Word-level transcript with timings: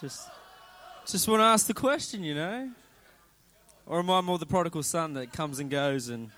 just 0.00 0.28
just 1.06 1.26
want 1.26 1.40
to 1.40 1.44
ask 1.44 1.66
the 1.66 1.74
question, 1.74 2.22
you 2.22 2.34
know, 2.34 2.70
or 3.86 3.98
am 3.98 4.10
I 4.10 4.20
more 4.20 4.38
the 4.38 4.46
prodigal 4.46 4.82
son 4.82 5.14
that 5.14 5.32
comes 5.32 5.58
and 5.58 5.70
goes, 5.70 6.08
and 6.08 6.30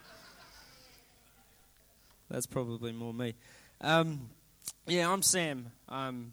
that's 2.31 2.47
probably 2.47 2.93
more 2.93 3.13
me. 3.13 3.35
Um, 3.81 4.31
yeah, 4.87 5.11
I'm 5.11 5.23
Sam. 5.23 5.73
I'm 5.89 6.33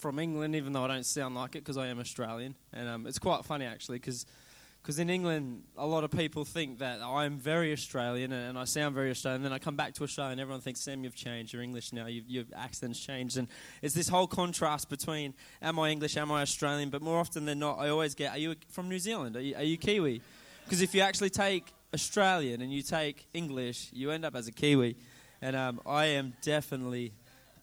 from 0.00 0.18
England, 0.18 0.56
even 0.56 0.72
though 0.72 0.84
I 0.84 0.88
don't 0.88 1.06
sound 1.06 1.34
like 1.34 1.54
it 1.54 1.60
because 1.60 1.76
I 1.76 1.88
am 1.88 2.00
Australian, 2.00 2.54
and 2.72 2.88
um, 2.88 3.06
it's 3.06 3.18
quite 3.18 3.44
funny 3.44 3.66
actually 3.66 3.98
because 3.98 4.26
because 4.82 4.98
in 4.98 5.10
England, 5.10 5.62
a 5.76 5.86
lot 5.86 6.04
of 6.04 6.10
people 6.10 6.44
think 6.44 6.78
that 6.78 7.02
I'm 7.02 7.36
very 7.36 7.72
Australian 7.72 8.32
and 8.32 8.58
I 8.58 8.64
sound 8.64 8.94
very 8.94 9.10
Australian. 9.10 9.42
And 9.42 9.44
Then 9.46 9.52
I 9.52 9.58
come 9.58 9.76
back 9.76 9.92
to 9.94 10.04
Australia 10.04 10.32
and 10.32 10.40
everyone 10.40 10.62
thinks, 10.62 10.80
Sam, 10.80 11.04
you've 11.04 11.14
changed. 11.14 11.52
You're 11.52 11.62
English 11.62 11.92
now. 11.92 12.06
You've, 12.06 12.28
your 12.28 12.44
accent's 12.56 12.98
changed. 12.98 13.36
And 13.36 13.48
it's 13.82 13.94
this 13.94 14.08
whole 14.08 14.26
contrast 14.26 14.88
between 14.88 15.34
am 15.60 15.78
I 15.78 15.90
English, 15.90 16.16
am 16.16 16.32
I 16.32 16.40
Australian? 16.40 16.88
But 16.88 17.02
more 17.02 17.18
often 17.18 17.44
than 17.44 17.58
not, 17.58 17.78
I 17.78 17.90
always 17.90 18.14
get, 18.14 18.32
are 18.32 18.38
you 18.38 18.54
from 18.70 18.88
New 18.88 18.98
Zealand? 18.98 19.36
Are 19.36 19.42
you, 19.42 19.54
are 19.54 19.62
you 19.62 19.76
Kiwi? 19.76 20.22
Because 20.64 20.80
if 20.80 20.94
you 20.94 21.02
actually 21.02 21.30
take 21.30 21.66
Australian 21.92 22.62
and 22.62 22.72
you 22.72 22.82
take 22.82 23.26
English, 23.34 23.90
you 23.92 24.10
end 24.10 24.24
up 24.24 24.34
as 24.34 24.48
a 24.48 24.52
Kiwi. 24.52 24.96
And 25.42 25.56
um, 25.56 25.80
I 25.84 26.06
am 26.06 26.32
definitely, 26.40 27.12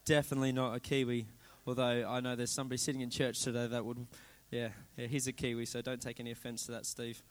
definitely 0.04 0.52
not 0.52 0.76
a 0.76 0.80
Kiwi. 0.80 1.26
Although 1.66 2.06
I 2.08 2.20
know 2.20 2.36
there's 2.36 2.54
somebody 2.54 2.78
sitting 2.78 3.00
in 3.00 3.10
church 3.10 3.40
today 3.40 3.66
that 3.66 3.84
would 3.84 4.06
yeah, 4.50 4.68
yeah, 4.96 5.06
he's 5.06 5.26
a 5.26 5.32
Kiwi, 5.32 5.66
so 5.66 5.82
don't 5.82 6.00
take 6.00 6.20
any 6.20 6.30
offense 6.30 6.66
to 6.66 6.72
that, 6.72 6.86
Steve. 6.86 7.22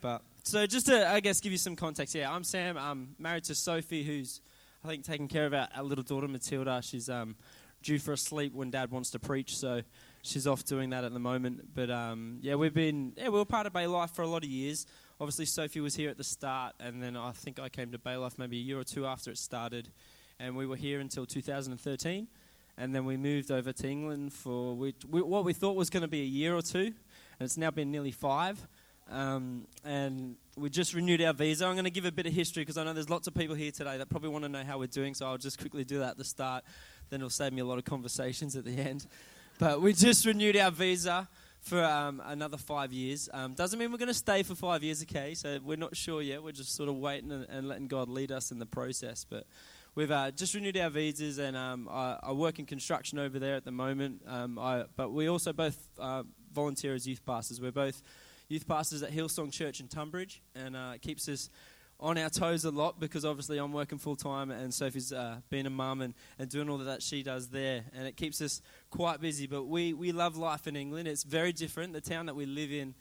But 0.00 0.22
so 0.42 0.66
just 0.66 0.86
to, 0.86 1.08
I 1.08 1.20
guess, 1.20 1.40
give 1.40 1.52
you 1.52 1.58
some 1.58 1.76
context. 1.76 2.14
Yeah, 2.14 2.30
I'm 2.30 2.44
Sam. 2.44 2.76
I'm 2.76 3.14
married 3.18 3.44
to 3.44 3.54
Sophie, 3.54 4.04
who's 4.04 4.40
I 4.84 4.88
think 4.88 5.04
taking 5.04 5.28
care 5.28 5.46
of 5.46 5.54
our, 5.54 5.68
our 5.74 5.82
little 5.82 6.04
daughter 6.04 6.28
Matilda. 6.28 6.82
She's 6.82 7.08
um, 7.08 7.36
due 7.82 7.98
for 7.98 8.12
a 8.12 8.16
sleep 8.16 8.52
when 8.54 8.70
Dad 8.70 8.90
wants 8.90 9.10
to 9.10 9.18
preach, 9.18 9.56
so 9.56 9.80
she's 10.22 10.46
off 10.46 10.64
doing 10.64 10.90
that 10.90 11.04
at 11.04 11.12
the 11.12 11.18
moment. 11.18 11.74
But 11.74 11.90
um, 11.90 12.38
yeah, 12.42 12.56
we've 12.56 12.74
been 12.74 13.14
yeah 13.16 13.28
we 13.28 13.38
were 13.38 13.44
part 13.44 13.66
of 13.66 13.72
Bay 13.72 13.86
Life 13.86 14.10
for 14.10 14.22
a 14.22 14.28
lot 14.28 14.44
of 14.44 14.50
years. 14.50 14.86
Obviously, 15.18 15.46
Sophie 15.46 15.80
was 15.80 15.94
here 15.94 16.10
at 16.10 16.18
the 16.18 16.24
start, 16.24 16.74
and 16.78 17.02
then 17.02 17.16
I 17.16 17.32
think 17.32 17.58
I 17.58 17.70
came 17.70 17.92
to 17.92 17.98
Bay 17.98 18.16
Life 18.16 18.38
maybe 18.38 18.58
a 18.58 18.62
year 18.62 18.78
or 18.78 18.84
two 18.84 19.06
after 19.06 19.30
it 19.30 19.38
started, 19.38 19.88
and 20.38 20.54
we 20.54 20.66
were 20.66 20.76
here 20.76 21.00
until 21.00 21.24
2013 21.24 22.28
and 22.78 22.94
then 22.94 23.04
we 23.04 23.16
moved 23.16 23.50
over 23.50 23.72
to 23.72 23.88
England 23.88 24.32
for 24.32 24.74
we, 24.74 24.94
we, 25.10 25.22
what 25.22 25.44
we 25.44 25.52
thought 25.52 25.76
was 25.76 25.90
going 25.90 26.02
to 26.02 26.08
be 26.08 26.22
a 26.22 26.26
year 26.26 26.54
or 26.54 26.62
two, 26.62 26.78
and 26.78 26.94
it's 27.40 27.56
now 27.56 27.70
been 27.70 27.90
nearly 27.90 28.12
five. 28.12 28.66
Um, 29.10 29.68
and 29.84 30.34
we 30.56 30.68
just 30.68 30.92
renewed 30.92 31.22
our 31.22 31.32
visa. 31.32 31.64
I'm 31.64 31.74
going 31.74 31.84
to 31.84 31.90
give 31.90 32.06
a 32.06 32.12
bit 32.12 32.26
of 32.26 32.32
history 32.32 32.62
because 32.62 32.76
I 32.76 32.84
know 32.84 32.92
there's 32.92 33.08
lots 33.08 33.28
of 33.28 33.34
people 33.34 33.54
here 33.54 33.70
today 33.70 33.98
that 33.98 34.08
probably 34.08 34.30
want 34.30 34.44
to 34.44 34.48
know 34.48 34.64
how 34.64 34.78
we're 34.78 34.88
doing, 34.88 35.14
so 35.14 35.26
I'll 35.26 35.38
just 35.38 35.60
quickly 35.60 35.84
do 35.84 36.00
that 36.00 36.10
at 36.10 36.18
the 36.18 36.24
start. 36.24 36.64
Then 37.08 37.20
it'll 37.20 37.30
save 37.30 37.52
me 37.52 37.60
a 37.60 37.64
lot 37.64 37.78
of 37.78 37.84
conversations 37.84 38.56
at 38.56 38.64
the 38.64 38.76
end. 38.76 39.06
But 39.58 39.80
we 39.80 39.92
just 39.92 40.26
renewed 40.26 40.56
our 40.56 40.70
visa 40.70 41.28
for 41.60 41.82
um, 41.82 42.20
another 42.26 42.56
five 42.56 42.92
years. 42.92 43.28
Um, 43.32 43.54
doesn't 43.54 43.78
mean 43.78 43.90
we're 43.90 43.98
going 43.98 44.08
to 44.08 44.14
stay 44.14 44.42
for 44.42 44.54
five 44.54 44.82
years, 44.82 45.02
okay? 45.02 45.34
So 45.34 45.58
we're 45.64 45.76
not 45.76 45.96
sure 45.96 46.20
yet. 46.20 46.42
We're 46.42 46.52
just 46.52 46.74
sort 46.74 46.88
of 46.88 46.96
waiting 46.96 47.32
and, 47.32 47.46
and 47.48 47.68
letting 47.68 47.86
God 47.86 48.08
lead 48.08 48.32
us 48.32 48.50
in 48.50 48.58
the 48.58 48.66
process. 48.66 49.24
But 49.28 49.46
We've 49.96 50.10
uh, 50.10 50.30
just 50.30 50.52
renewed 50.52 50.76
our 50.76 50.90
visas, 50.90 51.38
and 51.38 51.56
um, 51.56 51.88
I, 51.90 52.18
I, 52.22 52.32
work 52.32 52.58
in 52.58 52.66
construction 52.66 53.18
over 53.18 53.38
there 53.38 53.54
at 53.56 53.64
the 53.64 53.70
moment. 53.70 54.20
Um, 54.26 54.58
I, 54.58 54.84
but 54.94 55.10
we 55.10 55.26
also 55.26 55.54
both 55.54 55.88
uh, 55.98 56.22
volunteer 56.52 56.92
as 56.92 57.08
youth 57.08 57.24
pastors. 57.24 57.62
We're 57.62 57.72
both 57.72 58.02
youth 58.46 58.68
pastors 58.68 59.02
at 59.02 59.10
Hillsong 59.10 59.50
Church 59.50 59.80
in 59.80 59.88
Tunbridge, 59.88 60.42
and 60.54 60.76
uh, 60.76 60.92
it 60.96 61.00
keeps 61.00 61.30
us 61.30 61.48
on 61.98 62.18
our 62.18 62.28
toes 62.28 62.66
a 62.66 62.70
lot 62.70 63.00
because 63.00 63.24
obviously 63.24 63.56
I'm 63.56 63.72
working 63.72 63.96
full 63.96 64.16
time, 64.16 64.50
and 64.50 64.74
Sophie's 64.74 65.14
uh, 65.14 65.36
being 65.48 65.64
a 65.64 65.70
mum 65.70 66.02
and, 66.02 66.12
and 66.38 66.50
doing 66.50 66.68
all 66.68 66.76
that 66.76 67.02
she 67.02 67.22
does 67.22 67.48
there, 67.48 67.82
and 67.94 68.06
it 68.06 68.18
keeps 68.18 68.42
us 68.42 68.60
quite 68.90 69.22
busy. 69.22 69.46
But 69.46 69.64
we, 69.64 69.94
we 69.94 70.12
love 70.12 70.36
life 70.36 70.66
in 70.66 70.76
England. 70.76 71.08
It's 71.08 71.24
very 71.24 71.54
different. 71.54 71.94
The 71.94 72.02
town 72.02 72.26
that 72.26 72.36
we 72.36 72.44
live 72.44 72.70
in 72.70 72.94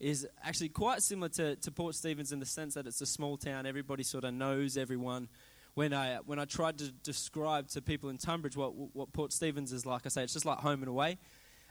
is 0.00 0.26
actually 0.42 0.70
quite 0.70 1.02
similar 1.02 1.28
to, 1.28 1.56
to 1.56 1.70
Port 1.70 1.94
Stephens 1.94 2.32
in 2.32 2.40
the 2.40 2.46
sense 2.46 2.72
that 2.72 2.86
it's 2.86 3.02
a 3.02 3.06
small 3.06 3.36
town. 3.36 3.66
Everybody 3.66 4.02
sort 4.02 4.24
of 4.24 4.32
knows 4.32 4.78
everyone 4.78 5.28
when 5.78 5.94
I 5.94 6.16
when 6.26 6.40
I 6.40 6.44
tried 6.44 6.78
to 6.78 6.90
describe 7.04 7.68
to 7.68 7.80
people 7.80 8.10
in 8.10 8.18
Tunbridge 8.18 8.56
what 8.56 8.74
what 8.94 9.12
Port 9.12 9.32
Stephens 9.32 9.72
is 9.72 9.86
like, 9.86 10.02
I 10.06 10.08
say 10.08 10.24
it's 10.24 10.32
just 10.32 10.44
like 10.44 10.58
home 10.58 10.80
and 10.82 10.88
away. 10.88 11.18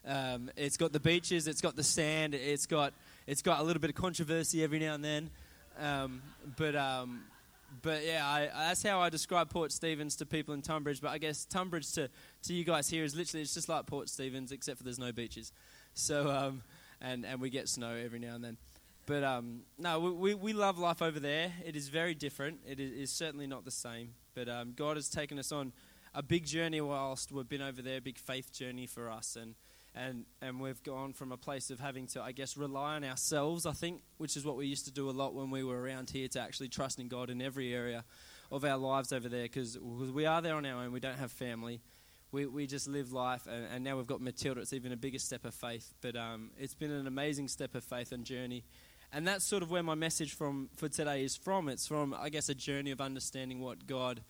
Um, 0.05 0.49
it's 0.55 0.77
got 0.77 0.93
the 0.93 0.99
beaches, 1.01 1.45
it's 1.45 1.59
got 1.59 1.75
the 1.75 1.83
sand, 1.83 2.33
it's 2.33 2.67
got 2.67 2.93
it's 3.27 3.41
got 3.41 3.59
a 3.59 3.63
little 3.63 3.81
bit 3.81 3.89
of 3.89 3.97
controversy 3.97 4.63
every 4.63 4.79
now 4.79 4.93
and 4.93 5.03
then, 5.03 5.29
um, 5.77 6.21
but 6.55 6.73
um, 6.77 7.25
but 7.81 8.05
yeah, 8.05 8.25
I, 8.25 8.49
that's 8.69 8.81
how 8.81 9.01
I 9.01 9.09
describe 9.09 9.49
Port 9.49 9.73
Stephens 9.73 10.15
to 10.15 10.25
people 10.25 10.53
in 10.53 10.61
Tunbridge. 10.61 11.01
But 11.01 11.11
I 11.11 11.17
guess 11.17 11.43
Tunbridge 11.43 11.91
to 11.95 12.09
to 12.43 12.53
you 12.53 12.63
guys 12.63 12.89
here 12.89 13.03
is 13.03 13.13
literally 13.13 13.41
it's 13.41 13.53
just 13.53 13.67
like 13.67 13.87
Port 13.87 14.07
Stephens, 14.07 14.53
except 14.53 14.77
for 14.77 14.85
there's 14.85 14.99
no 14.99 15.11
beaches. 15.11 15.51
So 15.95 16.29
um, 16.31 16.63
and 17.01 17.25
and 17.25 17.41
we 17.41 17.49
get 17.49 17.67
snow 17.67 17.93
every 17.93 18.19
now 18.19 18.35
and 18.35 18.43
then. 18.43 18.57
But 19.07 19.23
um, 19.23 19.61
no, 19.77 20.01
we, 20.01 20.35
we 20.35 20.51
love 20.51 20.77
life 20.77 21.01
over 21.01 21.19
there. 21.19 21.53
It 21.65 21.77
is 21.77 21.87
very 21.87 22.13
different. 22.13 22.59
It 22.67 22.81
is, 22.81 23.09
certainly 23.09 23.47
not 23.47 23.63
the 23.63 23.71
same. 23.71 24.09
But 24.35 24.49
um, 24.49 24.73
God 24.75 24.97
has 24.97 25.09
taken 25.09 25.39
us 25.39 25.53
on 25.53 25.71
a 26.13 26.21
big 26.21 26.45
journey 26.45 26.81
whilst 26.81 27.31
we've 27.31 27.47
been 27.47 27.61
over 27.61 27.81
there, 27.81 27.97
a 27.97 28.01
big 28.01 28.17
faith 28.17 28.51
journey 28.51 28.85
for 28.85 29.09
us. 29.09 29.37
And, 29.37 29.55
and, 29.95 30.25
and 30.41 30.59
we've 30.59 30.83
gone 30.83 31.13
from 31.13 31.31
a 31.31 31.37
place 31.37 31.69
of 31.69 31.79
having 31.79 32.05
to, 32.07 32.21
I 32.21 32.33
guess, 32.33 32.57
rely 32.57 32.95
on 32.95 33.05
ourselves, 33.05 33.65
I 33.65 33.71
think, 33.71 34.01
which 34.17 34.35
is 34.35 34.43
what 34.43 34.57
we 34.57 34.67
used 34.67 34.83
to 34.85 34.91
do 34.91 35.09
a 35.09 35.11
lot 35.11 35.33
when 35.33 35.51
we 35.51 35.63
were 35.63 35.81
around 35.81 36.09
here, 36.09 36.27
to 36.27 36.41
actually 36.41 36.67
trusting 36.67 37.07
God 37.07 37.29
in 37.29 37.41
every 37.41 37.73
area 37.73 38.03
of 38.51 38.65
our 38.65 38.77
lives 38.77 39.13
over 39.13 39.29
there 39.29 39.43
because 39.43 39.79
we 39.79 40.25
are 40.25 40.41
there 40.41 40.55
on 40.55 40.65
our 40.65 40.83
own. 40.83 40.91
We 40.91 40.99
don't 40.99 41.17
have 41.17 41.31
family. 41.31 41.79
We, 42.33 42.45
we 42.45 42.67
just 42.67 42.89
live 42.89 43.13
life, 43.13 43.47
and, 43.49 43.65
and 43.73 43.83
now 43.85 43.95
we've 43.95 44.05
got 44.05 44.19
Matilda. 44.19 44.59
It's 44.59 44.73
even 44.73 44.91
a 44.91 44.97
bigger 44.97 45.17
step 45.17 45.45
of 45.45 45.53
faith. 45.53 45.93
But 46.01 46.17
um, 46.17 46.51
it's 46.59 46.75
been 46.75 46.91
an 46.91 47.07
amazing 47.07 47.47
step 47.47 47.73
of 47.73 47.85
faith 47.85 48.11
and 48.11 48.25
journey. 48.25 48.65
And 49.13 49.27
that's 49.27 49.45
sort 49.45 49.63
of 49.63 49.71
where 49.71 49.83
my 49.83 49.95
message 49.95 50.33
from 50.33 50.69
for 50.75 50.89
today 50.89 51.23
is 51.23 51.35
from. 51.35 51.69
It's 51.69 51.87
from, 51.87 52.13
I 52.13 52.29
guess, 52.29 52.49
a 52.49 52.55
journey 52.55 52.91
of 52.91 52.99
understanding 52.99 53.61
what 53.61 53.87
God 53.87 54.21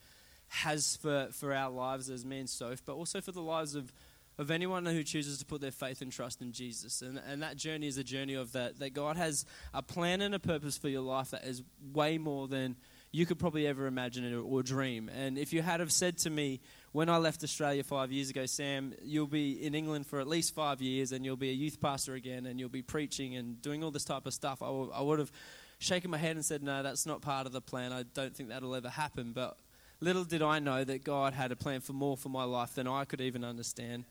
has 0.48 0.96
for, 0.96 1.28
for 1.32 1.52
our 1.52 1.70
lives 1.70 2.08
as 2.10 2.24
me 2.24 2.38
and 2.38 2.48
Soph, 2.48 2.82
but 2.84 2.94
also 2.94 3.20
for 3.20 3.32
the 3.32 3.42
lives 3.42 3.74
of, 3.74 3.92
of 4.38 4.50
anyone 4.50 4.86
who 4.86 5.02
chooses 5.02 5.38
to 5.38 5.44
put 5.44 5.60
their 5.60 5.72
faith 5.72 6.00
and 6.00 6.12
trust 6.12 6.40
in 6.40 6.52
Jesus. 6.52 7.02
And, 7.02 7.20
and 7.28 7.42
that 7.42 7.56
journey 7.56 7.86
is 7.86 7.98
a 7.98 8.04
journey 8.04 8.34
of 8.34 8.52
that, 8.52 8.78
that 8.78 8.94
God 8.94 9.16
has 9.16 9.44
a 9.74 9.82
plan 9.82 10.20
and 10.20 10.34
a 10.34 10.38
purpose 10.38 10.78
for 10.78 10.88
your 10.88 11.02
life 11.02 11.32
that 11.32 11.44
is 11.44 11.62
way 11.92 12.16
more 12.16 12.48
than 12.48 12.76
you 13.10 13.26
could 13.26 13.38
probably 13.38 13.66
ever 13.66 13.86
imagine 13.86 14.32
or, 14.32 14.42
or 14.42 14.62
dream. 14.62 15.10
And 15.14 15.38
if 15.38 15.52
you 15.52 15.60
had 15.62 15.80
have 15.80 15.92
said 15.92 16.18
to 16.18 16.30
me, 16.30 16.60
when 16.92 17.08
I 17.08 17.18
left 17.18 17.44
Australia 17.44 17.84
five 17.84 18.10
years 18.10 18.30
ago, 18.30 18.46
Sam, 18.46 18.94
you'll 19.02 19.26
be 19.26 19.64
in 19.64 19.74
England 19.74 20.06
for 20.06 20.20
at 20.20 20.26
least 20.26 20.54
five 20.54 20.80
years 20.80 21.12
and 21.12 21.24
you'll 21.24 21.36
be 21.36 21.50
a 21.50 21.54
youth 21.54 21.80
pastor 21.80 22.14
again 22.14 22.46
and 22.46 22.58
you'll 22.58 22.68
be 22.68 22.82
preaching 22.82 23.36
and 23.36 23.60
doing 23.60 23.84
all 23.84 23.90
this 23.90 24.04
type 24.04 24.26
of 24.26 24.32
stuff. 24.32 24.62
I, 24.62 24.66
w- 24.66 24.90
I 24.94 25.02
would 25.02 25.18
have 25.18 25.30
shaken 25.78 26.10
my 26.10 26.18
head 26.18 26.36
and 26.36 26.44
said, 26.44 26.62
No, 26.62 26.82
that's 26.82 27.06
not 27.06 27.20
part 27.20 27.46
of 27.46 27.52
the 27.52 27.60
plan. 27.60 27.92
I 27.92 28.04
don't 28.14 28.34
think 28.34 28.48
that'll 28.48 28.74
ever 28.74 28.88
happen. 28.88 29.32
But 29.32 29.58
little 30.00 30.24
did 30.24 30.42
I 30.42 30.58
know 30.60 30.82
that 30.84 31.04
God 31.04 31.34
had 31.34 31.52
a 31.52 31.56
plan 31.56 31.80
for 31.80 31.92
more 31.92 32.16
for 32.16 32.30
my 32.30 32.44
life 32.44 32.74
than 32.74 32.88
I 32.88 33.04
could 33.04 33.20
even 33.20 33.44
understand. 33.44 34.04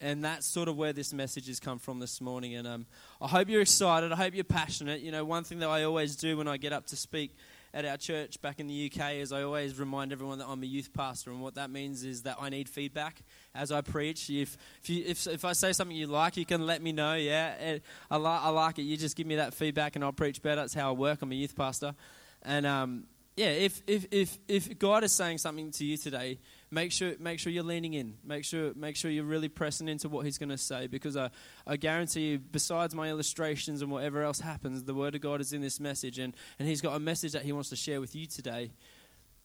And 0.00 0.24
that's 0.24 0.46
sort 0.46 0.68
of 0.68 0.76
where 0.76 0.92
this 0.92 1.12
message 1.12 1.46
has 1.46 1.60
come 1.60 1.78
from 1.78 2.00
this 2.00 2.20
morning. 2.20 2.54
And 2.56 2.66
um, 2.66 2.86
I 3.20 3.28
hope 3.28 3.48
you're 3.48 3.62
excited. 3.62 4.12
I 4.12 4.16
hope 4.16 4.34
you're 4.34 4.44
passionate. 4.44 5.00
You 5.00 5.12
know, 5.12 5.24
one 5.24 5.44
thing 5.44 5.60
that 5.60 5.68
I 5.68 5.84
always 5.84 6.16
do 6.16 6.36
when 6.36 6.48
I 6.48 6.56
get 6.56 6.72
up 6.72 6.86
to 6.86 6.96
speak 6.96 7.36
at 7.74 7.84
our 7.84 7.96
church 7.96 8.40
back 8.40 8.60
in 8.60 8.68
the 8.68 8.90
UK 8.90 9.14
is 9.14 9.32
I 9.32 9.42
always 9.42 9.78
remind 9.78 10.12
everyone 10.12 10.38
that 10.38 10.46
I'm 10.48 10.62
a 10.62 10.66
youth 10.66 10.94
pastor, 10.94 11.30
and 11.30 11.40
what 11.40 11.56
that 11.56 11.70
means 11.70 12.04
is 12.04 12.22
that 12.22 12.36
I 12.40 12.48
need 12.48 12.68
feedback 12.68 13.20
as 13.54 13.72
I 13.72 13.80
preach. 13.80 14.30
If 14.30 14.56
if, 14.82 14.88
you, 14.88 15.04
if, 15.04 15.26
if 15.26 15.44
I 15.44 15.52
say 15.52 15.72
something 15.72 15.96
you 15.96 16.06
like, 16.06 16.36
you 16.36 16.46
can 16.46 16.64
let 16.64 16.80
me 16.80 16.92
know. 16.92 17.14
Yeah, 17.14 17.78
I, 18.10 18.16
li- 18.16 18.26
I 18.26 18.48
like 18.50 18.78
it. 18.78 18.82
You 18.82 18.96
just 18.96 19.16
give 19.16 19.26
me 19.26 19.36
that 19.36 19.52
feedback, 19.52 19.96
and 19.96 20.04
I'll 20.04 20.12
preach 20.12 20.40
better. 20.40 20.62
That's 20.62 20.72
how 20.72 20.90
I 20.90 20.92
work. 20.92 21.20
I'm 21.20 21.32
a 21.32 21.34
youth 21.34 21.56
pastor, 21.56 21.94
and 22.42 22.64
um, 22.64 23.04
yeah, 23.36 23.48
if, 23.48 23.82
if 23.88 24.06
if 24.12 24.38
if 24.46 24.78
God 24.78 25.02
is 25.02 25.12
saying 25.12 25.38
something 25.38 25.72
to 25.72 25.84
you 25.84 25.96
today, 25.96 26.38
make 26.74 26.90
sure 26.92 27.14
make 27.20 27.38
sure 27.38 27.52
you're 27.52 27.62
leaning 27.62 27.94
in. 27.94 28.14
Make 28.24 28.44
sure 28.44 28.72
make 28.74 28.96
sure 28.96 29.10
you're 29.10 29.24
really 29.24 29.48
pressing 29.48 29.88
into 29.88 30.08
what 30.08 30.24
He's 30.24 30.36
going 30.36 30.50
to 30.50 30.58
say, 30.58 30.88
because 30.88 31.16
I 31.16 31.30
I 31.66 31.76
guarantee 31.76 32.32
you, 32.32 32.38
besides 32.38 32.94
my 32.94 33.08
illustrations 33.08 33.80
and 33.80 33.90
whatever 33.90 34.22
else 34.22 34.40
happens, 34.40 34.82
the 34.82 34.94
Word 34.94 35.14
of 35.14 35.20
God 35.20 35.40
is 35.40 35.52
in 35.52 35.60
this 35.62 35.78
message, 35.78 36.18
and 36.18 36.34
and 36.58 36.68
He's 36.68 36.80
got 36.80 36.96
a 36.96 36.98
message 36.98 37.32
that 37.32 37.42
He 37.42 37.52
wants 37.52 37.70
to 37.70 37.76
share 37.76 38.00
with 38.00 38.14
you 38.14 38.26
today. 38.26 38.72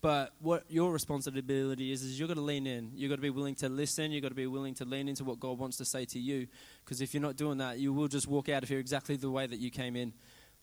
But 0.02 0.34
what 0.40 0.64
your 0.70 0.94
responsibility 0.94 1.92
is, 1.92 2.04
is 2.04 2.18
you've 2.18 2.30
got 2.30 2.36
to 2.36 2.42
lean 2.42 2.66
in. 2.66 2.92
You've 2.96 3.10
got 3.10 3.18
to 3.18 3.22
be 3.22 3.30
willing 3.30 3.56
to 3.56 3.68
listen. 3.68 4.12
You've 4.12 4.22
got 4.22 4.30
to 4.30 4.36
be 4.36 4.48
willing 4.48 4.74
to 4.76 4.86
lean 4.86 5.10
into 5.10 5.26
what 5.26 5.42
God 5.42 5.60
wants 5.60 5.76
to 5.78 5.86
say 5.86 6.06
to 6.06 6.20
you. 6.20 6.48
Because 6.86 7.02
if 7.02 7.14
you're 7.14 7.22
not 7.22 7.36
doing 7.36 7.58
that, 7.58 7.80
you 7.80 7.92
will 7.92 8.08
just 8.08 8.26
walk 8.26 8.48
out 8.48 8.64
of 8.64 8.70
here 8.70 8.80
exactly 8.80 9.18
the 9.18 9.30
way 9.30 9.46
that 9.46 9.60
you 9.60 9.70
came 9.70 9.98
in. 9.98 10.14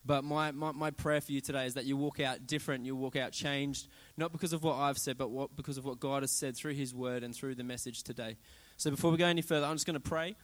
But 0.07 0.23
my, 0.23 0.53
my, 0.53 0.71
my 0.73 0.91
prayer 0.91 1.21
for 1.21 1.33
you 1.33 1.41
today 1.41 1.67
is 1.67 1.75
that 1.75 1.85
you 1.85 1.97
walk 1.97 2.21
out 2.21 2.47
different, 2.47 2.87
you 2.87 2.95
walk 2.95 3.17
out 3.17 3.33
changed, 3.33 3.89
not 4.17 4.31
because 4.31 4.53
of 4.53 4.63
what 4.63 4.77
I've 4.77 4.99
said, 4.99 5.19
but 5.19 5.31
what, 5.31 5.57
because 5.57 5.79
of 5.79 5.85
what 5.85 5.99
God 5.99 6.23
has 6.23 6.31
said 6.31 6.57
through 6.57 6.75
His 6.75 6.95
Word 6.95 7.25
and 7.25 7.35
through 7.35 7.57
the 7.57 7.65
message 7.65 8.05
today. 8.05 8.37
So 8.77 8.91
before 8.91 9.11
we 9.11 9.17
go 9.17 9.27
any 9.27 9.43
further, 9.43 9.67
I'm 9.67 9.75
just 9.75 9.87
going 9.87 9.95
to 9.95 10.01
pray 10.01 10.37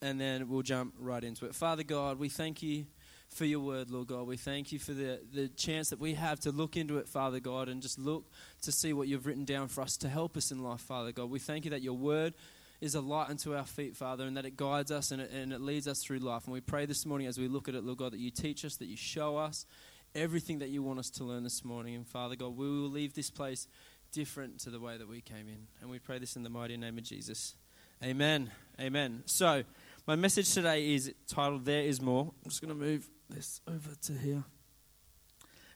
and 0.00 0.20
then 0.20 0.48
we'll 0.48 0.62
jump 0.62 0.94
right 0.98 1.24
into 1.24 1.46
it. 1.46 1.54
Father 1.54 1.82
God, 1.82 2.18
we 2.18 2.28
thank 2.28 2.62
you 2.62 2.86
for 3.28 3.44
your 3.44 3.60
word, 3.60 3.90
Lord 3.90 4.06
God. 4.06 4.26
We 4.26 4.36
thank 4.36 4.72
you 4.72 4.78
for 4.78 4.92
the, 4.92 5.20
the 5.32 5.48
chance 5.48 5.90
that 5.90 5.98
we 5.98 6.14
have 6.14 6.40
to 6.40 6.50
look 6.50 6.76
into 6.76 6.98
it, 6.98 7.08
Father 7.08 7.40
God, 7.40 7.68
and 7.68 7.82
just 7.82 7.98
look 7.98 8.30
to 8.62 8.72
see 8.72 8.92
what 8.92 9.08
you've 9.08 9.26
written 9.26 9.44
down 9.44 9.68
for 9.68 9.82
us 9.82 9.96
to 9.98 10.08
help 10.08 10.36
us 10.36 10.50
in 10.50 10.62
life, 10.62 10.80
Father 10.80 11.12
God. 11.12 11.30
We 11.30 11.38
thank 11.38 11.64
you 11.64 11.72
that 11.72 11.82
your 11.82 11.94
word 11.94 12.34
is 12.80 12.94
a 12.94 13.00
light 13.00 13.28
unto 13.28 13.56
our 13.56 13.64
feet, 13.64 13.96
Father, 13.96 14.24
and 14.24 14.36
that 14.36 14.44
it 14.44 14.56
guides 14.56 14.90
us 14.90 15.10
and 15.10 15.20
it, 15.20 15.30
and 15.30 15.52
it 15.52 15.60
leads 15.60 15.88
us 15.88 16.02
through 16.02 16.18
life. 16.18 16.44
And 16.44 16.52
we 16.52 16.60
pray 16.60 16.86
this 16.86 17.04
morning 17.04 17.26
as 17.26 17.38
we 17.38 17.48
look 17.48 17.68
at 17.68 17.74
it, 17.74 17.84
Lord 17.84 17.98
God, 17.98 18.12
that 18.12 18.20
you 18.20 18.30
teach 18.30 18.64
us, 18.64 18.76
that 18.76 18.86
you 18.86 18.96
show 18.96 19.36
us 19.36 19.66
everything 20.14 20.60
that 20.60 20.68
you 20.68 20.82
want 20.82 20.98
us 20.98 21.10
to 21.10 21.24
learn 21.24 21.42
this 21.42 21.64
morning. 21.64 21.94
And 21.94 22.06
Father 22.06 22.36
God, 22.36 22.56
we 22.56 22.66
will 22.66 22.88
leave 22.88 23.14
this 23.14 23.30
place 23.30 23.66
different 24.12 24.60
to 24.60 24.70
the 24.70 24.80
way 24.80 24.96
that 24.96 25.08
we 25.08 25.20
came 25.20 25.48
in. 25.48 25.66
And 25.80 25.90
we 25.90 25.98
pray 25.98 26.18
this 26.18 26.36
in 26.36 26.42
the 26.42 26.50
mighty 26.50 26.76
name 26.76 26.98
of 26.98 27.04
Jesus. 27.04 27.54
Amen. 28.02 28.50
Amen. 28.80 29.22
So, 29.26 29.64
my 30.06 30.14
message 30.14 30.54
today 30.54 30.94
is 30.94 31.12
titled 31.26 31.64
There 31.64 31.82
Is 31.82 32.00
More. 32.00 32.32
I'm 32.44 32.50
just 32.50 32.62
going 32.62 32.72
to 32.72 32.80
move 32.80 33.08
this 33.28 33.60
over 33.66 33.90
to 34.02 34.12
here. 34.12 34.44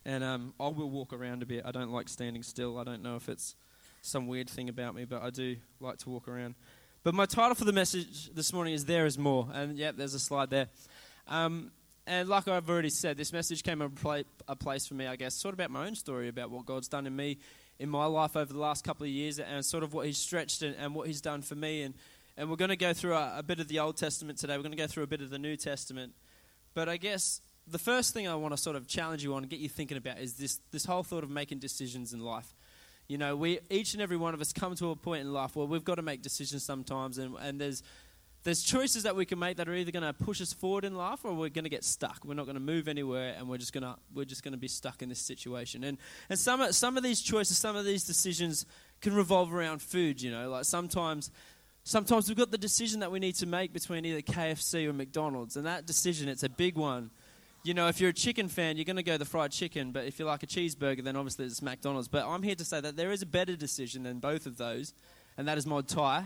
And 0.05 0.25
um, 0.25 0.55
I 0.59 0.69
will 0.69 0.89
walk 0.89 1.13
around 1.13 1.43
a 1.43 1.47
bit. 1.47 1.65
I 1.65 1.73
don't 1.73 1.91
like 1.91 2.09
standing 2.09 2.43
still. 2.43 2.79
I 2.79 2.85
don't 2.85 3.03
know 3.03 3.17
if 3.17 3.29
it's 3.29 3.57
some 4.03 4.27
weird 4.27 4.49
thing 4.49 4.69
about 4.69 4.95
me, 4.95 5.05
but 5.05 5.23
I 5.23 5.31
do 5.31 5.57
like 5.81 5.99
to 5.99 6.11
walk 6.11 6.29
around. 6.29 6.55
But 7.05 7.15
my 7.15 7.27
title 7.27 7.57
for 7.57 7.65
the 7.65 7.73
message 7.73 8.33
this 8.33 8.53
morning 8.53 8.75
is 8.75 8.85
There 8.85 9.07
Is 9.07 9.19
More. 9.19 9.49
And 9.53 9.77
yep, 9.77 9.97
there's 9.97 10.15
a 10.15 10.21
slide 10.21 10.51
there. 10.51 10.69
Um, 11.27 11.73
and 12.07 12.29
like 12.29 12.47
I've 12.47 12.71
already 12.71 12.91
said, 12.91 13.17
this 13.17 13.33
message 13.33 13.65
came 13.65 13.83
a, 13.83 13.91
a 14.47 14.55
place 14.55 14.87
for 14.87 14.95
me, 14.95 15.09
I 15.09 15.17
guess, 15.17 15.35
sort 15.35 15.53
of 15.53 15.59
about 15.59 15.73
my 15.73 15.85
own 15.85 15.97
story, 15.97 16.29
about 16.29 16.51
what 16.51 16.65
God's 16.65 16.87
done 16.87 17.09
in 17.09 17.17
me 17.17 17.39
in 17.81 17.89
my 17.89 18.05
life 18.05 18.37
over 18.37 18.53
the 18.53 18.59
last 18.61 18.85
couple 18.85 19.03
of 19.03 19.11
years, 19.11 19.41
and 19.41 19.65
sort 19.65 19.83
of 19.83 19.93
what 19.95 20.07
He's 20.07 20.19
stretched 20.19 20.63
and, 20.63 20.77
and 20.77 20.95
what 20.95 21.09
He's 21.09 21.21
done 21.21 21.43
for 21.43 21.57
me. 21.57 21.83
And, 21.83 21.95
and 22.37 22.49
we're 22.49 22.55
going 22.55 22.69
to 22.69 22.77
go 22.77 22.93
through 22.93 23.15
a, 23.15 23.39
a 23.39 23.43
bit 23.43 23.59
of 23.59 23.67
the 23.67 23.81
Old 23.81 23.97
Testament 23.97 24.39
today. 24.39 24.57
We're 24.57 24.63
going 24.63 24.71
to 24.71 24.79
go 24.79 24.87
through 24.87 25.03
a 25.03 25.09
bit 25.09 25.23
of 25.23 25.31
the 25.31 25.41
New 25.41 25.57
Testament. 25.57 26.13
But 26.73 26.89
I 26.89 26.99
guess 26.99 27.41
the 27.67 27.79
first 27.79 28.15
thing 28.15 28.29
I 28.29 28.37
want 28.37 28.53
to 28.53 28.59
sort 28.59 28.77
of 28.77 28.87
challenge 28.87 29.25
you 29.25 29.35
on 29.35 29.43
and 29.43 29.51
get 29.51 29.59
you 29.59 29.69
thinking 29.69 29.97
about 29.97 30.21
is 30.21 30.35
this, 30.35 30.61
this 30.71 30.85
whole 30.85 31.03
thought 31.03 31.25
of 31.25 31.31
making 31.31 31.59
decisions 31.59 32.13
in 32.13 32.21
life. 32.21 32.55
You 33.09 33.19
know, 33.19 33.37
we 33.37 33.59
each 33.71 33.95
and 33.95 34.03
every 34.03 34.17
one 34.17 34.35
of 34.35 34.41
us 34.41 34.53
come 34.53 34.75
to 34.77 34.91
a 34.91 34.97
point 34.97 35.23
in 35.23 35.33
life 35.33 35.57
where 35.57 35.67
we've 35.67 35.85
got 35.85 35.97
to 35.97 36.03
make 36.03 36.23
decisions 36.23 36.65
sometimes, 36.65 37.19
and, 37.19 37.37
and 37.41 37.61
there's 37.61 37.83
there's 38.45 38.63
choices 38.63 39.05
that 39.05 39.15
we 39.15 39.25
can 39.25 39.39
make 39.39 39.57
that 39.59 39.69
are 39.69 39.75
either 39.75 39.93
going 39.93 40.03
to 40.03 40.13
push 40.13 40.41
us 40.41 40.53
forward 40.53 40.85
in 40.85 40.97
life 40.97 41.25
or 41.25 41.33
we're 41.33 41.49
going 41.49 41.65
to 41.65 41.71
get 41.71 41.85
stuck. 41.85 42.25
We're 42.25 42.35
not 42.35 42.47
going 42.47 42.57
to 42.57 42.61
move 42.61 42.89
anywhere, 42.89 43.35
and 43.39 43.49
we're 43.49 43.59
just 43.59 43.73
going 43.73 43.85
to 43.85 43.97
we're 44.15 44.25
just 44.25 44.43
going 44.43 44.53
to 44.53 44.59
be 44.59 44.69
stuck 44.69 45.03
in 45.03 45.09
this 45.09 45.21
situation. 45.21 45.85
And 45.85 45.99
and 46.29 46.39
some 46.39 46.61
of, 46.61 46.75
some 46.75 46.97
of 46.97 47.03
these 47.03 47.21
choices, 47.21 47.59
some 47.59 47.77
of 47.77 47.85
these 47.85 48.05
decisions 48.05 48.67
can 49.01 49.15
revolve 49.15 49.55
around 49.55 49.83
food. 49.83 50.21
You 50.21 50.31
know, 50.31 50.51
like 50.51 50.65
sometimes 50.65 51.31
sometimes 51.85 52.29
we've 52.29 52.39
got 52.39 52.51
the 52.51 52.59
decision 52.59 53.01
that 53.01 53.13
we 53.13 53.21
need 53.21 53.37
to 53.37 53.47
make 53.47 53.73
between 53.73 54.05
either 54.05 54.23
KFC 54.23 54.89
or 54.89 54.93
McDonald's, 54.93 55.57
and 55.57 55.67
that 55.67 55.87
decision 55.87 56.29
it's 56.29 56.43
a 56.43 56.49
big 56.49 56.77
one. 56.77 57.11
You 57.65 57.75
know, 57.75 57.87
if 57.87 58.01
you're 58.01 58.11
a 58.11 58.15
chicken 58.15 58.49
fan, 58.49 58.77
you're 58.77 58.85
going 58.85 58.97
to 58.97 59.05
go 59.05 59.17
the 59.17 59.25
fried 59.25 59.53
chicken, 59.53 59.93
but 59.93 60.05
if 60.05 60.19
you 60.19 60.25
like 60.25 60.43
a 60.43 60.47
cheeseburger, 60.49 61.05
then 61.05 61.15
obviously 61.15 61.45
it's 61.45 61.63
McDonald's. 61.63 62.09
But 62.09 62.27
I'm 62.27 62.43
here 62.43 62.57
to 62.57 62.65
say 62.65 62.81
that 62.81 62.97
there 62.97 63.13
is 63.13 63.23
a 63.23 63.27
better 63.27 63.55
decision 63.55 64.03
than 64.03 64.19
both 64.19 64.47
of 64.47 64.57
those, 64.57 64.93
and 65.39 65.47
that 65.47 65.59
is 65.59 65.65
mod 65.65 65.87
Thai. 65.87 66.25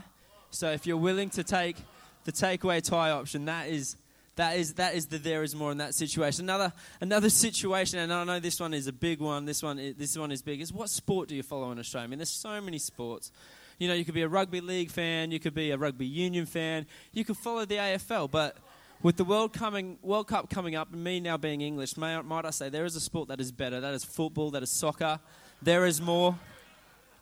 So 0.49 0.71
if 0.71 0.87
you're 0.87 0.97
willing 0.97 1.29
to 1.31 1.43
take 1.43 1.75
the 2.23 2.31
takeaway 2.31 2.81
Thai 2.81 3.11
option, 3.11 3.45
that 3.45 3.67
is 3.69 3.97
that 4.37 4.57
is 4.57 4.73
that 4.75 4.95
is 4.95 5.07
the 5.07 5.19
there 5.19 5.43
is 5.43 5.55
more 5.55 5.71
in 5.71 5.77
that 5.77 5.93
situation. 5.93 6.45
Another 6.45 6.73
another 7.01 7.29
situation, 7.29 7.99
and 7.99 8.11
I 8.11 8.23
know 8.23 8.39
this 8.39 8.59
one 8.59 8.73
is 8.73 8.87
a 8.87 8.93
big 8.93 9.19
one. 9.19 9.45
This 9.45 9.61
one 9.61 9.77
this 9.95 10.17
one 10.17 10.31
is 10.31 10.41
big. 10.41 10.59
Is 10.59 10.73
what 10.73 10.89
sport 10.89 11.27
do 11.29 11.35
you 11.35 11.43
follow 11.43 11.71
in 11.71 11.77
Australia? 11.77 12.05
I 12.05 12.09
mean, 12.09 12.19
there's 12.19 12.29
so 12.29 12.59
many 12.61 12.79
sports. 12.79 13.31
You 13.77 13.87
know, 13.87 13.93
you 13.93 14.05
could 14.05 14.15
be 14.15 14.23
a 14.23 14.27
rugby 14.27 14.59
league 14.59 14.89
fan, 14.89 15.29
you 15.29 15.39
could 15.39 15.53
be 15.53 15.69
a 15.69 15.77
rugby 15.77 16.07
union 16.07 16.47
fan, 16.47 16.87
you 17.13 17.23
could 17.23 17.37
follow 17.37 17.63
the 17.63 17.75
AFL, 17.75 18.31
but 18.31 18.57
with 19.03 19.17
the 19.17 19.23
World 19.23 19.53
coming 19.53 19.97
World 20.01 20.27
Cup 20.27 20.49
coming 20.49 20.75
up, 20.75 20.91
and 20.91 21.03
me 21.03 21.19
now 21.19 21.37
being 21.37 21.61
English, 21.61 21.97
may, 21.97 22.19
might 22.21 22.45
I 22.45 22.49
say 22.49 22.69
there 22.69 22.85
is 22.85 22.95
a 22.95 23.01
sport 23.01 23.27
that 23.29 23.39
is 23.39 23.51
better. 23.51 23.79
That 23.79 23.93
is 23.93 24.03
football. 24.03 24.51
That 24.51 24.63
is 24.63 24.69
soccer. 24.69 25.19
There 25.61 25.85
is 25.85 26.01
more. 26.01 26.37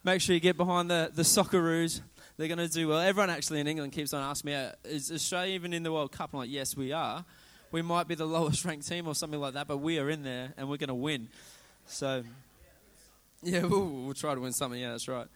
Make 0.03 0.21
sure 0.21 0.33
you 0.33 0.39
get 0.39 0.57
behind 0.57 0.89
the 0.89 1.11
the 1.13 1.23
Socceroos. 1.23 2.01
They're 2.37 2.47
going 2.47 2.57
to 2.59 2.67
do 2.67 2.89
well. 2.89 2.99
Everyone 2.99 3.29
actually 3.29 3.61
in 3.61 3.67
England 3.67 3.93
keeps 3.93 4.13
on 4.13 4.21
asking 4.21 4.51
me, 4.51 4.55
uh, 4.55 4.71
"Is 4.83 5.11
Australia 5.11 5.53
even 5.53 5.73
in 5.73 5.83
the 5.83 5.91
World 5.91 6.11
Cup?" 6.11 6.31
I'm 6.33 6.39
like, 6.39 6.49
"Yes, 6.49 6.75
we 6.75 6.91
are. 6.91 7.25
We 7.71 7.81
might 7.81 8.07
be 8.07 8.15
the 8.15 8.25
lowest 8.37 8.63
ranked 8.65 8.87
team 8.87 9.07
or 9.07 9.15
something 9.15 9.39
like 9.39 9.53
that, 9.53 9.67
but 9.67 9.77
we 9.77 9.99
are 9.99 10.09
in 10.09 10.23
there 10.23 10.53
and 10.57 10.69
we're 10.69 10.77
going 10.77 10.89
to 10.89 10.95
win." 10.95 11.29
So, 11.87 12.23
yeah, 13.43 13.61
we'll, 13.65 13.85
we'll 13.85 14.13
try 14.13 14.33
to 14.33 14.41
win 14.41 14.53
something. 14.53 14.79
Yeah, 14.79 14.91
that's 14.91 15.07
right. 15.07 15.27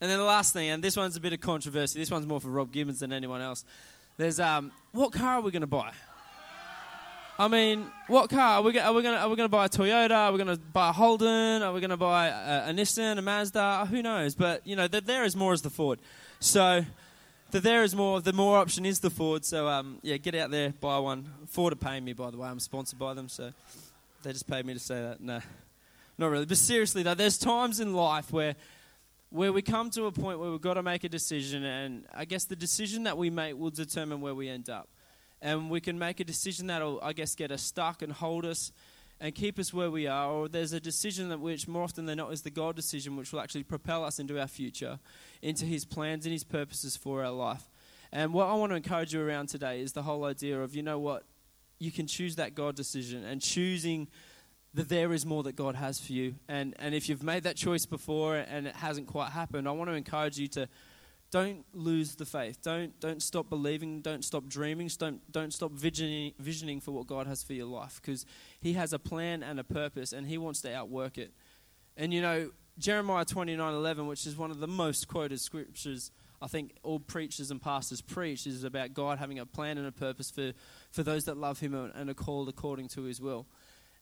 And 0.00 0.10
then 0.10 0.18
the 0.18 0.24
last 0.24 0.52
thing, 0.52 0.70
and 0.70 0.82
this 0.82 0.96
one's 0.96 1.16
a 1.16 1.20
bit 1.20 1.32
of 1.32 1.40
controversy. 1.40 1.98
This 1.98 2.10
one's 2.10 2.26
more 2.26 2.40
for 2.40 2.48
Rob 2.48 2.72
Gibbons 2.72 3.00
than 3.00 3.12
anyone 3.12 3.40
else. 3.40 3.64
There's 4.16 4.38
um, 4.38 4.70
what 4.92 5.12
car 5.12 5.34
are 5.34 5.40
we 5.40 5.50
going 5.50 5.62
to 5.62 5.66
buy? 5.66 5.90
I 7.36 7.48
mean, 7.48 7.90
what 8.06 8.30
car 8.30 8.58
are 8.58 8.62
we? 8.62 8.78
Are 8.78 8.92
we 8.92 9.02
going? 9.02 9.16
Are 9.16 9.28
we 9.28 9.34
going 9.34 9.48
to 9.48 9.50
buy 9.50 9.64
a 9.64 9.68
Toyota? 9.68 10.12
Are 10.12 10.32
we 10.32 10.38
going 10.38 10.56
to 10.56 10.62
buy 10.62 10.90
a 10.90 10.92
Holden? 10.92 11.62
Are 11.62 11.72
we 11.72 11.80
going 11.80 11.90
to 11.90 11.96
buy 11.96 12.28
a, 12.28 12.70
a, 12.70 12.72
Nissan, 12.72 13.18
a 13.18 13.22
Mazda? 13.22 13.86
Who 13.86 14.02
knows? 14.02 14.36
But 14.36 14.64
you 14.64 14.76
know, 14.76 14.86
the, 14.86 15.00
there 15.00 15.24
is 15.24 15.34
more 15.34 15.52
as 15.52 15.62
the 15.62 15.70
Ford. 15.70 15.98
So 16.38 16.84
the 17.50 17.58
there 17.58 17.82
is 17.82 17.96
more. 17.96 18.20
The 18.20 18.32
more 18.32 18.56
option 18.56 18.86
is 18.86 19.00
the 19.00 19.10
Ford. 19.10 19.44
So 19.44 19.66
um, 19.66 19.98
yeah, 20.02 20.16
get 20.16 20.36
out 20.36 20.52
there, 20.52 20.72
buy 20.80 20.98
one. 20.98 21.28
Ford 21.48 21.72
are 21.72 21.76
paying 21.76 22.04
me, 22.04 22.12
by 22.12 22.30
the 22.30 22.36
way. 22.36 22.46
I'm 22.46 22.60
sponsored 22.60 23.00
by 23.00 23.14
them, 23.14 23.28
so 23.28 23.52
they 24.22 24.32
just 24.32 24.46
paid 24.46 24.64
me 24.64 24.74
to 24.74 24.80
say 24.80 25.02
that. 25.02 25.20
No, 25.20 25.40
not 26.18 26.30
really. 26.30 26.46
But 26.46 26.58
seriously 26.58 27.02
though, 27.02 27.14
there's 27.14 27.36
times 27.36 27.80
in 27.80 27.94
life 27.94 28.32
where 28.32 28.54
where 29.34 29.52
we 29.52 29.62
come 29.62 29.90
to 29.90 30.06
a 30.06 30.12
point 30.12 30.38
where 30.38 30.48
we've 30.48 30.60
got 30.60 30.74
to 30.74 30.82
make 30.84 31.02
a 31.02 31.08
decision, 31.08 31.64
and 31.64 32.06
I 32.14 32.24
guess 32.24 32.44
the 32.44 32.54
decision 32.54 33.02
that 33.02 33.18
we 33.18 33.30
make 33.30 33.58
will 33.58 33.70
determine 33.70 34.20
where 34.20 34.32
we 34.32 34.48
end 34.48 34.70
up. 34.70 34.88
And 35.42 35.70
we 35.70 35.80
can 35.80 35.98
make 35.98 36.20
a 36.20 36.24
decision 36.24 36.68
that'll, 36.68 37.00
I 37.02 37.14
guess, 37.14 37.34
get 37.34 37.50
us 37.50 37.60
stuck 37.60 38.00
and 38.00 38.12
hold 38.12 38.44
us 38.44 38.70
and 39.20 39.34
keep 39.34 39.58
us 39.58 39.74
where 39.74 39.90
we 39.90 40.06
are, 40.06 40.30
or 40.30 40.48
there's 40.48 40.72
a 40.72 40.78
decision 40.78 41.30
that 41.30 41.40
which 41.40 41.66
more 41.66 41.82
often 41.82 42.06
than 42.06 42.18
not 42.18 42.32
is 42.32 42.42
the 42.42 42.50
God 42.50 42.76
decision, 42.76 43.16
which 43.16 43.32
will 43.32 43.40
actually 43.40 43.64
propel 43.64 44.04
us 44.04 44.20
into 44.20 44.38
our 44.38 44.46
future, 44.46 45.00
into 45.42 45.64
His 45.64 45.84
plans 45.84 46.26
and 46.26 46.32
His 46.32 46.44
purposes 46.44 46.96
for 46.96 47.24
our 47.24 47.32
life. 47.32 47.68
And 48.12 48.32
what 48.32 48.46
I 48.46 48.54
want 48.54 48.70
to 48.70 48.76
encourage 48.76 49.14
you 49.14 49.20
around 49.20 49.48
today 49.48 49.80
is 49.80 49.94
the 49.94 50.02
whole 50.04 50.24
idea 50.26 50.62
of, 50.62 50.76
you 50.76 50.84
know 50.84 51.00
what, 51.00 51.24
you 51.80 51.90
can 51.90 52.06
choose 52.06 52.36
that 52.36 52.54
God 52.54 52.76
decision 52.76 53.24
and 53.24 53.42
choosing 53.42 54.06
that 54.74 54.88
there 54.88 55.12
is 55.12 55.24
more 55.24 55.42
that 55.44 55.56
God 55.56 55.76
has 55.76 56.00
for 56.00 56.12
you. 56.12 56.34
And, 56.48 56.74
and 56.78 56.94
if 56.94 57.08
you've 57.08 57.22
made 57.22 57.44
that 57.44 57.56
choice 57.56 57.86
before 57.86 58.36
and 58.36 58.66
it 58.66 58.76
hasn't 58.76 59.06
quite 59.06 59.30
happened, 59.30 59.68
I 59.68 59.70
want 59.70 59.88
to 59.88 59.94
encourage 59.94 60.38
you 60.38 60.48
to 60.48 60.68
don't 61.30 61.64
lose 61.72 62.16
the 62.16 62.24
faith. 62.24 62.58
Don't, 62.62 62.98
don't 63.00 63.22
stop 63.22 63.48
believing. 63.48 64.00
Don't 64.00 64.24
stop 64.24 64.46
dreaming. 64.46 64.90
Don't, 64.98 65.20
don't 65.32 65.52
stop 65.52 65.72
visioning, 65.72 66.32
visioning 66.38 66.80
for 66.80 66.92
what 66.92 67.06
God 67.06 67.26
has 67.26 67.42
for 67.42 67.54
your 67.54 67.66
life 67.66 68.00
because 68.02 68.26
He 68.60 68.74
has 68.74 68.92
a 68.92 68.98
plan 68.98 69.42
and 69.42 69.58
a 69.58 69.64
purpose 69.64 70.12
and 70.12 70.26
He 70.26 70.38
wants 70.38 70.60
to 70.62 70.74
outwork 70.74 71.18
it. 71.18 71.32
And 71.96 72.12
you 72.12 72.20
know, 72.20 72.50
Jeremiah 72.78 73.24
29 73.24 73.74
11, 73.74 74.06
which 74.06 74.26
is 74.26 74.36
one 74.36 74.50
of 74.50 74.58
the 74.58 74.66
most 74.66 75.08
quoted 75.08 75.40
scriptures 75.40 76.10
I 76.42 76.46
think 76.46 76.76
all 76.82 76.98
preachers 77.00 77.50
and 77.50 77.62
pastors 77.62 78.02
preach, 78.02 78.46
is 78.46 78.64
about 78.64 78.92
God 78.92 79.18
having 79.18 79.38
a 79.38 79.46
plan 79.46 79.78
and 79.78 79.86
a 79.86 79.92
purpose 79.92 80.30
for, 80.30 80.52
for 80.90 81.02
those 81.02 81.24
that 81.24 81.38
love 81.38 81.60
Him 81.60 81.74
and 81.74 82.10
are 82.10 82.14
called 82.14 82.50
according 82.50 82.88
to 82.88 83.04
His 83.04 83.18
will. 83.20 83.46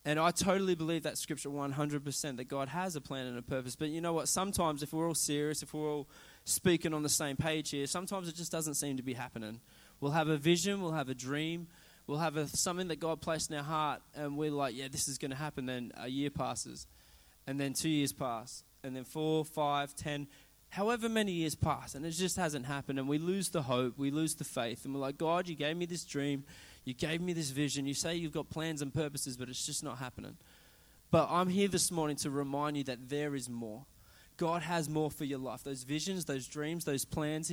And 0.05 0.19
I 0.19 0.33
totally 0.33 0.75
believe 0.75 1.05
that 1.05 1.17
scripture 1.17 1.49
100% 1.49 2.37
that 2.37 2.49
God 2.49 2.69
has 2.69 2.97
a 2.97 3.01
plan 3.01 3.27
and 3.27 3.39
a 3.39 3.43
purpose. 3.43 3.77
But 3.77 3.91
you 3.91 4.01
know 4.01 4.13
what? 4.13 4.27
Sometimes, 4.27 4.83
if 4.83 4.93
we're 4.93 5.07
all 5.07 5.15
serious, 5.15 5.63
if 5.63 5.73
we're 5.73 5.89
all 5.89 6.09
speaking 6.45 6.93
on 6.93 7.05
the 7.05 7.09
same 7.09 7.37
page 7.37 7.71
here, 7.71 7.87
sometimes 7.87 8.29
it 8.29 8.35
just 8.35 8.51
doesn't 8.51 8.75
seem 8.75 8.97
to 8.97 9.03
be 9.03 9.15
happening. 9.15 9.61
We'll 10.01 10.13
have 10.13 10.29
a 10.29 10.37
vision, 10.37 10.83
we'll 10.83 10.93
have 10.93 11.09
a 11.09 11.15
dream, 11.15 11.69
we'll 12.09 12.19
have 12.19 12.37
a, 12.37 12.49
something 12.49 12.89
that 12.89 12.99
God 12.99 13.21
placed 13.21 13.53
in 13.53 13.57
our 13.57 13.63
heart, 13.63 14.03
and 14.17 14.37
we're 14.37 14.51
like, 14.51 14.77
yeah, 14.77 14.89
this 14.91 15.07
is 15.07 15.19
going 15.19 15.31
to 15.31 15.37
happen. 15.37 15.67
Then 15.67 15.93
a 15.97 16.09
year 16.09 16.31
passes, 16.31 16.89
and 17.47 17.61
then 17.61 17.73
two 17.73 17.89
years 17.89 18.13
pass, 18.13 18.65
and 18.83 18.97
then 18.97 19.05
four, 19.05 19.45
five, 19.45 19.95
ten, 19.95 20.27
however 20.71 21.09
many 21.09 21.31
years 21.31 21.55
pass, 21.55 21.95
and 21.95 22.05
it 22.05 22.11
just 22.11 22.37
hasn't 22.37 22.67
happened. 22.67 22.99
And 22.99 23.09
we 23.09 23.19
lose 23.19 23.51
the 23.51 23.63
hope, 23.63 23.97
we 23.97 24.11
lose 24.11 24.35
the 24.35 24.45
faith, 24.45 24.85
and 24.85 24.93
we're 24.93 25.01
like, 25.01 25.19
God, 25.19 25.47
you 25.47 25.55
gave 25.55 25.77
me 25.77 25.87
this 25.87 26.03
dream 26.03 26.43
you 26.85 26.95
gave 26.95 27.21
me 27.21 27.33
this 27.33 27.51
vision. 27.51 27.87
You 27.87 27.95
say 27.95 28.17
you've 28.17 28.33
got 28.33 28.51
plans 28.51 28.83
and 28.83 28.93
purposes, 28.93 29.37
but 29.37 29.49
it's 29.49 29.65
just 29.65 29.85
not 29.85 29.99
happening. 29.99 30.37
But 31.11 31.29
I'm 31.31 31.49
here 31.49 31.69
this 31.69 31.91
morning 31.91 32.17
to 32.17 32.31
remind 32.31 32.77
you 32.77 32.85
that 32.85 33.09
there 33.09 33.35
is 33.35 33.49
more. 33.49 33.85
God 34.37 34.63
has 34.63 34.89
more 34.89 35.11
for 35.11 35.25
your 35.25 35.39
life. 35.39 35.63
Those 35.63 35.83
visions, 35.83 36.25
those 36.25 36.49
dreams, 36.49 36.85
those 36.85 37.05
plans, 37.05 37.53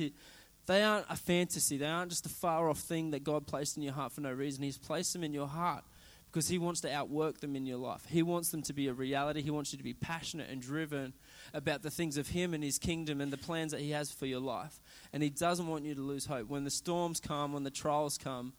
they 0.66 0.82
aren't 0.82 1.06
a 1.08 1.16
fantasy. 1.16 1.76
They 1.76 1.86
aren't 1.86 2.10
just 2.10 2.26
a 2.26 2.30
far 2.30 2.68
off 2.68 2.78
thing 2.78 3.10
that 3.10 3.22
God 3.22 3.46
placed 3.46 3.76
in 3.76 3.82
your 3.82 3.92
heart 3.92 4.12
for 4.12 4.22
no 4.22 4.32
reason. 4.32 4.62
He's 4.62 4.78
placed 4.78 5.12
them 5.12 5.22
in 5.22 5.32
your 5.32 5.46
heart 5.46 5.84
because 6.30 6.48
He 6.48 6.58
wants 6.58 6.80
to 6.82 6.92
outwork 6.92 7.40
them 7.40 7.56
in 7.56 7.66
your 7.66 7.78
life. 7.78 8.06
He 8.08 8.22
wants 8.22 8.50
them 8.50 8.62
to 8.62 8.72
be 8.72 8.88
a 8.88 8.92
reality. 8.92 9.42
He 9.42 9.50
wants 9.50 9.72
you 9.72 9.78
to 9.78 9.84
be 9.84 9.94
passionate 9.94 10.48
and 10.48 10.62
driven 10.62 11.12
about 11.52 11.82
the 11.82 11.90
things 11.90 12.16
of 12.16 12.28
Him 12.28 12.54
and 12.54 12.62
His 12.62 12.78
kingdom 12.78 13.20
and 13.20 13.32
the 13.32 13.36
plans 13.36 13.72
that 13.72 13.80
He 13.80 13.90
has 13.90 14.10
for 14.12 14.26
your 14.26 14.40
life. 14.40 14.80
And 15.12 15.22
He 15.22 15.30
doesn't 15.30 15.66
want 15.66 15.84
you 15.84 15.94
to 15.94 16.00
lose 16.00 16.26
hope. 16.26 16.48
When 16.48 16.64
the 16.64 16.70
storms 16.70 17.20
come, 17.20 17.52
when 17.52 17.64
the 17.64 17.70
trials 17.70 18.16
come, 18.16 18.52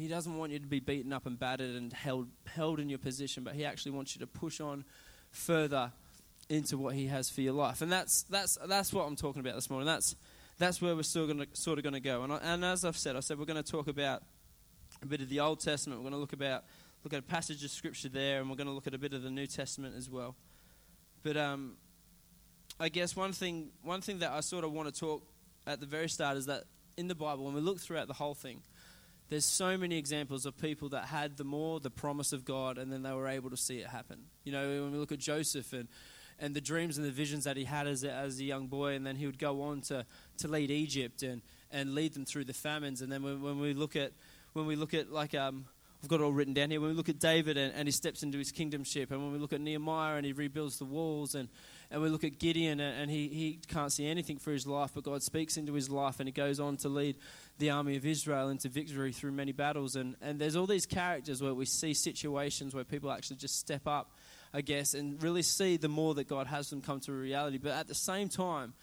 He 0.00 0.08
doesn't 0.08 0.36
want 0.36 0.52
you 0.52 0.58
to 0.58 0.66
be 0.66 0.80
beaten 0.80 1.12
up 1.12 1.26
and 1.26 1.38
battered 1.38 1.76
and 1.76 1.92
held, 1.92 2.28
held 2.46 2.80
in 2.80 2.88
your 2.88 2.98
position, 2.98 3.44
but 3.44 3.54
He 3.54 3.64
actually 3.64 3.92
wants 3.92 4.14
you 4.14 4.20
to 4.20 4.26
push 4.26 4.60
on 4.60 4.84
further 5.30 5.92
into 6.48 6.78
what 6.78 6.94
He 6.94 7.06
has 7.06 7.28
for 7.30 7.42
your 7.42 7.52
life. 7.52 7.82
And 7.82 7.92
that's, 7.92 8.22
that's, 8.24 8.58
that's 8.66 8.92
what 8.92 9.06
I'm 9.06 9.16
talking 9.16 9.40
about 9.40 9.54
this 9.54 9.68
morning. 9.68 9.86
That's, 9.86 10.16
that's 10.58 10.80
where 10.80 10.96
we're 10.96 11.02
still 11.02 11.26
gonna, 11.26 11.46
sort 11.52 11.78
of 11.78 11.84
going 11.84 11.94
to 11.94 12.00
go. 12.00 12.22
And, 12.22 12.32
I, 12.32 12.36
and 12.38 12.64
as 12.64 12.84
I've 12.84 12.96
said, 12.96 13.16
I 13.16 13.20
said 13.20 13.38
we're 13.38 13.44
going 13.44 13.62
to 13.62 13.70
talk 13.70 13.88
about 13.88 14.22
a 15.02 15.06
bit 15.06 15.20
of 15.20 15.28
the 15.28 15.40
Old 15.40 15.60
Testament. 15.60 16.00
We're 16.00 16.10
going 16.10 16.14
to 16.14 16.20
look 16.20 16.32
about 16.32 16.64
look 17.04 17.12
at 17.12 17.18
a 17.18 17.22
passage 17.22 17.64
of 17.64 17.70
scripture 17.70 18.08
there, 18.08 18.40
and 18.40 18.50
we're 18.50 18.56
going 18.56 18.66
to 18.66 18.72
look 18.72 18.86
at 18.86 18.94
a 18.94 18.98
bit 18.98 19.14
of 19.14 19.22
the 19.22 19.30
New 19.30 19.46
Testament 19.46 19.94
as 19.96 20.10
well. 20.10 20.36
But 21.22 21.36
um, 21.36 21.76
I 22.78 22.88
guess 22.88 23.16
one 23.16 23.32
thing 23.32 23.70
one 23.82 24.00
thing 24.00 24.18
that 24.20 24.30
I 24.30 24.40
sort 24.40 24.64
of 24.64 24.72
want 24.72 24.92
to 24.92 24.98
talk 24.98 25.22
at 25.66 25.80
the 25.80 25.86
very 25.86 26.08
start 26.08 26.36
is 26.36 26.46
that 26.46 26.64
in 26.96 27.08
the 27.08 27.14
Bible, 27.14 27.44
when 27.44 27.54
we 27.54 27.60
look 27.60 27.78
throughout 27.80 28.08
the 28.08 28.14
whole 28.14 28.34
thing, 28.34 28.62
there's 29.30 29.44
so 29.44 29.78
many 29.78 29.96
examples 29.96 30.44
of 30.44 30.58
people 30.58 30.88
that 30.90 31.06
had 31.06 31.36
the 31.36 31.44
more 31.44 31.80
the 31.80 31.90
promise 31.90 32.32
of 32.32 32.44
God, 32.44 32.78
and 32.78 32.92
then 32.92 33.02
they 33.02 33.12
were 33.12 33.28
able 33.28 33.48
to 33.50 33.56
see 33.56 33.78
it 33.78 33.86
happen. 33.86 34.18
You 34.44 34.52
know, 34.52 34.82
when 34.82 34.92
we 34.92 34.98
look 34.98 35.12
at 35.12 35.20
Joseph 35.20 35.72
and 35.72 35.88
and 36.40 36.54
the 36.54 36.60
dreams 36.60 36.96
and 36.96 37.06
the 37.06 37.12
visions 37.12 37.44
that 37.44 37.56
he 37.56 37.64
had 37.64 37.86
as 37.86 38.02
a, 38.02 38.10
as 38.10 38.40
a 38.40 38.44
young 38.44 38.66
boy, 38.66 38.94
and 38.94 39.06
then 39.06 39.14
he 39.14 39.26
would 39.26 39.38
go 39.38 39.60
on 39.60 39.82
to, 39.82 40.06
to 40.38 40.48
lead 40.48 40.70
Egypt 40.70 41.22
and, 41.22 41.42
and 41.70 41.94
lead 41.94 42.14
them 42.14 42.24
through 42.24 42.44
the 42.44 42.54
famines. 42.54 43.02
And 43.02 43.12
then 43.12 43.22
when, 43.22 43.42
when 43.42 43.60
we 43.60 43.74
look 43.74 43.94
at 43.94 44.12
when 44.54 44.66
we 44.66 44.74
look 44.74 44.94
at 44.94 45.12
like 45.12 45.34
um, 45.34 45.66
I've 46.02 46.08
got 46.08 46.20
it 46.20 46.22
all 46.22 46.32
written 46.32 46.54
down 46.54 46.70
here. 46.70 46.80
When 46.80 46.90
we 46.90 46.96
look 46.96 47.10
at 47.10 47.18
David 47.18 47.56
and, 47.58 47.74
and 47.74 47.86
he 47.86 47.92
steps 47.92 48.22
into 48.22 48.38
his 48.38 48.52
kingdomship, 48.52 49.10
and 49.10 49.22
when 49.22 49.32
we 49.32 49.38
look 49.38 49.52
at 49.52 49.60
Nehemiah 49.60 50.16
and 50.16 50.24
he 50.24 50.32
rebuilds 50.32 50.78
the 50.78 50.86
walls, 50.86 51.34
and, 51.34 51.48
and 51.90 52.00
we 52.00 52.08
look 52.08 52.22
at 52.22 52.38
Gideon 52.38 52.78
and, 52.78 53.10
he, 53.10 53.28
he 53.28 53.58
can't 53.66 53.92
see 53.92 54.06
anything 54.06 54.38
for 54.38 54.52
his 54.52 54.66
life, 54.66 54.92
but 54.94 55.02
God 55.02 55.22
speaks 55.22 55.56
into 55.56 55.72
his 55.72 55.90
life 55.90 56.20
and 56.20 56.28
he 56.28 56.32
goes 56.32 56.60
on 56.60 56.76
to 56.78 56.88
lead 56.88 57.16
the 57.58 57.70
army 57.70 57.96
of 57.96 58.06
Israel 58.06 58.48
into 58.48 58.68
victory 58.68 59.12
through 59.12 59.32
many 59.32 59.50
battles. 59.50 59.96
And, 59.96 60.14
and 60.22 60.38
there's 60.40 60.54
all 60.54 60.66
these 60.66 60.86
characters 60.86 61.42
where 61.42 61.52
we 61.52 61.64
see 61.64 61.92
situations 61.94 62.74
where 62.74 62.84
people 62.84 63.10
actually 63.10 63.38
just 63.38 63.58
step 63.58 63.88
up, 63.88 64.12
I 64.54 64.60
guess, 64.60 64.94
and 64.94 65.20
really 65.20 65.42
see 65.42 65.76
the 65.76 65.88
more 65.88 66.14
that 66.14 66.28
God 66.28 66.46
has 66.46 66.70
them 66.70 66.80
come 66.80 67.00
to 67.00 67.12
reality. 67.12 67.58
But 67.58 67.72
at 67.72 67.88
the 67.88 67.94
same 67.94 68.28
time, 68.28 68.74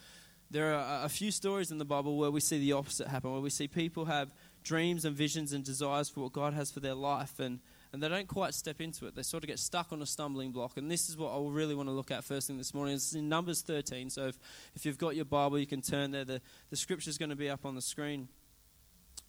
there 0.51 0.73
are 0.73 1.05
a 1.05 1.09
few 1.09 1.31
stories 1.31 1.71
in 1.71 1.77
the 1.77 1.85
Bible 1.85 2.17
where 2.17 2.31
we 2.31 2.41
see 2.41 2.59
the 2.59 2.73
opposite 2.73 3.07
happen, 3.07 3.31
where 3.31 3.41
we 3.41 3.49
see 3.49 3.69
people 3.69 4.05
have 4.05 4.31
dreams 4.63 5.05
and 5.05 5.15
visions 5.15 5.53
and 5.53 5.63
desires 5.63 6.09
for 6.09 6.21
what 6.21 6.33
God 6.33 6.53
has 6.53 6.71
for 6.71 6.81
their 6.81 6.93
life, 6.93 7.39
and, 7.39 7.59
and 7.97 8.03
they 8.03 8.09
don't 8.09 8.27
quite 8.27 8.53
step 8.53 8.79
into 8.79 9.07
it. 9.07 9.15
They 9.15 9.23
sort 9.23 9.43
of 9.43 9.47
get 9.47 9.57
stuck 9.57 9.91
on 9.91 10.03
a 10.03 10.05
stumbling 10.05 10.51
block. 10.51 10.77
And 10.77 10.91
this 10.91 11.09
is 11.09 11.17
what 11.17 11.31
I 11.31 11.39
really 11.49 11.73
want 11.73 11.89
to 11.89 11.93
look 11.93 12.11
at 12.11 12.23
first 12.23 12.45
thing 12.45 12.59
this 12.59 12.71
morning. 12.71 12.93
It's 12.93 13.15
in 13.15 13.27
Numbers 13.27 13.63
13. 13.63 14.11
So 14.11 14.27
if, 14.27 14.37
if 14.75 14.85
you've 14.85 14.99
got 14.99 15.15
your 15.15 15.25
Bible, 15.25 15.57
you 15.57 15.65
can 15.65 15.81
turn 15.81 16.11
there. 16.11 16.23
The, 16.23 16.39
the 16.69 16.75
scripture 16.75 17.09
is 17.09 17.17
going 17.17 17.31
to 17.31 17.35
be 17.35 17.49
up 17.49 17.65
on 17.65 17.73
the 17.73 17.81
screen. 17.81 18.27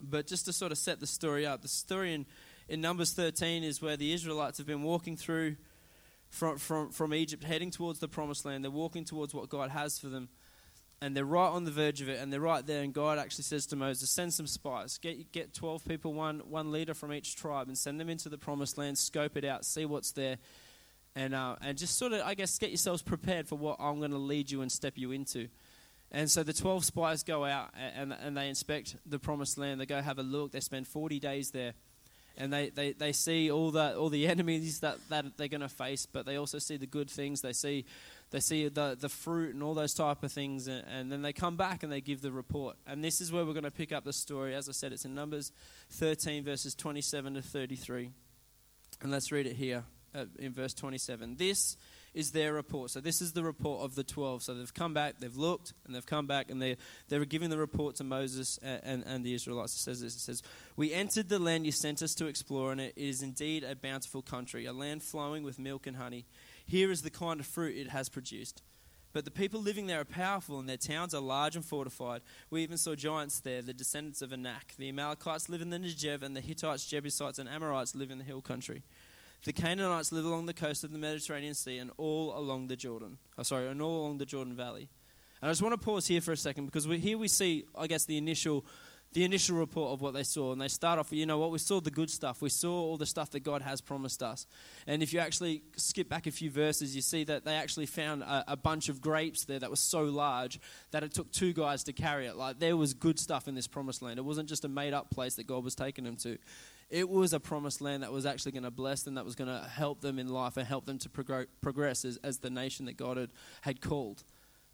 But 0.03 0.27
just 0.27 0.45
to 0.45 0.53
sort 0.53 0.71
of 0.71 0.77
set 0.77 1.01
the 1.01 1.07
story 1.07 1.47
up, 1.47 1.63
the 1.63 1.69
story 1.69 2.13
in, 2.13 2.27
in 2.69 2.83
Numbers 2.83 3.15
13 3.15 3.65
is 3.65 3.81
where 3.81 3.97
the 3.97 4.13
Israelites 4.13 4.59
have 4.59 4.67
been 4.67 4.83
walking 4.83 5.17
through 5.17 5.57
from, 6.29 6.59
from, 6.59 6.91
from 6.91 7.15
Egypt, 7.15 7.45
heading 7.45 7.71
towards 7.71 8.01
the 8.01 8.09
promised 8.09 8.45
land. 8.45 8.65
They're 8.65 8.71
walking 8.71 9.07
towards 9.07 9.33
what 9.33 9.49
God 9.49 9.71
has 9.71 9.99
for 9.99 10.09
them 10.09 10.29
and 11.01 11.17
they're 11.17 11.25
right 11.25 11.49
on 11.49 11.65
the 11.65 11.71
verge 11.71 12.01
of 12.01 12.09
it, 12.09 12.21
and 12.21 12.33
they're 12.33 12.41
right 12.41 12.67
there. 12.67 12.83
And 12.83 12.93
God 12.93 13.19
actually 13.19 13.45
says 13.45 13.67
to 13.67 13.77
Moses, 13.77 14.11
"Send 14.11 14.35
some 14.35 14.47
spies. 14.47 14.99
Get 14.99 15.33
get 15.33 15.55
twelve 15.55 15.85
people, 15.85 16.13
one 16.13 16.41
one 16.41 16.73
leader 16.73 16.95
from 16.95 17.13
each 17.13 17.37
tribe, 17.37 17.69
and 17.69 17.79
send 17.79 18.01
them 18.01 18.09
into 18.09 18.29
the 18.29 18.39
promised 18.39 18.79
land. 18.79 18.99
Scope 18.99 19.37
it 19.37 19.45
out, 19.45 19.65
see 19.65 19.85
what's 19.85 20.13
there, 20.13 20.39
and 21.15 21.35
uh, 21.35 21.57
and 21.61 21.79
just 21.79 21.97
sort 21.99 22.13
of, 22.13 22.23
I 22.23 22.35
guess, 22.35 22.59
get 22.59 22.71
yourselves 22.71 23.03
prepared 23.03 23.47
for 23.49 23.57
what 23.57 23.77
I'm 23.79 23.99
going 23.99 24.11
to 24.11 24.19
lead 24.19 24.51
you 24.51 24.63
and 24.63 24.71
step 24.73 24.95
you 24.97 25.13
into." 25.13 25.49
And 26.11 26.31
so 26.31 26.43
the 26.43 26.53
12 26.55 26.85
spies 26.87 27.23
go 27.23 27.45
out 27.45 27.71
and, 27.77 28.15
and 28.15 28.37
they 28.37 28.49
inspect 28.49 28.97
the 29.05 29.19
promised 29.19 29.59
land. 29.59 29.81
They 29.81 29.87
go 29.87 30.01
have 30.01 30.19
a 30.19 30.23
look. 30.23 30.53
They 30.53 30.61
spend 30.61 30.87
40 30.87 31.21
days 31.21 31.51
there. 31.51 31.75
And 32.39 32.53
they, 32.53 32.71
they, 32.71 32.93
they 32.93 33.13
see 33.13 33.51
all 33.51 33.71
the, 33.71 33.97
all 33.97 34.09
the 34.09 34.27
enemies 34.29 34.81
that, 34.81 34.97
that 35.11 35.37
they're 35.37 35.49
going 35.49 35.61
to 35.61 35.69
face, 35.69 36.07
but 36.07 36.25
they 36.25 36.37
also 36.37 36.59
see 36.59 36.77
the 36.77 36.87
good 36.87 37.11
things. 37.11 37.43
They 37.43 37.53
see 37.53 37.85
they 38.31 38.41
see 38.41 38.69
the, 38.69 38.97
the 38.99 39.09
fruit 39.09 39.55
and 39.55 39.63
all 39.63 39.75
those 39.75 39.95
type 39.95 40.23
of 40.23 40.33
things, 40.33 40.69
and, 40.69 40.85
and 40.87 41.11
then 41.11 41.23
they 41.23 41.33
come 41.33 41.57
back 41.57 41.83
and 41.83 41.91
they 41.91 42.01
give 42.01 42.21
the 42.21 42.33
report. 42.33 42.77
And 42.87 43.03
this 43.03 43.21
is 43.21 43.33
where 43.33 43.45
we're 43.45 43.55
going 43.55 43.65
to 43.65 43.71
pick 43.71 43.93
up 43.93 44.05
the 44.05 44.13
story. 44.13 44.55
As 44.55 44.69
I 44.69 44.73
said, 44.73 44.93
it's 44.93 45.05
in 45.05 45.15
Numbers 45.15 45.53
13, 45.93 46.45
verses 46.45 46.75
27 46.75 47.35
to 47.35 47.43
33. 47.43 48.11
And 49.01 49.11
let's 49.11 49.33
read 49.33 49.47
it 49.47 49.55
here 49.55 49.85
uh, 50.15 50.27
in 50.39 50.53
verse 50.53 50.75
27. 50.75 51.37
This 51.37 51.77
is 52.15 52.33
their 52.33 52.53
report. 52.53 52.91
So 52.91 53.01
this 53.01 53.21
is 53.21 53.33
the 53.33 53.43
report 53.43 53.85
of 53.85 53.95
the 53.95 54.05
12. 54.05 54.43
So 54.43 54.55
they've 54.55 54.75
come 54.75 54.93
back, 54.95 55.21
they've 55.21 55.37
looked, 55.37 55.73
and 55.87 55.95
they've 55.95 56.05
come 56.05 56.27
back, 56.27 56.51
and 56.51 56.61
they, 56.61 56.77
they 57.09 57.19
were 57.19 57.25
giving 57.25 57.51
the 57.51 57.59
report 57.59 57.97
to 57.97 58.05
Moses 58.05 58.59
and, 58.63 58.81
and, 58.85 59.05
and, 59.07 59.25
the 59.25 59.35
Israelites. 59.35 59.75
It 59.75 59.79
says 59.79 60.01
this, 60.01 60.17
it 60.17 60.21
says, 60.21 60.43
We 60.77 60.93
entered 60.93 61.29
the 61.29 61.39
land 61.39 61.65
you 61.65 61.73
sent 61.73 62.03
us 62.03 62.15
to 62.15 62.27
explore, 62.27 62.73
and 62.73 62.81
it 62.81 62.95
is 62.97 63.23
indeed 63.23 63.63
a 63.63 63.77
bountiful 63.77 64.23
country, 64.23 64.67
a 64.67 64.73
land 64.73 65.03
flowing 65.03 65.45
with 65.45 65.59
milk 65.59 65.87
and 65.87 65.97
honey. 65.97 66.27
Here 66.69 66.91
is 66.91 67.01
the 67.01 67.11
kind 67.11 67.41
of 67.41 67.47
fruit 67.47 67.77
it 67.77 67.89
has 67.89 68.11
produced. 68.11 68.63
But 69.15 69.25
the 69.25 69.31
people 69.31 69.63
living 69.63 69.87
there 69.87 70.01
are 70.01 70.05
powerful, 70.05 70.61
and 70.61 70.69
their 70.69 70.77
towns 70.77 71.15
are 71.15 71.21
large 71.21 71.57
and 71.57 71.65
fortified. 71.65 72.21
We 72.51 72.63
even 72.63 72.77
saw 72.77 72.95
giants 72.95 73.41
there, 73.41 73.63
the 73.63 73.73
descendants 73.73 74.21
of 74.21 74.35
Anak. 74.35 74.75
The 74.77 74.91
Amalekites 74.91 75.49
live 75.49 75.63
in 75.63 75.71
the 75.71 75.79
Negev, 75.79 76.23
and 76.23 76.37
the 76.37 76.43
Hittites, 76.43 76.87
Jebusites, 76.87 77.39
and 77.39 77.49
Amorites 77.49 77.95
live 77.95 78.11
in 78.11 78.19
the 78.19 78.25
hill 78.25 78.43
country. 78.43 78.83
The 79.45 79.55
Canaanites 79.55 80.13
live 80.13 80.27
along 80.27 80.45
the 80.45 80.53
coast 80.53 80.85
of 80.85 80.93
the 80.93 80.99
Mediterranean 80.99 81.55
Sea 81.55 81.79
and 81.79 81.91
all 81.97 82.37
along 82.37 82.69
the 82.69 82.77
Jordan. 82.77 83.17
Oh, 83.39 83.45
sorry, 83.45 83.69
and 83.69 83.81
all 83.81 84.03
along 84.03 84.19
the 84.19 84.27
Jordan 84.27 84.55
Valley. 84.55 84.91
And 85.41 85.49
I 85.49 85.53
just 85.53 85.63
want 85.63 85.73
to 85.73 85.83
pause 85.83 86.07
here 86.07 86.21
for 86.21 86.33
a 86.33 86.37
second 86.37 86.67
because 86.67 86.87
we, 86.87 86.99
here 86.99 87.17
we 87.17 87.29
see, 87.29 87.65
I 87.77 87.87
guess, 87.87 88.05
the 88.05 88.19
initial 88.19 88.67
the 89.13 89.25
initial 89.25 89.57
report 89.57 89.93
of 89.93 90.01
what 90.01 90.15
they 90.15 90.23
saw. 90.23 90.53
And 90.53 90.61
they 90.61 90.69
start 90.69 90.99
off, 90.99 91.13
you 91.13 91.25
know 91.25 91.39
what, 91.39 91.51
we 91.51 91.59
saw 91.59 91.81
the 91.81 91.91
good 91.91 92.11
stuff. 92.11 92.43
We 92.43 92.51
saw 92.51 92.73
all 92.73 92.97
the 92.97 93.07
stuff 93.07 93.31
that 93.31 93.41
God 93.41 93.63
has 93.63 93.81
promised 93.81 94.23
us. 94.23 94.47
And 94.87 95.03
if 95.03 95.13
you 95.13 95.21
actually 95.21 95.63
skip 95.77 96.09
back 96.09 96.27
a 96.27 96.31
few 96.31 96.51
verses, 96.51 96.95
you 96.95 97.03
see 97.03 97.25
that 97.25 97.45
they 97.45 97.55
actually 97.55 97.87
found 97.87 98.23
a, 98.23 98.45
a, 98.49 98.57
bunch 98.57 98.89
of 98.89 99.01
grapes 99.01 99.45
there 99.45 99.59
that 99.59 99.71
was 99.71 99.81
so 99.81 100.03
large 100.05 100.61
that 100.91 101.03
it 101.03 101.15
took 101.15 101.33
two 101.33 101.53
guys 101.53 101.85
to 101.85 101.93
carry 101.93 102.27
it. 102.27 102.37
Like, 102.37 102.59
there 102.59 102.77
was 102.77 102.93
good 102.93 103.19
stuff 103.19 103.49
in 103.49 103.55
this 103.55 103.67
promised 103.67 104.03
land. 104.03 104.19
It 104.19 104.25
wasn't 104.25 104.49
just 104.49 104.65
a 104.65 104.69
made 104.69 104.93
up 104.93 105.11
place 105.11 105.37
that 105.37 105.47
God 105.47 105.65
was 105.65 105.75
taking 105.75 106.05
them 106.05 106.17
to. 106.17 106.37
It 106.91 107.09
was 107.09 107.33
a 107.33 107.41
promised 107.41 107.81
land 107.81 108.03
that 108.03 108.13
was 108.13 108.27
actually 108.27 108.53
going 108.53 108.65
to 108.65 108.71
bless 108.71 109.03
them, 109.03 109.15
that 109.15 109.25
was 109.25 109.35
going 109.35 109.49
to 109.49 109.69
help 109.69 110.01
them 110.01 110.19
in 110.19 110.29
life 110.29 110.57
and 110.57 110.67
help 110.67 110.87
them 110.87 110.99
to 110.99 111.09
progress 111.09 112.05
as, 112.05 112.19
as 112.19 112.39
the 112.39 112.51
nation 112.51 112.87
that 112.87 112.97
God 112.97 113.17
had, 113.17 113.31
had 113.63 113.81
called. 113.81 114.25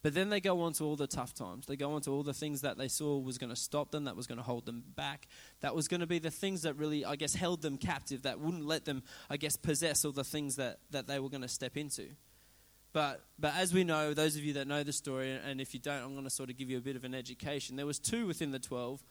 But 0.04 0.12
then 0.12 0.28
they 0.28 0.42
go 0.42 0.60
on 0.60 0.74
to 0.74 0.84
all 0.84 0.96
the 0.96 1.06
tough 1.06 1.32
times. 1.32 1.64
They 1.64 1.76
go 1.76 1.94
on 1.94 2.02
to 2.02 2.10
all 2.10 2.22
the 2.22 2.34
things 2.34 2.60
that 2.60 2.76
they 2.76 2.88
saw 2.88 3.16
was 3.16 3.38
going 3.38 3.48
to 3.48 3.56
stop 3.56 3.90
them, 3.90 4.04
that 4.04 4.14
was 4.14 4.26
going 4.26 4.36
to 4.36 4.44
hold 4.44 4.66
them 4.66 4.84
back, 4.94 5.26
that 5.62 5.74
was 5.74 5.88
going 5.88 6.02
to 6.02 6.06
be 6.06 6.18
the 6.18 6.30
things 6.30 6.60
that 6.60 6.74
really, 6.74 7.06
I 7.06 7.16
guess, 7.16 7.34
held 7.34 7.62
them 7.62 7.78
captive, 7.78 8.20
that 8.24 8.38
wouldn't 8.38 8.66
let 8.66 8.84
them, 8.84 9.02
I 9.30 9.38
guess, 9.38 9.56
possess 9.56 10.04
all 10.04 10.12
the 10.12 10.22
things 10.22 10.56
that, 10.56 10.80
that 10.90 11.06
they 11.06 11.18
were 11.20 11.30
going 11.30 11.40
to 11.40 11.48
step 11.48 11.78
into. 11.78 12.10
But, 12.92 13.24
but 13.38 13.54
as 13.56 13.72
we 13.72 13.82
know, 13.82 14.12
those 14.12 14.36
of 14.36 14.44
you 14.44 14.52
that 14.52 14.68
know 14.68 14.82
the 14.82 14.92
story, 14.92 15.32
and 15.32 15.58
if 15.58 15.72
you 15.72 15.80
don't, 15.80 16.02
I'm 16.02 16.12
going 16.12 16.24
to 16.24 16.30
sort 16.30 16.50
of 16.50 16.58
give 16.58 16.68
you 16.68 16.76
a 16.76 16.82
bit 16.82 16.96
of 16.96 17.04
an 17.04 17.14
education. 17.14 17.76
There 17.76 17.86
was 17.86 17.98
two 17.98 18.26
within 18.26 18.50
the 18.50 18.58
12 18.58 19.02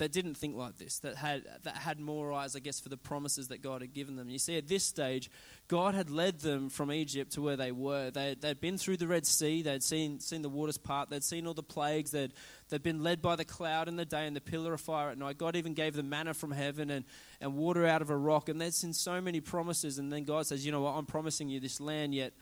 that 0.00 0.12
didn't 0.12 0.34
think 0.34 0.56
like 0.56 0.78
this, 0.78 0.98
that 1.00 1.14
had, 1.14 1.44
that 1.62 1.76
had 1.76 2.00
more 2.00 2.32
eyes, 2.32 2.56
I 2.56 2.58
guess, 2.58 2.80
for 2.80 2.88
the 2.88 2.96
promises 2.96 3.48
that 3.48 3.62
God 3.62 3.82
had 3.82 3.92
given 3.92 4.16
them. 4.16 4.30
You 4.30 4.38
see, 4.38 4.56
at 4.56 4.66
this 4.66 4.82
stage, 4.82 5.30
God 5.68 5.94
had 5.94 6.10
led 6.10 6.40
them 6.40 6.70
from 6.70 6.90
Egypt 6.90 7.32
to 7.32 7.42
where 7.42 7.56
they 7.56 7.70
were. 7.70 8.10
They, 8.10 8.34
they'd 8.40 8.60
been 8.60 8.78
through 8.78 8.96
the 8.96 9.06
Red 9.06 9.26
Sea, 9.26 9.60
they'd 9.62 9.82
seen, 9.82 10.18
seen 10.18 10.40
the 10.40 10.48
waters 10.48 10.78
part, 10.78 11.10
they'd 11.10 11.22
seen 11.22 11.46
all 11.46 11.54
the 11.54 11.62
plagues, 11.62 12.10
they'd, 12.12 12.32
they'd 12.70 12.82
been 12.82 13.02
led 13.02 13.20
by 13.20 13.36
the 13.36 13.44
cloud 13.44 13.88
in 13.88 13.96
the 13.96 14.06
day 14.06 14.26
and 14.26 14.34
the 14.34 14.40
pillar 14.40 14.72
of 14.72 14.80
fire 14.80 15.10
at 15.10 15.18
night. 15.18 15.36
God 15.36 15.54
even 15.54 15.74
gave 15.74 15.94
them 15.94 16.08
manna 16.08 16.32
from 16.32 16.50
heaven 16.50 16.90
and, 16.90 17.04
and 17.40 17.54
water 17.54 17.86
out 17.86 18.00
of 18.00 18.08
a 18.08 18.16
rock, 18.16 18.48
and 18.48 18.58
they'd 18.58 18.74
seen 18.74 18.94
so 18.94 19.20
many 19.20 19.40
promises. 19.40 19.98
And 19.98 20.10
then 20.10 20.24
God 20.24 20.46
says, 20.46 20.64
You 20.64 20.72
know 20.72 20.80
what, 20.80 20.96
I'm 20.96 21.06
promising 21.06 21.50
you 21.50 21.60
this 21.60 21.78
land, 21.78 22.14
yet 22.14 22.32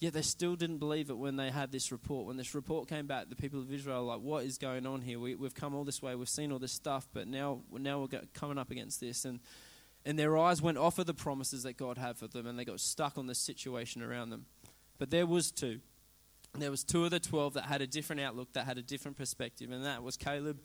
Yet 0.00 0.14
they 0.14 0.22
still 0.22 0.56
didn't 0.56 0.78
believe 0.78 1.10
it 1.10 1.18
when 1.18 1.36
they 1.36 1.50
had 1.50 1.70
this 1.70 1.92
report. 1.92 2.26
When 2.26 2.38
this 2.38 2.54
report 2.54 2.88
came 2.88 3.06
back, 3.06 3.28
the 3.28 3.36
people 3.36 3.60
of 3.60 3.70
Israel 3.70 4.04
like, 4.04 4.20
what 4.20 4.44
is 4.44 4.56
going 4.56 4.86
on 4.86 5.02
here? 5.02 5.20
We, 5.20 5.36
have 5.42 5.54
come 5.54 5.74
all 5.74 5.84
this 5.84 6.00
way, 6.00 6.14
we've 6.14 6.28
seen 6.28 6.52
all 6.52 6.58
this 6.58 6.72
stuff, 6.72 7.06
but 7.12 7.28
now, 7.28 7.60
now 7.70 8.00
we're 8.00 8.20
coming 8.32 8.56
up 8.56 8.70
against 8.70 8.98
this. 8.98 9.26
And, 9.26 9.40
and 10.06 10.18
their 10.18 10.38
eyes 10.38 10.62
went 10.62 10.78
off 10.78 10.98
of 10.98 11.04
the 11.04 11.12
promises 11.12 11.64
that 11.64 11.76
God 11.76 11.98
had 11.98 12.16
for 12.16 12.28
them, 12.28 12.46
and 12.46 12.58
they 12.58 12.64
got 12.64 12.80
stuck 12.80 13.18
on 13.18 13.26
the 13.26 13.34
situation 13.34 14.02
around 14.02 14.30
them. 14.30 14.46
But 14.98 15.10
there 15.10 15.26
was 15.26 15.50
two. 15.50 15.80
There 16.54 16.70
was 16.70 16.82
two 16.82 17.04
of 17.04 17.10
the 17.10 17.20
twelve 17.20 17.54
that 17.54 17.64
had 17.64 17.82
a 17.82 17.86
different 17.86 18.22
outlook, 18.22 18.54
that 18.54 18.64
had 18.64 18.78
a 18.78 18.82
different 18.82 19.18
perspective, 19.18 19.70
and 19.70 19.84
that 19.84 20.02
was 20.02 20.16
Caleb 20.16 20.60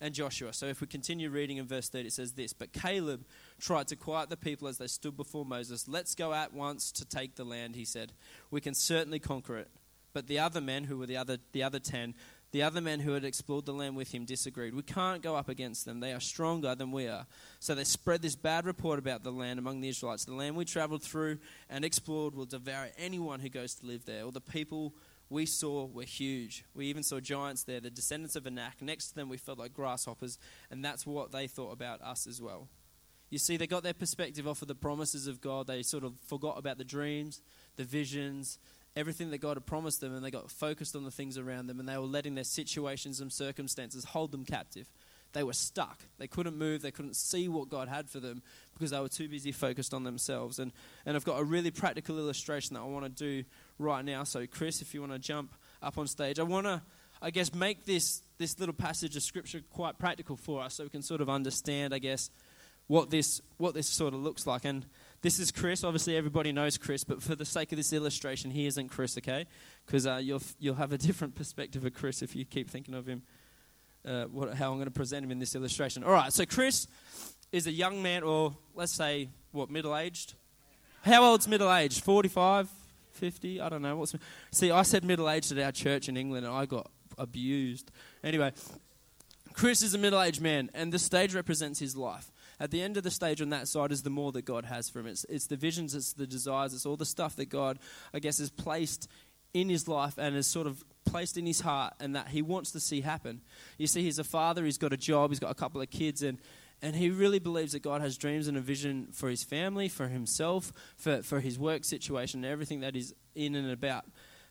and 0.00 0.14
Joshua. 0.14 0.52
So 0.52 0.66
if 0.66 0.80
we 0.80 0.86
continue 0.86 1.30
reading 1.30 1.56
in 1.56 1.66
verse 1.66 1.88
30, 1.88 2.08
it 2.08 2.12
says 2.12 2.32
this 2.32 2.52
But 2.52 2.72
Caleb 2.72 3.24
tried 3.60 3.88
to 3.88 3.96
quiet 3.96 4.30
the 4.30 4.36
people 4.36 4.68
as 4.68 4.78
they 4.78 4.86
stood 4.86 5.16
before 5.16 5.44
Moses. 5.44 5.88
Let's 5.88 6.14
go 6.14 6.32
at 6.32 6.52
once 6.52 6.92
to 6.92 7.04
take 7.04 7.36
the 7.36 7.44
land, 7.44 7.76
he 7.76 7.84
said. 7.84 8.12
We 8.50 8.60
can 8.60 8.74
certainly 8.74 9.18
conquer 9.18 9.56
it. 9.56 9.68
But 10.12 10.26
the 10.26 10.38
other 10.38 10.60
men, 10.60 10.84
who 10.84 10.98
were 10.98 11.06
the 11.06 11.16
other, 11.16 11.38
the 11.52 11.62
other 11.62 11.78
ten, 11.78 12.14
The 12.50 12.62
other 12.62 12.80
men 12.80 13.00
who 13.00 13.12
had 13.12 13.24
explored 13.24 13.66
the 13.66 13.74
land 13.74 13.94
with 13.94 14.14
him 14.14 14.24
disagreed. 14.24 14.74
We 14.74 14.82
can't 14.82 15.22
go 15.22 15.36
up 15.36 15.50
against 15.50 15.84
them. 15.84 16.00
They 16.00 16.14
are 16.14 16.20
stronger 16.20 16.74
than 16.74 16.92
we 16.92 17.06
are. 17.06 17.26
So 17.60 17.74
they 17.74 17.84
spread 17.84 18.22
this 18.22 18.36
bad 18.36 18.64
report 18.64 18.98
about 18.98 19.22
the 19.22 19.30
land 19.30 19.58
among 19.58 19.82
the 19.82 19.90
Israelites. 19.90 20.24
The 20.24 20.32
land 20.32 20.56
we 20.56 20.64
traveled 20.64 21.02
through 21.02 21.38
and 21.68 21.84
explored 21.84 22.34
will 22.34 22.46
devour 22.46 22.88
anyone 22.96 23.40
who 23.40 23.50
goes 23.50 23.74
to 23.76 23.86
live 23.86 24.06
there. 24.06 24.24
or 24.24 24.32
the 24.32 24.40
people 24.40 24.94
we 25.30 25.46
saw 25.46 25.86
were 25.86 26.04
huge. 26.04 26.64
We 26.74 26.86
even 26.86 27.02
saw 27.02 27.20
giants 27.20 27.64
there, 27.64 27.80
the 27.80 27.90
descendants 27.90 28.36
of 28.36 28.46
Anak. 28.46 28.80
Next 28.80 29.08
to 29.08 29.14
them, 29.14 29.28
we 29.28 29.36
felt 29.36 29.58
like 29.58 29.74
grasshoppers, 29.74 30.38
and 30.70 30.84
that's 30.84 31.06
what 31.06 31.32
they 31.32 31.46
thought 31.46 31.72
about 31.72 32.00
us 32.02 32.26
as 32.26 32.40
well. 32.40 32.68
You 33.30 33.38
see, 33.38 33.58
they 33.58 33.66
got 33.66 33.82
their 33.82 33.94
perspective 33.94 34.48
off 34.48 34.62
of 34.62 34.68
the 34.68 34.74
promises 34.74 35.26
of 35.26 35.40
God. 35.40 35.66
They 35.66 35.82
sort 35.82 36.04
of 36.04 36.14
forgot 36.26 36.58
about 36.58 36.78
the 36.78 36.84
dreams, 36.84 37.42
the 37.76 37.84
visions, 37.84 38.58
everything 38.96 39.30
that 39.30 39.38
God 39.38 39.56
had 39.56 39.66
promised 39.66 40.00
them, 40.00 40.14
and 40.14 40.24
they 40.24 40.30
got 40.30 40.50
focused 40.50 40.96
on 40.96 41.04
the 41.04 41.10
things 41.10 41.36
around 41.36 41.66
them, 41.66 41.78
and 41.78 41.88
they 41.88 41.98
were 41.98 42.04
letting 42.04 42.34
their 42.34 42.44
situations 42.44 43.20
and 43.20 43.30
circumstances 43.30 44.04
hold 44.04 44.32
them 44.32 44.46
captive. 44.46 44.88
They 45.34 45.42
were 45.42 45.52
stuck. 45.52 46.04
They 46.18 46.26
couldn't 46.26 46.56
move. 46.56 46.80
They 46.80 46.90
couldn't 46.90 47.16
see 47.16 47.48
what 47.48 47.68
God 47.68 47.88
had 47.88 48.08
for 48.08 48.18
them 48.18 48.42
because 48.72 48.92
they 48.92 49.00
were 49.00 49.08
too 49.08 49.28
busy 49.28 49.52
focused 49.52 49.92
on 49.92 50.04
themselves. 50.04 50.58
And, 50.58 50.72
and 51.04 51.16
I've 51.16 51.24
got 51.24 51.38
a 51.38 51.44
really 51.44 51.70
practical 51.70 52.18
illustration 52.18 52.74
that 52.74 52.80
I 52.80 52.86
want 52.86 53.04
to 53.04 53.10
do 53.10 53.44
right 53.78 54.04
now. 54.04 54.24
So, 54.24 54.46
Chris, 54.46 54.82
if 54.82 54.94
you 54.94 55.00
want 55.00 55.12
to 55.12 55.18
jump 55.18 55.54
up 55.82 55.98
on 55.98 56.06
stage, 56.06 56.38
I 56.38 56.42
want 56.42 56.66
to, 56.66 56.82
I 57.22 57.30
guess, 57.30 57.54
make 57.54 57.84
this, 57.84 58.22
this 58.38 58.58
little 58.58 58.74
passage 58.74 59.16
of 59.16 59.22
scripture 59.22 59.60
quite 59.72 59.98
practical 59.98 60.36
for 60.36 60.62
us 60.62 60.74
so 60.74 60.84
we 60.84 60.90
can 60.90 61.02
sort 61.02 61.20
of 61.20 61.28
understand, 61.28 61.94
I 61.94 61.98
guess, 61.98 62.30
what 62.86 63.10
this, 63.10 63.40
what 63.58 63.74
this 63.74 63.86
sort 63.86 64.14
of 64.14 64.20
looks 64.20 64.46
like. 64.46 64.64
And 64.64 64.86
this 65.22 65.38
is 65.38 65.50
Chris. 65.50 65.84
Obviously, 65.84 66.16
everybody 66.16 66.52
knows 66.52 66.78
Chris, 66.78 67.04
but 67.04 67.22
for 67.22 67.34
the 67.34 67.44
sake 67.44 67.72
of 67.72 67.76
this 67.76 67.92
illustration, 67.92 68.50
he 68.50 68.66
isn't 68.66 68.88
Chris, 68.88 69.16
okay? 69.18 69.46
Because 69.86 70.06
uh, 70.06 70.16
you'll, 70.16 70.42
you'll 70.58 70.74
have 70.76 70.92
a 70.92 70.98
different 71.06 71.34
perspective 71.34 71.84
of 71.84 71.94
Chris 71.94 72.22
if 72.22 72.34
you 72.34 72.44
keep 72.44 72.70
thinking 72.70 72.94
of 72.94 73.06
him, 73.06 73.22
uh, 74.06 74.24
what, 74.24 74.54
how 74.54 74.70
I'm 74.70 74.78
going 74.78 74.86
to 74.86 74.90
present 74.90 75.24
him 75.24 75.30
in 75.30 75.38
this 75.38 75.54
illustration. 75.54 76.02
All 76.02 76.12
right, 76.12 76.32
so 76.32 76.44
Chris 76.46 76.86
is 77.52 77.66
a 77.66 77.72
young 77.72 78.02
man, 78.02 78.22
or 78.22 78.56
let's 78.74 78.92
say, 78.92 79.28
what, 79.52 79.70
middle 79.70 79.96
aged? 79.96 80.34
How 81.02 81.24
old's 81.24 81.46
middle 81.46 81.72
aged? 81.72 82.02
45, 82.02 82.68
50? 83.18 83.60
I 83.60 83.68
don't 83.68 83.82
know. 83.82 83.96
What's, 83.96 84.14
see, 84.50 84.70
I 84.70 84.82
said 84.82 85.04
middle 85.04 85.28
aged 85.28 85.52
at 85.52 85.58
our 85.58 85.72
church 85.72 86.08
in 86.08 86.16
England, 86.16 86.46
and 86.46 86.54
I 86.54 86.66
got 86.66 86.90
abused. 87.18 87.90
Anyway, 88.24 88.52
Chris 89.52 89.82
is 89.82 89.94
a 89.94 89.98
middle 89.98 90.22
aged 90.22 90.40
man, 90.40 90.70
and 90.72 90.92
the 90.92 90.98
stage 90.98 91.34
represents 91.34 91.78
his 91.78 91.96
life 91.96 92.32
at 92.60 92.70
the 92.70 92.82
end 92.82 92.96
of 92.96 93.02
the 93.02 93.10
stage 93.10 93.40
on 93.40 93.50
that 93.50 93.68
side 93.68 93.92
is 93.92 94.02
the 94.02 94.10
more 94.10 94.32
that 94.32 94.44
God 94.44 94.64
has 94.64 94.88
for 94.88 95.00
him. 95.00 95.06
It's, 95.06 95.24
it's 95.28 95.46
the 95.46 95.56
visions, 95.56 95.94
it's 95.94 96.12
the 96.12 96.26
desires, 96.26 96.74
it's 96.74 96.86
all 96.86 96.96
the 96.96 97.06
stuff 97.06 97.36
that 97.36 97.48
God, 97.48 97.78
I 98.12 98.18
guess, 98.18 98.38
has 98.38 98.50
placed 98.50 99.08
in 99.54 99.68
his 99.68 99.88
life 99.88 100.18
and 100.18 100.34
has 100.34 100.46
sort 100.46 100.66
of 100.66 100.84
placed 101.04 101.38
in 101.38 101.46
his 101.46 101.60
heart 101.60 101.94
and 102.00 102.14
that 102.16 102.28
he 102.28 102.42
wants 102.42 102.72
to 102.72 102.80
see 102.80 103.00
happen. 103.00 103.40
You 103.78 103.86
see, 103.86 104.02
he's 104.02 104.18
a 104.18 104.24
father, 104.24 104.64
he's 104.64 104.78
got 104.78 104.92
a 104.92 104.96
job, 104.96 105.30
he's 105.30 105.38
got 105.38 105.50
a 105.50 105.54
couple 105.54 105.80
of 105.80 105.90
kids, 105.90 106.22
and, 106.22 106.38
and 106.80 106.94
he 106.94 107.10
really 107.10 107.38
believes 107.38 107.72
that 107.72 107.82
God 107.82 108.00
has 108.00 108.16
dreams 108.16 108.46
and 108.46 108.56
a 108.56 108.60
vision 108.60 109.08
for 109.12 109.28
his 109.28 109.42
family, 109.42 109.88
for 109.88 110.08
himself, 110.08 110.72
for, 110.96 111.22
for 111.22 111.40
his 111.40 111.58
work 111.58 111.84
situation, 111.84 112.44
and 112.44 112.52
everything 112.52 112.80
that 112.80 112.94
he's 112.94 113.14
in 113.34 113.54
and 113.54 113.70
about. 113.70 114.04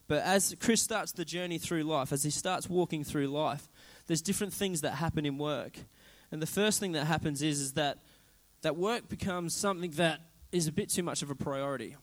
But 0.08 0.24
as 0.24 0.56
Chris 0.60 0.82
starts 0.82 1.12
the 1.12 1.26
journey 1.26 1.58
through 1.58 1.84
life, 1.84 2.12
as 2.12 2.24
he 2.24 2.30
starts 2.30 2.70
walking 2.70 3.04
through 3.04 3.28
life, 3.28 3.70
there's 4.08 4.22
different 4.22 4.54
things 4.54 4.82
that 4.82 4.92
happen 4.92 5.26
in 5.26 5.38
work. 5.38 5.78
And 6.32 6.42
the 6.42 6.48
first 6.48 6.80
thing 6.80 6.94
that 6.94 7.06
happens 7.06 7.42
is, 7.42 7.60
is 7.60 7.74
that, 7.74 8.00
that 8.62 8.76
work 8.76 9.10
becomes 9.10 9.54
something 9.54 9.92
that 9.92 10.20
is 10.52 10.68
a 10.68 10.72
bit 10.72 10.90
too 10.90 11.04
much 11.04 11.22
of 11.22 11.30
a 11.30 11.36
priority. 11.36 11.96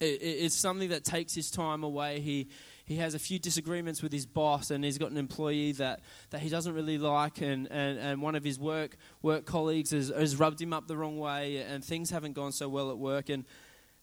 It, 0.00 0.22
it, 0.22 0.44
it's 0.44 0.54
something 0.54 0.90
that 0.90 1.04
takes 1.04 1.34
his 1.34 1.50
time 1.50 1.82
away. 1.82 2.20
He, 2.20 2.48
he 2.88 2.96
has 2.96 3.14
a 3.14 3.18
few 3.18 3.38
disagreements 3.38 4.02
with 4.02 4.12
his 4.12 4.24
boss, 4.24 4.70
and 4.70 4.82
he's 4.82 4.96
got 4.96 5.10
an 5.10 5.18
employee 5.18 5.72
that, 5.72 6.00
that 6.30 6.40
he 6.40 6.48
doesn't 6.48 6.72
really 6.72 6.96
like, 6.96 7.42
and, 7.42 7.70
and, 7.70 7.98
and 7.98 8.22
one 8.22 8.34
of 8.34 8.42
his 8.42 8.58
work, 8.58 8.96
work 9.20 9.44
colleagues 9.44 9.90
has, 9.90 10.08
has 10.08 10.36
rubbed 10.36 10.58
him 10.58 10.72
up 10.72 10.88
the 10.88 10.96
wrong 10.96 11.18
way, 11.18 11.58
and 11.58 11.84
things 11.84 12.08
haven't 12.08 12.32
gone 12.32 12.50
so 12.50 12.66
well 12.66 12.90
at 12.90 12.96
work. 12.96 13.28
And, 13.28 13.44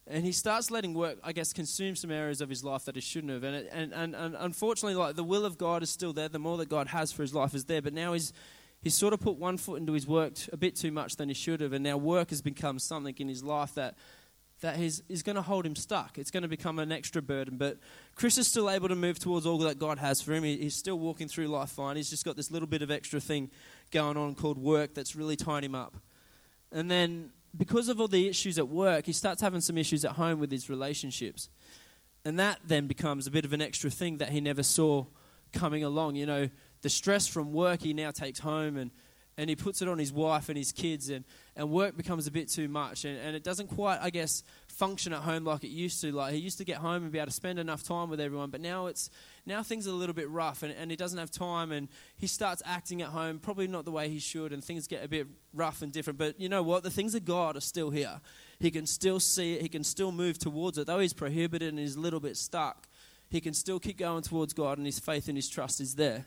and 0.05 0.23
he 0.23 0.31
starts 0.31 0.69
letting 0.69 0.93
work, 0.93 1.17
I 1.23 1.31
guess, 1.31 1.51
consume 1.51 1.95
some 1.95 2.11
areas 2.11 2.41
of 2.41 2.49
his 2.49 2.63
life 2.63 2.85
that 2.85 2.93
he 2.93 3.01
shouldn't 3.01 3.33
have. 3.33 3.43
And, 3.43 3.67
and, 3.71 3.91
and, 3.91 4.15
and 4.15 4.35
unfortunately, 4.37 4.93
like 4.93 5.15
the 5.15 5.23
will 5.23 5.45
of 5.45 5.57
God 5.57 5.81
is 5.81 5.89
still 5.89 6.13
there. 6.13 6.29
The 6.29 6.37
more 6.37 6.57
that 6.57 6.69
God 6.69 6.85
has 6.89 7.11
for 7.11 7.23
his 7.23 7.33
life 7.33 7.55
is 7.55 7.65
there. 7.65 7.81
But 7.81 7.93
now 7.93 8.13
he's, 8.13 8.33
he's 8.83 8.93
sort 8.93 9.13
of 9.13 9.19
put 9.19 9.37
one 9.37 9.57
foot 9.57 9.79
into 9.79 9.93
his 9.93 10.05
work 10.05 10.33
a 10.53 10.57
bit 10.57 10.75
too 10.75 10.91
much 10.91 11.15
than 11.15 11.27
he 11.27 11.33
should 11.33 11.59
have, 11.61 11.73
and 11.73 11.83
now 11.83 11.97
work 11.97 12.29
has 12.29 12.43
become 12.43 12.77
something 12.77 13.15
in 13.17 13.27
his 13.27 13.43
life 13.43 13.73
that 13.73 13.95
that 14.65 14.79
is, 14.79 15.03
is 15.09 15.21
going 15.21 15.35
to 15.35 15.43
hold 15.43 15.63
him 15.63 15.75
stuck. 15.75 16.17
It's 16.17 16.31
going 16.31 16.41
to 16.41 16.49
become 16.49 16.79
an 16.79 16.91
extra 16.91 17.21
burden. 17.21 17.57
But 17.57 17.77
Chris 18.15 18.39
is 18.39 18.47
still 18.47 18.67
able 18.67 18.87
to 18.87 18.95
move 18.95 19.19
towards 19.19 19.45
all 19.45 19.59
that 19.59 19.77
God 19.77 19.99
has 19.99 20.21
for 20.21 20.33
him. 20.33 20.43
He, 20.43 20.57
he's 20.57 20.75
still 20.75 20.97
walking 20.97 21.27
through 21.27 21.47
life 21.47 21.69
fine. 21.69 21.97
He's 21.97 22.09
just 22.09 22.25
got 22.25 22.35
this 22.35 22.49
little 22.49 22.67
bit 22.67 22.81
of 22.81 22.89
extra 22.89 23.19
thing 23.19 23.51
going 23.91 24.17
on 24.17 24.33
called 24.33 24.57
work 24.57 24.95
that's 24.95 25.15
really 25.15 25.35
tying 25.35 25.63
him 25.63 25.75
up. 25.75 25.97
And 26.71 26.89
then, 26.89 27.29
because 27.55 27.89
of 27.89 28.01
all 28.01 28.07
the 28.07 28.27
issues 28.27 28.57
at 28.57 28.67
work, 28.67 29.05
he 29.05 29.13
starts 29.13 29.39
having 29.39 29.61
some 29.61 29.77
issues 29.77 30.03
at 30.03 30.13
home 30.13 30.39
with 30.39 30.49
his 30.51 30.67
relationships. 30.67 31.49
And 32.25 32.39
that 32.39 32.59
then 32.65 32.87
becomes 32.87 33.27
a 33.27 33.31
bit 33.31 33.45
of 33.45 33.53
an 33.53 33.61
extra 33.61 33.91
thing 33.91 34.17
that 34.17 34.29
he 34.29 34.41
never 34.41 34.63
saw 34.63 35.05
coming 35.53 35.83
along. 35.83 36.15
You 36.15 36.25
know, 36.25 36.49
the 36.81 36.89
stress 36.89 37.27
from 37.27 37.53
work 37.53 37.83
he 37.83 37.93
now 37.93 38.09
takes 38.09 38.39
home 38.39 38.77
and, 38.77 38.89
and 39.37 39.49
he 39.49 39.55
puts 39.55 39.81
it 39.81 39.87
on 39.87 39.99
his 39.99 40.13
wife 40.13 40.49
and 40.49 40.57
his 40.57 40.71
kids 40.71 41.09
and, 41.09 41.25
and 41.55 41.69
work 41.69 41.97
becomes 41.97 42.25
a 42.27 42.31
bit 42.31 42.49
too 42.49 42.67
much. 42.67 43.03
And, 43.05 43.17
and 43.19 43.35
it 43.35 43.43
doesn't 43.43 43.67
quite 43.67 43.99
i 44.01 44.09
guess 44.09 44.43
function 44.67 45.13
at 45.13 45.19
home 45.19 45.43
like 45.45 45.63
it 45.63 45.69
used 45.69 46.01
to. 46.01 46.11
Like 46.11 46.33
he 46.33 46.39
used 46.39 46.57
to 46.57 46.65
get 46.65 46.77
home 46.77 47.03
and 47.03 47.11
be 47.11 47.17
able 47.17 47.27
to 47.27 47.33
spend 47.33 47.59
enough 47.59 47.83
time 47.83 48.09
with 48.09 48.19
everyone 48.19 48.49
but 48.49 48.61
now 48.61 48.87
it's 48.87 49.09
now 49.45 49.61
things 49.61 49.87
are 49.87 49.91
a 49.91 49.93
little 49.93 50.15
bit 50.15 50.29
rough 50.29 50.63
and, 50.63 50.73
and 50.73 50.89
he 50.89 50.97
doesn't 50.97 51.19
have 51.19 51.31
time 51.31 51.71
and 51.71 51.87
he 52.15 52.27
starts 52.27 52.61
acting 52.65 53.01
at 53.01 53.09
home 53.09 53.39
probably 53.39 53.67
not 53.67 53.85
the 53.85 53.91
way 53.91 54.09
he 54.09 54.19
should 54.19 54.53
and 54.53 54.63
things 54.63 54.87
get 54.87 55.03
a 55.03 55.07
bit 55.07 55.27
rough 55.53 55.81
and 55.81 55.91
different. 55.91 56.17
But 56.17 56.39
you 56.39 56.49
know 56.49 56.63
what? 56.63 56.83
The 56.83 56.91
things 56.91 57.15
of 57.15 57.25
god 57.25 57.57
are 57.57 57.61
still 57.61 57.89
here. 57.89 58.21
He 58.59 58.71
can 58.71 58.85
still 58.85 59.19
see 59.19 59.55
it. 59.55 59.61
He 59.61 59.69
can 59.69 59.83
still 59.83 60.11
move 60.11 60.39
towards 60.39 60.77
it. 60.77 60.87
Though 60.87 60.99
he's 60.99 61.13
prohibited 61.13 61.69
and 61.69 61.79
he's 61.79 61.95
a 61.95 61.99
little 61.99 62.19
bit 62.19 62.37
stuck 62.37 62.87
he 63.27 63.41
can 63.41 63.55
still 63.55 63.79
keep 63.79 63.97
going 63.97 64.21
towards 64.21 64.53
god 64.53 64.77
and 64.77 64.85
his 64.85 64.99
faith 64.99 65.27
and 65.27 65.35
his 65.35 65.49
trust 65.49 65.81
is 65.81 65.95
there 65.95 66.25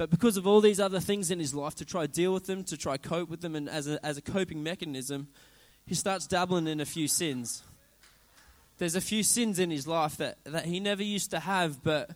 but 0.00 0.08
because 0.08 0.38
of 0.38 0.46
all 0.46 0.62
these 0.62 0.80
other 0.80 0.98
things 0.98 1.30
in 1.30 1.38
his 1.38 1.52
life, 1.52 1.74
to 1.74 1.84
try 1.84 2.06
deal 2.06 2.32
with 2.32 2.46
them, 2.46 2.64
to 2.64 2.74
try 2.78 2.96
cope 2.96 3.28
with 3.28 3.42
them, 3.42 3.54
and 3.54 3.68
as 3.68 3.86
a, 3.86 4.02
as 4.02 4.16
a 4.16 4.22
coping 4.22 4.62
mechanism, 4.62 5.28
he 5.84 5.94
starts 5.94 6.26
dabbling 6.26 6.66
in 6.66 6.80
a 6.80 6.86
few 6.86 7.06
sins. 7.06 7.62
There's 8.78 8.94
a 8.94 9.02
few 9.02 9.22
sins 9.22 9.58
in 9.58 9.70
his 9.70 9.86
life 9.86 10.16
that, 10.16 10.38
that 10.44 10.64
he 10.64 10.80
never 10.80 11.02
used 11.02 11.32
to 11.32 11.40
have, 11.40 11.82
but 11.82 12.12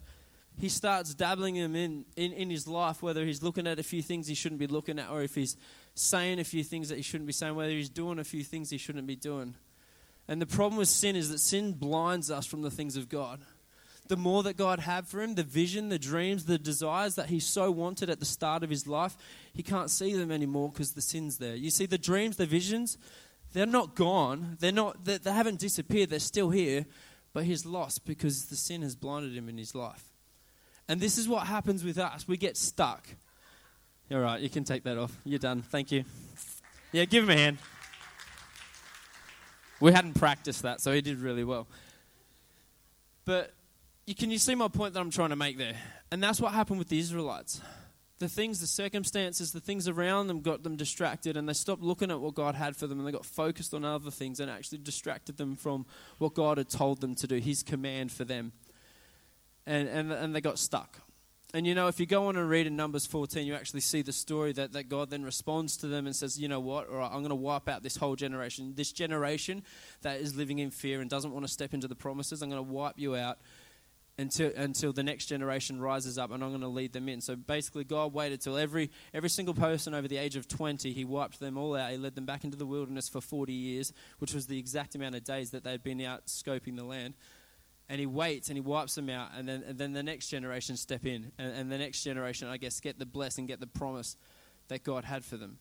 he 0.58 0.70
starts 0.70 1.12
dabbling 1.14 1.56
them 1.56 1.76
in, 1.76 2.06
in, 2.16 2.32
in 2.32 2.48
his 2.48 2.66
life, 2.66 3.02
whether 3.02 3.22
he's 3.22 3.42
looking 3.42 3.66
at 3.66 3.78
a 3.78 3.82
few 3.82 4.00
things 4.00 4.28
he 4.28 4.34
shouldn't 4.34 4.60
be 4.60 4.66
looking 4.66 4.98
at, 4.98 5.10
or 5.10 5.20
if 5.20 5.34
he's 5.34 5.58
saying 5.94 6.40
a 6.40 6.44
few 6.44 6.64
things 6.64 6.88
that 6.88 6.96
he 6.96 7.02
shouldn't 7.02 7.26
be 7.26 7.34
saying, 7.34 7.54
whether 7.54 7.68
he's 7.68 7.90
doing 7.90 8.18
a 8.18 8.24
few 8.24 8.44
things 8.44 8.70
he 8.70 8.78
shouldn't 8.78 9.06
be 9.06 9.14
doing. 9.14 9.56
And 10.26 10.40
the 10.40 10.46
problem 10.46 10.78
with 10.78 10.88
sin 10.88 11.16
is 11.16 11.28
that 11.28 11.38
sin 11.38 11.74
blinds 11.74 12.30
us 12.30 12.46
from 12.46 12.62
the 12.62 12.70
things 12.70 12.96
of 12.96 13.10
God 13.10 13.42
the 14.06 14.16
more 14.16 14.42
that 14.42 14.56
God 14.56 14.80
had 14.80 15.06
for 15.06 15.22
him, 15.22 15.34
the 15.34 15.42
vision, 15.42 15.88
the 15.88 15.98
dreams, 15.98 16.44
the 16.44 16.58
desires 16.58 17.14
that 17.14 17.26
he 17.26 17.40
so 17.40 17.70
wanted 17.70 18.10
at 18.10 18.20
the 18.20 18.26
start 18.26 18.62
of 18.62 18.70
his 18.70 18.86
life, 18.86 19.16
he 19.52 19.62
can't 19.62 19.90
see 19.90 20.14
them 20.14 20.30
anymore 20.30 20.70
because 20.70 20.92
the 20.92 21.00
sin's 21.00 21.38
there. 21.38 21.54
You 21.54 21.70
see, 21.70 21.86
the 21.86 21.98
dreams, 21.98 22.36
the 22.36 22.46
visions, 22.46 22.98
they're 23.54 23.66
not 23.66 23.94
gone. 23.94 24.56
They're 24.60 24.72
not. 24.72 25.04
They, 25.04 25.18
they 25.18 25.32
haven't 25.32 25.58
disappeared. 25.58 26.10
They're 26.10 26.18
still 26.18 26.50
here, 26.50 26.84
but 27.32 27.44
he's 27.44 27.64
lost 27.64 28.04
because 28.04 28.46
the 28.46 28.56
sin 28.56 28.82
has 28.82 28.94
blinded 28.94 29.34
him 29.34 29.48
in 29.48 29.56
his 29.56 29.74
life. 29.74 30.04
And 30.86 31.00
this 31.00 31.16
is 31.16 31.26
what 31.28 31.46
happens 31.46 31.82
with 31.82 31.98
us. 31.98 32.28
We 32.28 32.36
get 32.36 32.56
stuck. 32.56 33.06
All 34.10 34.18
right, 34.18 34.40
you 34.40 34.50
can 34.50 34.64
take 34.64 34.82
that 34.84 34.98
off. 34.98 35.16
You're 35.24 35.38
done. 35.38 35.62
Thank 35.62 35.90
you. 35.92 36.04
Yeah, 36.92 37.06
give 37.06 37.24
him 37.24 37.30
a 37.30 37.36
hand. 37.36 37.58
We 39.80 39.92
hadn't 39.92 40.14
practiced 40.14 40.62
that, 40.62 40.80
so 40.80 40.92
he 40.92 41.00
did 41.00 41.18
really 41.18 41.42
well. 41.42 41.66
But 43.24 43.54
you, 44.06 44.14
can 44.14 44.30
you 44.30 44.38
see 44.38 44.54
my 44.54 44.68
point 44.68 44.94
that 44.94 45.00
I'm 45.00 45.10
trying 45.10 45.30
to 45.30 45.36
make 45.36 45.58
there? 45.58 45.76
And 46.12 46.22
that's 46.22 46.40
what 46.40 46.52
happened 46.52 46.78
with 46.78 46.88
the 46.88 46.98
Israelites. 46.98 47.60
The 48.18 48.28
things, 48.28 48.60
the 48.60 48.66
circumstances, 48.66 49.52
the 49.52 49.60
things 49.60 49.88
around 49.88 50.28
them 50.28 50.40
got 50.40 50.62
them 50.62 50.76
distracted, 50.76 51.36
and 51.36 51.48
they 51.48 51.52
stopped 51.52 51.82
looking 51.82 52.10
at 52.10 52.20
what 52.20 52.34
God 52.34 52.54
had 52.54 52.76
for 52.76 52.86
them, 52.86 52.98
and 52.98 53.08
they 53.08 53.12
got 53.12 53.26
focused 53.26 53.74
on 53.74 53.84
other 53.84 54.10
things 54.10 54.40
and 54.40 54.50
actually 54.50 54.78
distracted 54.78 55.36
them 55.36 55.56
from 55.56 55.84
what 56.18 56.34
God 56.34 56.58
had 56.58 56.68
told 56.68 57.00
them 57.00 57.14
to 57.16 57.26
do, 57.26 57.38
His 57.38 57.62
command 57.62 58.12
for 58.12 58.24
them. 58.24 58.52
And, 59.66 59.88
and, 59.88 60.12
and 60.12 60.34
they 60.34 60.40
got 60.40 60.58
stuck. 60.58 61.00
And 61.54 61.68
you 61.68 61.74
know, 61.74 61.86
if 61.86 62.00
you 62.00 62.06
go 62.06 62.26
on 62.26 62.36
and 62.36 62.48
read 62.48 62.66
in 62.66 62.74
Numbers 62.74 63.06
14, 63.06 63.46
you 63.46 63.54
actually 63.54 63.80
see 63.80 64.02
the 64.02 64.12
story 64.12 64.52
that, 64.54 64.72
that 64.72 64.88
God 64.88 65.10
then 65.10 65.22
responds 65.22 65.76
to 65.78 65.86
them 65.86 66.04
and 66.04 66.14
says, 66.14 66.38
You 66.38 66.48
know 66.48 66.58
what? 66.58 66.88
All 66.88 66.96
right, 66.96 67.06
I'm 67.06 67.18
going 67.18 67.28
to 67.28 67.36
wipe 67.36 67.68
out 67.68 67.84
this 67.84 67.96
whole 67.96 68.16
generation. 68.16 68.74
This 68.74 68.90
generation 68.90 69.62
that 70.02 70.20
is 70.20 70.34
living 70.34 70.58
in 70.58 70.70
fear 70.70 71.00
and 71.00 71.08
doesn't 71.08 71.32
want 71.32 71.46
to 71.46 71.52
step 71.52 71.72
into 71.72 71.86
the 71.86 71.94
promises, 71.94 72.42
I'm 72.42 72.50
going 72.50 72.64
to 72.64 72.70
wipe 72.70 72.98
you 72.98 73.14
out 73.14 73.38
until 74.16 74.52
until 74.54 74.92
the 74.92 75.02
next 75.02 75.26
generation 75.26 75.80
rises 75.80 76.18
up 76.18 76.30
and 76.30 76.42
I'm 76.42 76.50
going 76.50 76.60
to 76.60 76.68
lead 76.68 76.92
them 76.92 77.08
in. 77.08 77.20
So 77.20 77.34
basically 77.34 77.84
God 77.84 78.12
waited 78.12 78.40
till 78.40 78.56
every 78.56 78.90
every 79.12 79.30
single 79.30 79.54
person 79.54 79.94
over 79.94 80.06
the 80.06 80.18
age 80.18 80.36
of 80.36 80.46
20 80.46 80.92
he 80.92 81.04
wiped 81.04 81.40
them 81.40 81.58
all 81.58 81.74
out. 81.74 81.90
He 81.90 81.96
led 81.96 82.14
them 82.14 82.26
back 82.26 82.44
into 82.44 82.56
the 82.56 82.66
wilderness 82.66 83.08
for 83.08 83.20
40 83.20 83.52
years, 83.52 83.92
which 84.18 84.32
was 84.32 84.46
the 84.46 84.58
exact 84.58 84.94
amount 84.94 85.16
of 85.16 85.24
days 85.24 85.50
that 85.50 85.64
they'd 85.64 85.82
been 85.82 86.00
out 86.00 86.26
scoping 86.26 86.76
the 86.76 86.84
land. 86.84 87.14
and 87.88 88.00
he 88.00 88.06
waits 88.06 88.48
and 88.48 88.56
he 88.56 88.60
wipes 88.60 88.94
them 88.94 89.10
out, 89.10 89.30
and 89.36 89.48
then, 89.48 89.62
and 89.66 89.78
then 89.78 89.92
the 89.92 90.02
next 90.02 90.28
generation 90.28 90.76
step 90.76 91.04
in, 91.04 91.32
and, 91.38 91.52
and 91.52 91.72
the 91.72 91.78
next 91.78 92.02
generation, 92.02 92.48
I 92.48 92.56
guess, 92.56 92.80
get 92.80 92.98
the 92.98 93.06
blessing, 93.06 93.46
get 93.46 93.60
the 93.60 93.66
promise 93.66 94.16
that 94.68 94.82
God 94.82 95.04
had 95.04 95.24
for 95.24 95.36
them. 95.36 95.58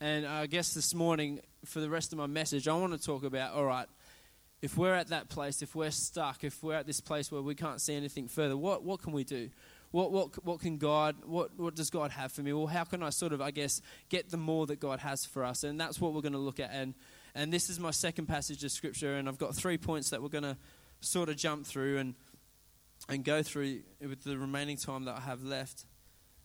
And 0.00 0.26
I 0.26 0.46
guess 0.46 0.72
this 0.72 0.94
morning, 0.94 1.40
for 1.66 1.80
the 1.80 1.90
rest 1.90 2.12
of 2.12 2.18
my 2.18 2.26
message, 2.26 2.66
I 2.66 2.74
want 2.74 2.98
to 2.98 2.98
talk 2.98 3.22
about 3.22 3.52
all 3.52 3.66
right, 3.66 3.86
if 4.62 4.76
we're 4.76 4.94
at 4.94 5.08
that 5.08 5.28
place, 5.28 5.62
if 5.62 5.74
we're 5.74 5.90
stuck, 5.90 6.44
if 6.44 6.62
we're 6.62 6.74
at 6.74 6.86
this 6.86 7.00
place 7.00 7.32
where 7.32 7.40
we 7.40 7.54
can't 7.54 7.80
see 7.80 7.94
anything 7.94 8.28
further, 8.28 8.56
what, 8.56 8.84
what 8.84 9.00
can 9.02 9.12
we 9.12 9.24
do? 9.24 9.50
What, 9.90 10.12
what, 10.12 10.44
what 10.44 10.60
can 10.60 10.76
God, 10.76 11.16
what, 11.24 11.58
what 11.58 11.74
does 11.74 11.90
God 11.90 12.12
have 12.12 12.30
for 12.30 12.42
me? 12.42 12.52
Well, 12.52 12.68
how 12.68 12.84
can 12.84 13.02
I 13.02 13.10
sort 13.10 13.32
of, 13.32 13.40
I 13.40 13.50
guess, 13.50 13.80
get 14.08 14.30
the 14.30 14.36
more 14.36 14.66
that 14.66 14.78
God 14.78 15.00
has 15.00 15.24
for 15.24 15.44
us? 15.44 15.64
And 15.64 15.80
that's 15.80 16.00
what 16.00 16.12
we're 16.12 16.20
going 16.20 16.34
to 16.34 16.38
look 16.38 16.60
at. 16.60 16.70
And, 16.72 16.94
and 17.34 17.52
this 17.52 17.68
is 17.70 17.80
my 17.80 17.90
second 17.90 18.26
passage 18.26 18.62
of 18.62 18.70
Scripture, 18.70 19.16
and 19.16 19.28
I've 19.28 19.38
got 19.38 19.54
three 19.54 19.78
points 19.78 20.10
that 20.10 20.22
we're 20.22 20.28
going 20.28 20.44
to 20.44 20.56
sort 21.00 21.28
of 21.28 21.36
jump 21.36 21.66
through 21.66 21.98
and, 21.98 22.14
and 23.08 23.24
go 23.24 23.42
through 23.42 23.80
with 24.00 24.22
the 24.22 24.38
remaining 24.38 24.76
time 24.76 25.06
that 25.06 25.16
I 25.16 25.20
have 25.20 25.42
left. 25.42 25.86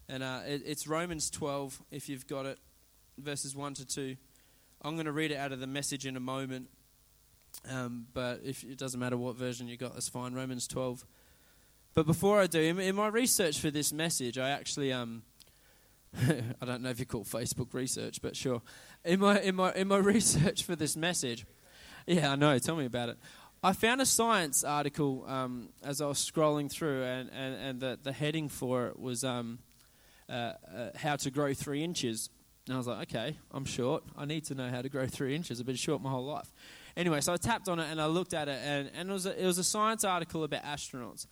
And 0.07 0.23
uh, 0.23 0.41
it, 0.47 0.63
it's 0.65 0.87
Romans 0.87 1.29
12, 1.29 1.83
if 1.91 2.09
you've 2.09 2.27
got 2.27 2.45
it, 2.45 2.59
verses 3.17 3.55
1 3.55 3.75
to 3.75 3.85
2. 3.85 4.15
I'm 4.81 4.95
going 4.95 5.05
to 5.05 5.11
read 5.11 5.31
it 5.31 5.37
out 5.37 5.51
of 5.51 5.59
the 5.59 5.67
message 5.67 6.05
in 6.05 6.15
a 6.15 6.19
moment. 6.19 6.69
Um, 7.69 8.07
but 8.13 8.41
if 8.43 8.63
it 8.63 8.77
doesn't 8.77 8.99
matter 8.99 9.17
what 9.17 9.35
version 9.35 9.67
you 9.67 9.77
got, 9.77 9.93
that's 9.93 10.09
fine. 10.09 10.33
Romans 10.33 10.67
12. 10.67 11.05
But 11.93 12.05
before 12.05 12.39
I 12.39 12.47
do, 12.47 12.61
in, 12.61 12.79
in 12.79 12.95
my 12.95 13.07
research 13.07 13.59
for 13.59 13.71
this 13.71 13.93
message, 13.93 14.37
I 14.37 14.49
actually 14.49 14.91
um, 14.91 15.23
I 16.61 16.65
don't 16.65 16.81
know 16.81 16.89
if 16.89 16.99
you 16.99 17.05
call 17.05 17.23
Facebook 17.23 17.73
research, 17.73 18.21
but 18.21 18.35
sure. 18.35 18.61
In 19.03 19.19
my 19.19 19.39
in 19.39 19.55
my 19.55 19.73
in 19.73 19.87
my 19.87 19.97
research 20.15 20.63
for 20.63 20.75
this 20.75 20.95
message, 20.95 21.45
yeah, 22.07 22.31
I 22.31 22.35
know. 22.35 22.57
Tell 22.59 22.75
me 22.75 22.85
about 22.85 23.09
it. 23.09 23.17
I 23.63 23.73
found 23.73 23.99
a 23.99 24.05
science 24.05 24.63
article 24.63 25.25
um, 25.27 25.69
as 25.83 25.99
I 25.99 26.05
was 26.05 26.19
scrolling 26.19 26.69
through, 26.69 27.01
and, 27.03 27.31
and, 27.33 27.55
and 27.55 27.79
the, 27.79 27.97
the 28.03 28.11
heading 28.11 28.47
for 28.47 28.85
it 28.87 28.99
was 28.99 29.23
um, 29.23 29.57
uh, 30.29 30.31
uh, 30.31 30.89
how 30.95 31.15
to 31.15 31.31
grow 31.31 31.51
three 31.55 31.83
inches. 31.83 32.29
And 32.67 32.75
I 32.75 32.77
was 32.77 32.85
like, 32.85 33.09
okay, 33.09 33.37
I'm 33.51 33.65
short. 33.65 34.03
I 34.15 34.25
need 34.25 34.45
to 34.45 34.55
know 34.55 34.69
how 34.69 34.83
to 34.83 34.89
grow 34.89 35.07
three 35.07 35.35
inches. 35.35 35.59
I've 35.59 35.65
been 35.65 35.75
short 35.75 35.99
my 35.99 36.11
whole 36.11 36.25
life. 36.25 36.53
Anyway, 36.97 37.19
so 37.21 37.33
I 37.33 37.37
tapped 37.37 37.67
on 37.67 37.79
it 37.79 37.87
and 37.91 37.99
I 37.99 38.05
looked 38.05 38.33
at 38.33 38.47
it, 38.47 38.59
and, 38.63 38.89
and 38.95 39.09
it, 39.09 39.13
was 39.13 39.25
a, 39.25 39.41
it 39.41 39.45
was 39.45 39.57
a 39.57 39.63
science 39.63 40.03
article 40.03 40.43
about 40.43 40.63
astronauts. 40.63 41.27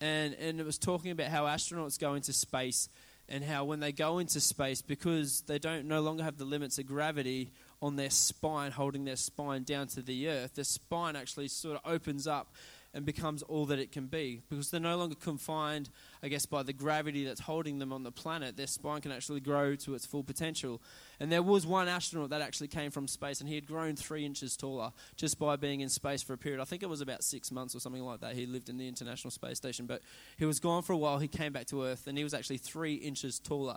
And, 0.00 0.34
and 0.34 0.60
it 0.60 0.66
was 0.66 0.78
talking 0.78 1.10
about 1.10 1.28
how 1.28 1.44
astronauts 1.44 1.98
go 1.98 2.14
into 2.14 2.32
space 2.32 2.88
and 3.28 3.42
how 3.42 3.64
when 3.64 3.80
they 3.80 3.92
go 3.92 4.18
into 4.18 4.40
space, 4.40 4.82
because 4.82 5.42
they 5.42 5.58
don't 5.58 5.86
no 5.86 6.00
longer 6.00 6.22
have 6.22 6.38
the 6.38 6.44
limits 6.44 6.78
of 6.78 6.86
gravity 6.86 7.50
on 7.82 7.96
their 7.96 8.10
spine, 8.10 8.70
holding 8.70 9.04
their 9.04 9.16
spine 9.16 9.62
down 9.62 9.86
to 9.88 10.02
the 10.02 10.28
earth, 10.28 10.54
their 10.54 10.64
spine 10.64 11.16
actually 11.16 11.48
sort 11.48 11.76
of 11.76 11.90
opens 11.90 12.26
up 12.26 12.52
and 12.96 13.04
becomes 13.04 13.42
all 13.42 13.66
that 13.66 13.78
it 13.78 13.92
can 13.92 14.06
be 14.06 14.40
because 14.48 14.70
they're 14.70 14.80
no 14.80 14.96
longer 14.96 15.14
confined, 15.14 15.90
I 16.22 16.28
guess, 16.28 16.46
by 16.46 16.62
the 16.62 16.72
gravity 16.72 17.26
that's 17.26 17.40
holding 17.40 17.78
them 17.78 17.92
on 17.92 18.04
the 18.04 18.10
planet. 18.10 18.56
Their 18.56 18.66
spine 18.66 19.02
can 19.02 19.12
actually 19.12 19.40
grow 19.40 19.76
to 19.76 19.94
its 19.94 20.06
full 20.06 20.24
potential. 20.24 20.80
And 21.20 21.30
there 21.30 21.42
was 21.42 21.66
one 21.66 21.88
astronaut 21.88 22.30
that 22.30 22.40
actually 22.40 22.68
came 22.68 22.90
from 22.90 23.06
space 23.06 23.40
and 23.40 23.50
he 23.50 23.54
had 23.54 23.66
grown 23.66 23.96
three 23.96 24.24
inches 24.24 24.56
taller 24.56 24.92
just 25.14 25.38
by 25.38 25.56
being 25.56 25.82
in 25.82 25.90
space 25.90 26.22
for 26.22 26.32
a 26.32 26.38
period. 26.38 26.58
I 26.58 26.64
think 26.64 26.82
it 26.82 26.88
was 26.88 27.02
about 27.02 27.22
six 27.22 27.52
months 27.52 27.76
or 27.76 27.80
something 27.80 28.02
like 28.02 28.20
that. 28.20 28.34
He 28.34 28.46
lived 28.46 28.70
in 28.70 28.78
the 28.78 28.88
International 28.88 29.30
Space 29.30 29.58
Station, 29.58 29.84
but 29.84 30.00
he 30.38 30.46
was 30.46 30.58
gone 30.58 30.82
for 30.82 30.94
a 30.94 30.96
while. 30.96 31.18
He 31.18 31.28
came 31.28 31.52
back 31.52 31.66
to 31.66 31.84
Earth 31.84 32.06
and 32.06 32.16
he 32.16 32.24
was 32.24 32.32
actually 32.32 32.58
three 32.58 32.94
inches 32.94 33.38
taller 33.38 33.76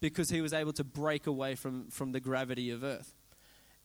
because 0.00 0.28
he 0.28 0.42
was 0.42 0.52
able 0.52 0.74
to 0.74 0.84
break 0.84 1.26
away 1.26 1.54
from, 1.54 1.88
from 1.88 2.12
the 2.12 2.20
gravity 2.20 2.68
of 2.68 2.84
Earth. 2.84 3.14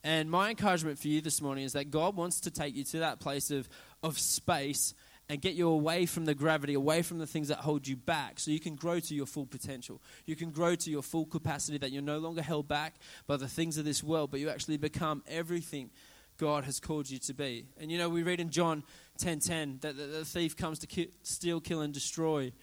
And 0.03 0.29
my 0.29 0.51
encouragement 0.51 0.99
for 0.99 1.07
you 1.07 1.21
this 1.21 1.41
morning 1.41 1.63
is 1.63 1.73
that 1.73 1.91
God 1.91 2.15
wants 2.15 2.39
to 2.41 2.51
take 2.51 2.75
you 2.75 2.83
to 2.85 2.99
that 2.99 3.19
place 3.19 3.51
of, 3.51 3.67
of 4.03 4.19
space 4.19 4.93
and 5.29 5.41
get 5.41 5.55
you 5.55 5.67
away 5.67 6.05
from 6.05 6.25
the 6.25 6.33
gravity, 6.33 6.73
away 6.73 7.01
from 7.01 7.19
the 7.19 7.27
things 7.27 7.49
that 7.49 7.59
hold 7.59 7.87
you 7.87 7.97
back, 7.97 8.39
so 8.39 8.49
you 8.49 8.59
can 8.59 8.75
grow 8.75 8.99
to 8.99 9.13
your 9.13 9.25
full 9.25 9.45
potential. 9.45 10.01
You 10.25 10.35
can 10.35 10.51
grow 10.51 10.75
to 10.75 10.89
your 10.89 11.01
full 11.01 11.25
capacity, 11.25 11.77
that 11.79 11.91
you're 11.91 12.01
no 12.01 12.19
longer 12.19 12.41
held 12.41 12.67
back 12.67 12.95
by 13.25 13.35
the 13.35 13.47
things 13.47 13.77
of 13.77 13.85
this 13.85 14.01
world, 14.01 14.31
but 14.31 14.39
you 14.39 14.49
actually 14.49 14.77
become 14.77 15.23
everything 15.27 15.89
God 16.37 16.63
has 16.63 16.79
called 16.79 17.09
you 17.09 17.19
to 17.19 17.33
be. 17.33 17.65
And 17.79 17.91
you 17.91 17.97
know, 17.97 18.09
we 18.09 18.23
read 18.23 18.39
in 18.39 18.51
John 18.51 18.83
10:10 19.19 19.81
that 19.81 19.97
the, 19.97 20.23
thief 20.23 20.55
comes 20.55 20.79
to 20.79 20.87
ki- 20.87 21.11
steal, 21.23 21.59
kill, 21.59 21.81
and 21.81 21.93
destroy. 21.93 22.53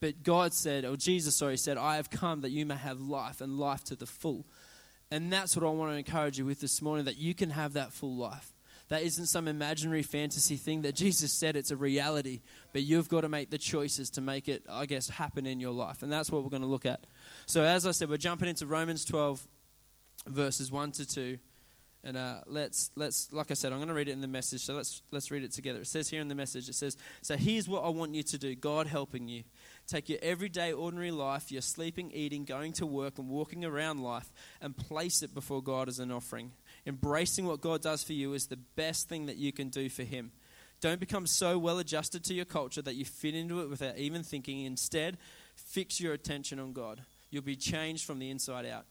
But 0.00 0.22
God 0.22 0.52
said, 0.52 0.84
or 0.84 0.96
Jesus, 0.96 1.36
sorry, 1.36 1.56
said, 1.56 1.78
I 1.78 1.96
have 1.96 2.10
come 2.10 2.40
that 2.40 2.50
you 2.50 2.66
may 2.66 2.74
have 2.74 3.00
life 3.00 3.40
and 3.40 3.58
life 3.58 3.84
to 3.84 3.96
the 3.96 4.06
full. 4.06 4.44
And 5.12 5.32
that's 5.32 5.56
what 5.56 5.64
I 5.64 5.70
want 5.70 5.92
to 5.92 5.96
encourage 5.96 6.38
you 6.38 6.44
with 6.44 6.60
this 6.60 6.82
morning 6.82 7.04
that 7.04 7.18
you 7.18 7.34
can 7.34 7.50
have 7.50 7.74
that 7.74 7.92
full 7.92 8.16
life. 8.16 8.52
That 8.88 9.02
isn't 9.02 9.26
some 9.26 9.48
imaginary 9.48 10.02
fantasy 10.02 10.56
thing 10.56 10.82
that 10.82 10.94
Jesus 10.94 11.32
said 11.32 11.56
it's 11.56 11.70
a 11.70 11.76
reality, 11.76 12.42
but 12.72 12.82
you've 12.82 13.08
got 13.08 13.22
to 13.22 13.28
make 13.28 13.50
the 13.50 13.58
choices 13.58 14.10
to 14.10 14.20
make 14.20 14.48
it, 14.48 14.64
I 14.68 14.86
guess, 14.86 15.08
happen 15.08 15.46
in 15.46 15.60
your 15.60 15.72
life. 15.72 16.02
And 16.02 16.12
that's 16.12 16.30
what 16.30 16.42
we're 16.44 16.50
going 16.50 16.62
to 16.62 16.68
look 16.68 16.86
at. 16.86 17.06
So, 17.46 17.62
as 17.62 17.86
I 17.86 17.92
said, 17.92 18.10
we're 18.10 18.16
jumping 18.18 18.48
into 18.48 18.66
Romans 18.66 19.04
12, 19.04 19.46
verses 20.26 20.70
1 20.70 20.92
to 20.92 21.06
2. 21.06 21.38
And 22.04 22.16
uh, 22.16 22.40
let's, 22.46 22.90
let's, 22.96 23.32
like 23.32 23.52
I 23.52 23.54
said, 23.54 23.70
I'm 23.70 23.78
going 23.78 23.86
to 23.88 23.94
read 23.94 24.08
it 24.08 24.12
in 24.12 24.20
the 24.20 24.26
message, 24.26 24.62
so 24.62 24.74
let's, 24.74 25.02
let's 25.12 25.30
read 25.30 25.44
it 25.44 25.52
together. 25.52 25.80
It 25.80 25.86
says 25.86 26.08
here 26.08 26.20
in 26.20 26.26
the 26.26 26.34
message, 26.34 26.68
it 26.68 26.74
says, 26.74 26.96
So 27.22 27.36
here's 27.36 27.68
what 27.68 27.84
I 27.84 27.90
want 27.90 28.12
you 28.16 28.24
to 28.24 28.38
do 28.38 28.56
God 28.56 28.88
helping 28.88 29.28
you. 29.28 29.44
Take 29.86 30.08
your 30.08 30.18
everyday, 30.20 30.72
ordinary 30.72 31.12
life, 31.12 31.52
your 31.52 31.62
sleeping, 31.62 32.10
eating, 32.10 32.44
going 32.44 32.72
to 32.74 32.86
work, 32.86 33.18
and 33.18 33.28
walking 33.28 33.64
around 33.64 34.02
life, 34.02 34.32
and 34.60 34.76
place 34.76 35.22
it 35.22 35.32
before 35.32 35.62
God 35.62 35.88
as 35.88 36.00
an 36.00 36.10
offering. 36.10 36.50
Embracing 36.86 37.46
what 37.46 37.60
God 37.60 37.80
does 37.80 38.02
for 38.02 38.12
you 38.12 38.34
is 38.34 38.46
the 38.46 38.56
best 38.56 39.08
thing 39.08 39.26
that 39.26 39.36
you 39.36 39.52
can 39.52 39.68
do 39.68 39.88
for 39.88 40.02
Him. 40.02 40.32
Don't 40.80 40.98
become 40.98 41.28
so 41.28 41.58
well 41.58 41.78
adjusted 41.78 42.24
to 42.24 42.34
your 42.34 42.44
culture 42.44 42.82
that 42.82 42.96
you 42.96 43.04
fit 43.04 43.36
into 43.36 43.60
it 43.60 43.70
without 43.70 43.98
even 43.98 44.24
thinking. 44.24 44.64
Instead, 44.64 45.16
fix 45.54 46.00
your 46.00 46.12
attention 46.12 46.58
on 46.58 46.72
God. 46.72 47.02
You'll 47.30 47.42
be 47.42 47.56
changed 47.56 48.04
from 48.04 48.18
the 48.18 48.30
inside 48.30 48.66
out. 48.66 48.84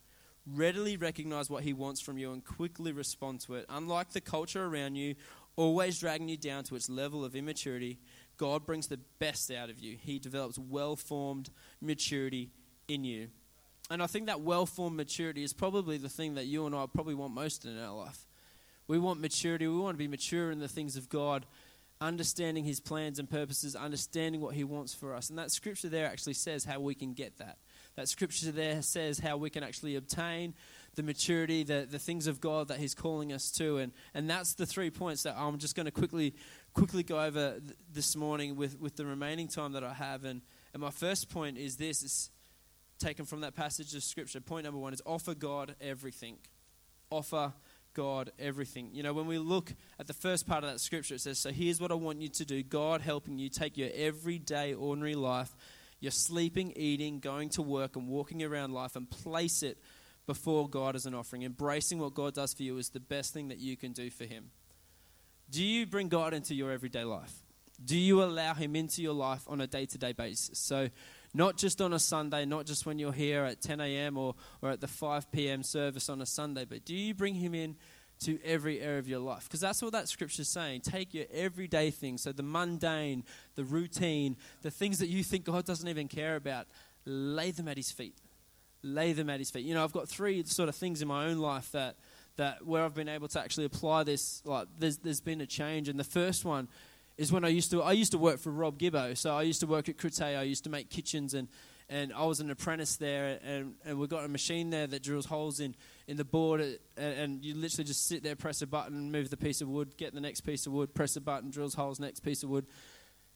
Readily 0.46 0.96
recognize 0.96 1.50
what 1.50 1.64
He 1.64 1.74
wants 1.74 2.00
from 2.00 2.16
you 2.16 2.32
and 2.32 2.42
quickly 2.42 2.92
respond 2.92 3.40
to 3.40 3.54
it. 3.54 3.66
Unlike 3.68 4.12
the 4.12 4.22
culture 4.22 4.64
around 4.64 4.96
you, 4.96 5.14
always 5.54 5.98
dragging 5.98 6.30
you 6.30 6.38
down 6.38 6.64
to 6.64 6.76
its 6.76 6.88
level 6.88 7.26
of 7.26 7.36
immaturity, 7.36 7.98
God 8.38 8.64
brings 8.64 8.86
the 8.86 8.98
best 9.18 9.50
out 9.50 9.68
of 9.68 9.78
you. 9.78 9.96
He 10.00 10.18
develops 10.18 10.58
well 10.58 10.96
formed 10.96 11.50
maturity 11.80 12.50
in 12.88 13.04
you. 13.04 13.28
And 13.92 14.02
I 14.02 14.06
think 14.06 14.24
that 14.26 14.40
well 14.40 14.64
formed 14.64 14.96
maturity 14.96 15.42
is 15.42 15.52
probably 15.52 15.98
the 15.98 16.08
thing 16.08 16.36
that 16.36 16.46
you 16.46 16.64
and 16.64 16.74
I 16.74 16.86
probably 16.86 17.14
want 17.14 17.34
most 17.34 17.66
in 17.66 17.78
our 17.78 17.94
life. 17.94 18.26
We 18.88 18.98
want 18.98 19.20
maturity, 19.20 19.66
we 19.66 19.78
want 19.78 19.96
to 19.96 19.98
be 19.98 20.08
mature 20.08 20.50
in 20.50 20.60
the 20.60 20.68
things 20.68 20.96
of 20.96 21.10
God, 21.10 21.44
understanding 22.00 22.64
His 22.64 22.80
plans 22.80 23.18
and 23.18 23.28
purposes, 23.28 23.76
understanding 23.76 24.40
what 24.40 24.54
He 24.54 24.64
wants 24.64 24.94
for 24.94 25.14
us. 25.14 25.28
And 25.28 25.38
that 25.38 25.50
scripture 25.50 25.90
there 25.90 26.06
actually 26.06 26.32
says 26.32 26.64
how 26.64 26.80
we 26.80 26.94
can 26.94 27.12
get 27.12 27.36
that. 27.36 27.58
That 27.96 28.08
scripture 28.08 28.50
there 28.50 28.80
says 28.80 29.18
how 29.18 29.36
we 29.36 29.50
can 29.50 29.62
actually 29.62 29.96
obtain 29.96 30.54
the 30.94 31.02
maturity, 31.02 31.62
the, 31.62 31.86
the 31.88 31.98
things 31.98 32.26
of 32.26 32.40
God 32.40 32.68
that 32.68 32.78
He's 32.78 32.94
calling 32.94 33.30
us 33.30 33.50
to. 33.52 33.76
And, 33.76 33.92
and 34.14 34.28
that's 34.28 34.54
the 34.54 34.64
three 34.64 34.88
points 34.88 35.24
that 35.24 35.36
I'm 35.36 35.58
just 35.58 35.76
going 35.76 35.86
to 35.86 35.92
quickly 35.92 36.34
quickly 36.72 37.02
go 37.02 37.20
over 37.20 37.60
th- 37.60 37.76
this 37.92 38.16
morning 38.16 38.56
with, 38.56 38.80
with 38.80 38.96
the 38.96 39.04
remaining 39.04 39.48
time 39.48 39.72
that 39.72 39.84
I 39.84 39.92
have. 39.92 40.24
And, 40.24 40.40
and 40.72 40.80
my 40.80 40.90
first 40.90 41.28
point 41.28 41.58
is 41.58 41.76
this 41.76 42.02
is 42.02 42.30
taken 43.02 43.24
from 43.24 43.40
that 43.40 43.54
passage 43.54 43.94
of 43.94 44.02
Scripture. 44.02 44.40
Point 44.40 44.64
number 44.64 44.78
one 44.78 44.92
is 44.92 45.02
offer 45.04 45.34
God 45.34 45.74
everything. 45.80 46.36
Offer 47.10 47.52
God 47.94 48.32
everything. 48.38 48.90
You 48.92 49.02
know, 49.02 49.12
when 49.12 49.26
we 49.26 49.38
look 49.38 49.74
at 49.98 50.06
the 50.06 50.14
first 50.14 50.46
part 50.46 50.64
of 50.64 50.70
that 50.70 50.80
Scripture, 50.80 51.16
it 51.16 51.20
says, 51.20 51.38
So 51.38 51.50
here's 51.50 51.80
what 51.80 51.90
I 51.90 51.94
want 51.94 52.20
you 52.20 52.28
to 52.28 52.44
do 52.44 52.62
God 52.62 53.00
helping 53.00 53.38
you 53.38 53.48
take 53.48 53.76
your 53.76 53.90
everyday, 53.94 54.74
ordinary 54.74 55.14
life, 55.14 55.54
your 56.00 56.12
sleeping, 56.12 56.72
eating, 56.76 57.18
going 57.18 57.48
to 57.50 57.62
work, 57.62 57.96
and 57.96 58.08
walking 58.08 58.42
around 58.42 58.72
life, 58.72 58.96
and 58.96 59.10
place 59.10 59.62
it 59.62 59.78
before 60.26 60.68
God 60.68 60.94
as 60.94 61.06
an 61.06 61.14
offering. 61.14 61.42
Embracing 61.42 61.98
what 61.98 62.14
God 62.14 62.34
does 62.34 62.54
for 62.54 62.62
you 62.62 62.78
is 62.78 62.90
the 62.90 63.00
best 63.00 63.34
thing 63.34 63.48
that 63.48 63.58
you 63.58 63.76
can 63.76 63.92
do 63.92 64.10
for 64.10 64.24
Him. 64.24 64.50
Do 65.50 65.62
you 65.62 65.86
bring 65.86 66.08
God 66.08 66.32
into 66.32 66.54
your 66.54 66.70
everyday 66.70 67.04
life? 67.04 67.42
Do 67.84 67.98
you 67.98 68.22
allow 68.22 68.54
Him 68.54 68.76
into 68.76 69.02
your 69.02 69.12
life 69.12 69.42
on 69.48 69.60
a 69.60 69.66
day 69.66 69.86
to 69.86 69.98
day 69.98 70.12
basis? 70.12 70.58
So, 70.58 70.88
not 71.34 71.56
just 71.56 71.80
on 71.80 71.92
a 71.92 71.98
Sunday, 71.98 72.44
not 72.44 72.66
just 72.66 72.84
when 72.86 72.98
you're 72.98 73.12
here 73.12 73.44
at 73.44 73.60
10 73.60 73.80
a.m. 73.80 74.18
Or, 74.18 74.34
or 74.60 74.70
at 74.70 74.80
the 74.80 74.88
5 74.88 75.32
p.m. 75.32 75.62
service 75.62 76.08
on 76.08 76.20
a 76.20 76.26
Sunday, 76.26 76.64
but 76.64 76.84
do 76.84 76.94
you 76.94 77.14
bring 77.14 77.34
Him 77.34 77.54
in 77.54 77.76
to 78.20 78.38
every 78.44 78.80
area 78.80 78.98
of 78.98 79.08
your 79.08 79.20
life? 79.20 79.44
Because 79.44 79.60
that's 79.60 79.82
what 79.82 79.92
that 79.92 80.08
scripture 80.08 80.42
is 80.42 80.48
saying. 80.48 80.82
Take 80.82 81.14
your 81.14 81.24
everyday 81.32 81.90
things, 81.90 82.22
so 82.22 82.32
the 82.32 82.42
mundane, 82.42 83.24
the 83.54 83.64
routine, 83.64 84.36
the 84.62 84.70
things 84.70 84.98
that 84.98 85.08
you 85.08 85.22
think 85.22 85.44
God 85.44 85.64
doesn't 85.64 85.88
even 85.88 86.08
care 86.08 86.36
about, 86.36 86.66
lay 87.04 87.50
them 87.50 87.68
at 87.68 87.76
His 87.76 87.90
feet. 87.90 88.16
Lay 88.82 89.12
them 89.12 89.30
at 89.30 89.38
His 89.38 89.50
feet. 89.50 89.64
You 89.64 89.74
know, 89.74 89.84
I've 89.84 89.92
got 89.92 90.08
three 90.08 90.44
sort 90.44 90.68
of 90.68 90.74
things 90.74 91.02
in 91.02 91.08
my 91.08 91.26
own 91.26 91.38
life 91.38 91.72
that 91.72 91.96
that 92.36 92.66
where 92.66 92.82
I've 92.82 92.94
been 92.94 93.08
able 93.10 93.28
to 93.28 93.40
actually 93.40 93.66
apply 93.66 94.04
this, 94.04 94.42
like 94.44 94.66
there's, 94.78 94.98
there's 94.98 95.20
been 95.20 95.40
a 95.40 95.46
change. 95.46 95.88
And 95.88 96.00
the 96.00 96.04
first 96.04 96.44
one 96.44 96.68
is 97.16 97.30
when 97.30 97.44
I 97.44 97.48
used 97.48 97.70
to 97.70 97.82
I 97.82 97.92
used 97.92 98.12
to 98.12 98.18
work 98.18 98.38
for 98.38 98.50
Rob 98.50 98.78
Gibbo. 98.78 99.16
So 99.16 99.36
I 99.36 99.42
used 99.42 99.60
to 99.60 99.66
work 99.66 99.88
at 99.88 99.96
Crute. 99.96 100.22
I 100.22 100.42
used 100.42 100.64
to 100.64 100.70
make 100.70 100.90
kitchens 100.90 101.34
and 101.34 101.48
and 101.92 102.10
I 102.14 102.24
was 102.24 102.40
an 102.40 102.50
apprentice 102.50 102.96
there, 102.96 103.38
and, 103.44 103.74
and 103.84 103.98
we've 103.98 104.08
got 104.08 104.24
a 104.24 104.28
machine 104.28 104.70
there 104.70 104.86
that 104.86 105.02
drills 105.02 105.26
holes 105.26 105.60
in, 105.60 105.74
in 106.08 106.16
the 106.16 106.24
board, 106.24 106.60
and, 106.60 106.78
and 106.96 107.44
you 107.44 107.54
literally 107.54 107.84
just 107.84 108.06
sit 108.06 108.22
there, 108.22 108.34
press 108.34 108.62
a 108.62 108.66
button, 108.66 109.12
move 109.12 109.28
the 109.28 109.36
piece 109.36 109.60
of 109.60 109.68
wood, 109.68 109.96
get 109.98 110.14
the 110.14 110.20
next 110.20 110.40
piece 110.40 110.66
of 110.66 110.72
wood, 110.72 110.94
press 110.94 111.16
a 111.16 111.20
button, 111.20 111.50
drills 111.50 111.74
holes, 111.74 112.00
next 112.00 112.20
piece 112.20 112.42
of 112.42 112.48
wood. 112.48 112.66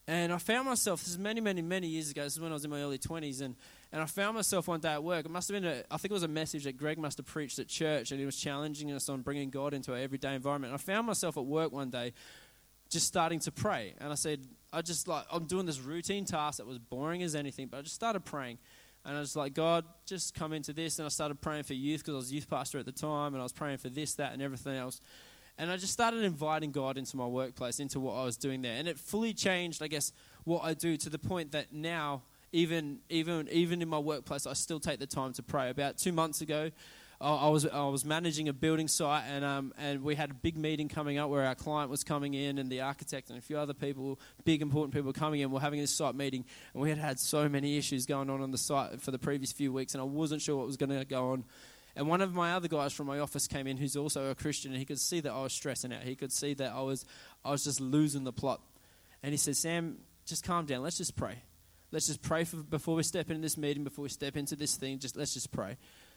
And 0.08 0.32
I 0.32 0.38
found 0.38 0.66
myself, 0.68 1.00
this 1.00 1.10
is 1.10 1.18
many, 1.18 1.40
many, 1.40 1.60
many 1.60 1.88
years 1.88 2.10
ago, 2.10 2.22
this 2.22 2.34
is 2.34 2.40
when 2.40 2.50
I 2.50 2.54
was 2.54 2.64
in 2.64 2.70
my 2.70 2.80
early 2.80 2.96
20s, 2.96 3.42
and, 3.42 3.56
and 3.92 4.00
I 4.00 4.06
found 4.06 4.36
myself 4.36 4.68
one 4.68 4.80
day 4.80 4.92
at 4.92 5.02
work. 5.02 5.26
It 5.26 5.30
must 5.30 5.48
have 5.48 5.60
been, 5.60 5.70
a, 5.70 5.82
I 5.90 5.98
think 5.98 6.12
it 6.12 6.14
was 6.14 6.22
a 6.22 6.28
message 6.28 6.64
that 6.64 6.78
Greg 6.78 6.96
must 6.96 7.18
have 7.18 7.26
preached 7.26 7.58
at 7.58 7.68
church, 7.68 8.10
and 8.10 8.18
he 8.18 8.24
was 8.24 8.36
challenging 8.36 8.90
us 8.92 9.08
on 9.10 9.20
bringing 9.20 9.50
God 9.50 9.74
into 9.74 9.92
our 9.92 9.98
everyday 9.98 10.34
environment. 10.34 10.72
And 10.72 10.80
I 10.80 10.82
found 10.82 11.06
myself 11.06 11.36
at 11.36 11.44
work 11.44 11.72
one 11.72 11.90
day 11.90 12.14
just 12.96 13.08
starting 13.08 13.38
to 13.40 13.52
pray. 13.52 13.92
And 14.00 14.10
I 14.10 14.14
said, 14.14 14.40
I 14.72 14.80
just 14.80 15.06
like, 15.06 15.26
I'm 15.30 15.44
doing 15.44 15.66
this 15.66 15.80
routine 15.80 16.24
task 16.24 16.56
that 16.56 16.66
was 16.66 16.78
boring 16.78 17.22
as 17.22 17.34
anything, 17.34 17.66
but 17.66 17.76
I 17.76 17.82
just 17.82 17.94
started 17.94 18.24
praying. 18.24 18.56
And 19.04 19.14
I 19.14 19.20
was 19.20 19.36
like, 19.36 19.52
God, 19.52 19.84
just 20.06 20.34
come 20.34 20.54
into 20.54 20.72
this. 20.72 20.98
And 20.98 21.04
I 21.04 21.10
started 21.10 21.42
praying 21.42 21.64
for 21.64 21.74
youth 21.74 22.00
because 22.00 22.14
I 22.14 22.16
was 22.16 22.32
youth 22.32 22.48
pastor 22.48 22.78
at 22.78 22.86
the 22.86 22.92
time, 22.92 23.34
and 23.34 23.40
I 23.40 23.42
was 23.42 23.52
praying 23.52 23.78
for 23.78 23.90
this, 23.90 24.14
that, 24.14 24.32
and 24.32 24.40
everything 24.40 24.76
else. 24.76 25.02
And 25.58 25.70
I 25.70 25.76
just 25.76 25.92
started 25.92 26.24
inviting 26.24 26.72
God 26.72 26.96
into 26.96 27.18
my 27.18 27.26
workplace, 27.26 27.80
into 27.80 28.00
what 28.00 28.14
I 28.14 28.24
was 28.24 28.38
doing 28.38 28.62
there. 28.62 28.76
And 28.76 28.88
it 28.88 28.98
fully 28.98 29.34
changed, 29.34 29.82
I 29.82 29.88
guess, 29.88 30.14
what 30.44 30.64
I 30.64 30.72
do 30.72 30.96
to 30.96 31.10
the 31.10 31.18
point 31.18 31.52
that 31.52 31.70
now, 31.70 32.22
even, 32.50 33.00
even, 33.10 33.46
even 33.50 33.82
in 33.82 33.88
my 33.90 33.98
workplace, 33.98 34.46
I 34.46 34.54
still 34.54 34.80
take 34.80 35.00
the 35.00 35.06
time 35.06 35.34
to 35.34 35.42
pray. 35.42 35.68
About 35.68 35.98
two 35.98 36.12
months 36.12 36.40
ago, 36.40 36.70
I 37.20 37.48
was 37.48 37.66
I 37.66 37.84
was 37.86 38.04
managing 38.04 38.48
a 38.48 38.52
building 38.52 38.88
site, 38.88 39.24
and 39.26 39.44
um, 39.44 39.72
and 39.78 40.02
we 40.02 40.14
had 40.14 40.30
a 40.30 40.34
big 40.34 40.56
meeting 40.58 40.88
coming 40.88 41.16
up 41.16 41.30
where 41.30 41.46
our 41.46 41.54
client 41.54 41.90
was 41.90 42.04
coming 42.04 42.34
in, 42.34 42.58
and 42.58 42.70
the 42.70 42.82
architect 42.82 43.30
and 43.30 43.38
a 43.38 43.42
few 43.42 43.56
other 43.56 43.72
people, 43.72 44.20
big 44.44 44.60
important 44.60 44.92
people, 44.92 45.12
coming 45.14 45.40
in. 45.40 45.50
We're 45.50 45.60
having 45.60 45.80
this 45.80 45.94
site 45.94 46.14
meeting, 46.14 46.44
and 46.74 46.82
we 46.82 46.90
had 46.90 46.98
had 46.98 47.18
so 47.18 47.48
many 47.48 47.78
issues 47.78 48.04
going 48.04 48.28
on 48.28 48.42
on 48.42 48.50
the 48.50 48.58
site 48.58 49.00
for 49.00 49.12
the 49.12 49.18
previous 49.18 49.50
few 49.50 49.72
weeks, 49.72 49.94
and 49.94 50.00
I 50.02 50.04
wasn't 50.04 50.42
sure 50.42 50.56
what 50.56 50.66
was 50.66 50.76
going 50.76 50.90
to 50.90 51.04
go 51.06 51.30
on. 51.30 51.44
And 51.94 52.06
one 52.06 52.20
of 52.20 52.34
my 52.34 52.52
other 52.52 52.68
guys 52.68 52.92
from 52.92 53.06
my 53.06 53.20
office 53.20 53.46
came 53.46 53.66
in, 53.66 53.78
who's 53.78 53.96
also 53.96 54.30
a 54.30 54.34
Christian, 54.34 54.72
and 54.72 54.78
he 54.78 54.84
could 54.84 55.00
see 55.00 55.20
that 55.20 55.32
I 55.32 55.42
was 55.42 55.54
stressing 55.54 55.94
out. 55.94 56.02
He 56.02 56.16
could 56.16 56.32
see 56.32 56.52
that 56.54 56.72
I 56.72 56.82
was 56.82 57.06
I 57.44 57.50
was 57.50 57.64
just 57.64 57.80
losing 57.80 58.24
the 58.24 58.32
plot, 58.32 58.60
and 59.22 59.32
he 59.32 59.38
said, 59.38 59.56
"Sam, 59.56 59.96
just 60.26 60.44
calm 60.44 60.66
down. 60.66 60.82
Let's 60.82 60.98
just 60.98 61.16
pray." 61.16 61.42
Let's 61.92 62.08
just 62.08 62.20
pray 62.20 62.42
for, 62.42 62.56
before 62.56 62.96
we 62.96 63.04
step 63.04 63.30
into 63.30 63.40
this 63.40 63.56
meeting, 63.56 63.84
before 63.84 64.02
we 64.02 64.08
step 64.08 64.36
into 64.36 64.56
this 64.56 64.76
thing. 64.76 64.98
Just 64.98 65.16
let's 65.16 65.32
just 65.32 65.52
pray. 65.52 65.76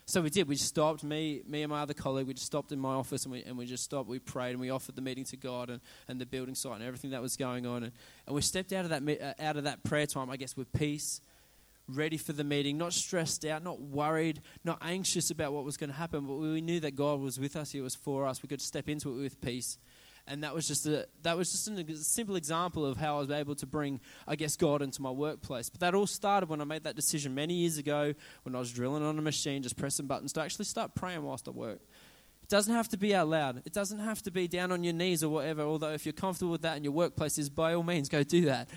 So 0.09 0.21
we 0.21 0.31
did. 0.31 0.47
We 0.47 0.55
stopped, 0.55 1.03
me, 1.03 1.43
me 1.45 1.61
and 1.61 1.69
my 1.69 1.83
other 1.83 1.93
colleague, 1.93 2.25
we 2.25 2.33
just 2.33 2.47
stopped 2.47 2.71
in 2.71 2.79
my 2.79 2.95
office 2.95 3.25
and 3.25 3.31
we, 3.31 3.43
and 3.43 3.55
we 3.55 3.67
just 3.67 3.83
stopped. 3.83 4.09
We 4.09 4.17
prayed 4.17 4.53
and 4.53 4.59
we 4.59 4.71
offered 4.71 4.95
the 4.95 5.03
meeting 5.03 5.23
to 5.25 5.37
God 5.37 5.69
and, 5.69 5.81
and 6.07 6.19
the 6.19 6.25
building 6.25 6.55
site 6.55 6.77
and 6.77 6.83
everything 6.83 7.11
that 7.11 7.21
was 7.21 7.37
going 7.37 7.67
on. 7.67 7.83
And, 7.83 7.91
and 8.25 8.35
we 8.35 8.41
stepped 8.41 8.73
out 8.73 8.85
of, 8.85 8.89
that, 8.89 9.21
uh, 9.21 9.39
out 9.39 9.55
of 9.55 9.65
that 9.65 9.83
prayer 9.83 10.07
time, 10.07 10.31
I 10.31 10.37
guess, 10.37 10.57
with 10.57 10.73
peace, 10.73 11.21
ready 11.87 12.17
for 12.17 12.33
the 12.33 12.43
meeting, 12.43 12.75
not 12.75 12.93
stressed 12.93 13.45
out, 13.45 13.63
not 13.63 13.81
worried, 13.81 14.41
not 14.63 14.79
anxious 14.81 15.29
about 15.29 15.53
what 15.53 15.63
was 15.63 15.77
going 15.77 15.91
to 15.91 15.95
happen. 15.95 16.25
But 16.25 16.37
we 16.37 16.59
knew 16.59 16.79
that 16.79 16.95
God 16.95 17.19
was 17.19 17.39
with 17.39 17.55
us, 17.55 17.69
He 17.71 17.79
was 17.79 17.93
for 17.93 18.25
us. 18.25 18.41
We 18.41 18.49
could 18.49 18.61
step 18.61 18.89
into 18.89 19.11
it 19.11 19.21
with 19.21 19.39
peace 19.41 19.77
and 20.29 20.43
that 20.43 20.53
was 20.53 20.67
just 20.67 20.85
a 20.85 21.07
that 21.23 21.35
was 21.35 21.51
just 21.51 21.67
a 21.67 21.95
simple 22.03 22.35
example 22.35 22.85
of 22.85 22.97
how 22.97 23.17
I 23.17 23.19
was 23.19 23.31
able 23.31 23.55
to 23.55 23.65
bring, 23.65 23.99
I 24.27 24.35
guess, 24.35 24.55
God 24.55 24.81
into 24.81 25.01
my 25.01 25.09
workplace. 25.09 25.69
But 25.69 25.79
that 25.81 25.95
all 25.95 26.07
started 26.07 26.49
when 26.49 26.61
I 26.61 26.63
made 26.63 26.83
that 26.83 26.95
decision 26.95 27.33
many 27.33 27.55
years 27.55 27.77
ago 27.77 28.13
when 28.43 28.55
I 28.55 28.59
was 28.59 28.71
drilling 28.71 29.03
on 29.03 29.17
a 29.17 29.21
machine, 29.21 29.63
just 29.63 29.75
pressing 29.75 30.05
buttons 30.05 30.31
to 30.33 30.41
actually 30.41 30.65
start 30.65 30.93
praying 30.93 31.23
whilst 31.23 31.47
I 31.47 31.51
work. 31.51 31.81
It 32.43 32.49
doesn't 32.49 32.73
have 32.73 32.87
to 32.89 32.97
be 32.97 33.13
out 33.13 33.27
loud. 33.27 33.63
It 33.65 33.73
doesn't 33.73 33.99
have 33.99 34.21
to 34.23 34.31
be 34.31 34.47
down 34.47 34.71
on 34.71 34.83
your 34.83 34.93
knees 34.93 35.23
or 35.23 35.29
whatever. 35.29 35.63
Although 35.63 35.93
if 35.93 36.05
you're 36.05 36.13
comfortable 36.13 36.51
with 36.51 36.61
that 36.61 36.77
in 36.77 36.83
your 36.83 36.93
workplace, 36.93 37.37
is 37.37 37.49
by 37.49 37.73
all 37.73 37.83
means 37.83 38.07
go 38.07 38.23
do 38.23 38.45
that. 38.45 38.69